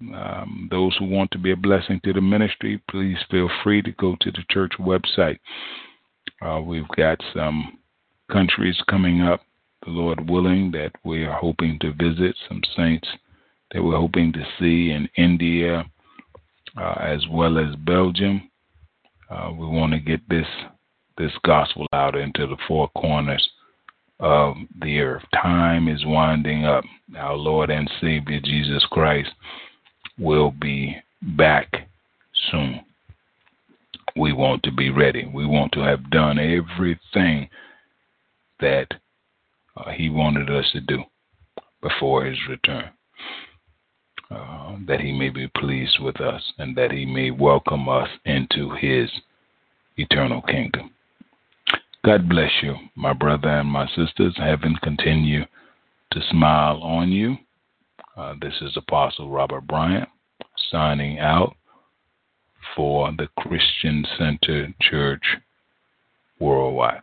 Um, 0.00 0.68
those 0.70 0.96
who 0.98 1.06
want 1.06 1.30
to 1.30 1.38
be 1.38 1.52
a 1.52 1.56
blessing 1.56 2.00
to 2.04 2.12
the 2.12 2.20
ministry, 2.20 2.82
please 2.90 3.16
feel 3.30 3.48
free 3.62 3.80
to 3.82 3.92
go 3.92 4.16
to 4.20 4.30
the 4.32 4.44
church 4.50 4.72
website. 4.80 5.38
Uh, 6.44 6.60
we've 6.60 6.88
got 6.96 7.22
some 7.32 7.78
countries 8.30 8.76
coming 8.90 9.22
up, 9.22 9.42
the 9.84 9.92
Lord 9.92 10.28
willing, 10.28 10.72
that 10.72 10.90
we 11.04 11.24
are 11.24 11.38
hoping 11.38 11.78
to 11.80 11.92
visit, 11.92 12.34
some 12.48 12.62
saints 12.76 13.08
that 13.72 13.82
we're 13.82 13.96
hoping 13.96 14.32
to 14.32 14.44
see 14.58 14.90
in 14.90 15.08
India, 15.16 15.84
uh, 16.76 16.94
as 17.00 17.26
well 17.30 17.58
as 17.58 17.74
Belgium. 17.76 18.50
Uh, 19.30 19.50
we 19.52 19.66
want 19.66 19.92
to 19.92 19.98
get 19.98 20.20
this 20.28 20.46
this 21.18 21.32
gospel 21.44 21.86
out 21.92 22.16
into 22.16 22.46
the 22.46 22.56
four 22.66 22.88
corners 22.96 23.46
of 24.20 24.54
the 24.80 25.00
earth. 25.00 25.22
Time 25.34 25.88
is 25.88 26.04
winding 26.06 26.64
up. 26.64 26.84
Our 27.16 27.34
Lord 27.34 27.70
and 27.70 27.90
Savior 28.00 28.40
Jesus 28.42 28.84
Christ 28.90 29.30
will 30.18 30.52
be 30.52 30.96
back 31.36 31.88
soon. 32.50 32.80
we 34.16 34.32
want 34.32 34.62
to 34.62 34.72
be 34.72 34.90
ready. 34.90 35.30
We 35.32 35.46
want 35.46 35.72
to 35.72 35.80
have 35.80 36.10
done 36.10 36.38
everything 36.38 37.48
that 38.60 38.88
uh, 39.76 39.90
He 39.90 40.08
wanted 40.08 40.50
us 40.50 40.70
to 40.72 40.80
do 40.80 41.02
before 41.80 42.24
His 42.24 42.38
return. 42.48 42.90
Uh, 44.32 44.76
that 44.86 45.00
He 45.00 45.12
may 45.12 45.28
be 45.28 45.48
pleased 45.48 45.98
with 46.00 46.20
us 46.20 46.42
and 46.58 46.76
that 46.76 46.90
He 46.90 47.04
may 47.04 47.30
welcome 47.30 47.88
us 47.88 48.08
into 48.24 48.70
His 48.80 49.10
eternal 49.96 50.42
kingdom. 50.42 50.90
God 52.04 52.28
bless 52.28 52.50
you, 52.62 52.74
my 52.96 53.12
brother 53.12 53.48
and 53.48 53.68
my 53.68 53.86
sisters. 53.88 54.34
Heaven 54.36 54.76
continue 54.82 55.44
to 56.12 56.20
smile 56.30 56.80
on 56.82 57.10
you. 57.10 57.36
Uh, 58.16 58.34
this 58.40 58.54
is 58.60 58.76
Apostle 58.76 59.30
Robert 59.30 59.66
Bryant 59.66 60.08
signing 60.70 61.18
out 61.18 61.54
for 62.74 63.12
the 63.12 63.28
Christian 63.38 64.04
Center 64.18 64.72
Church 64.80 65.22
worldwide. 66.38 67.02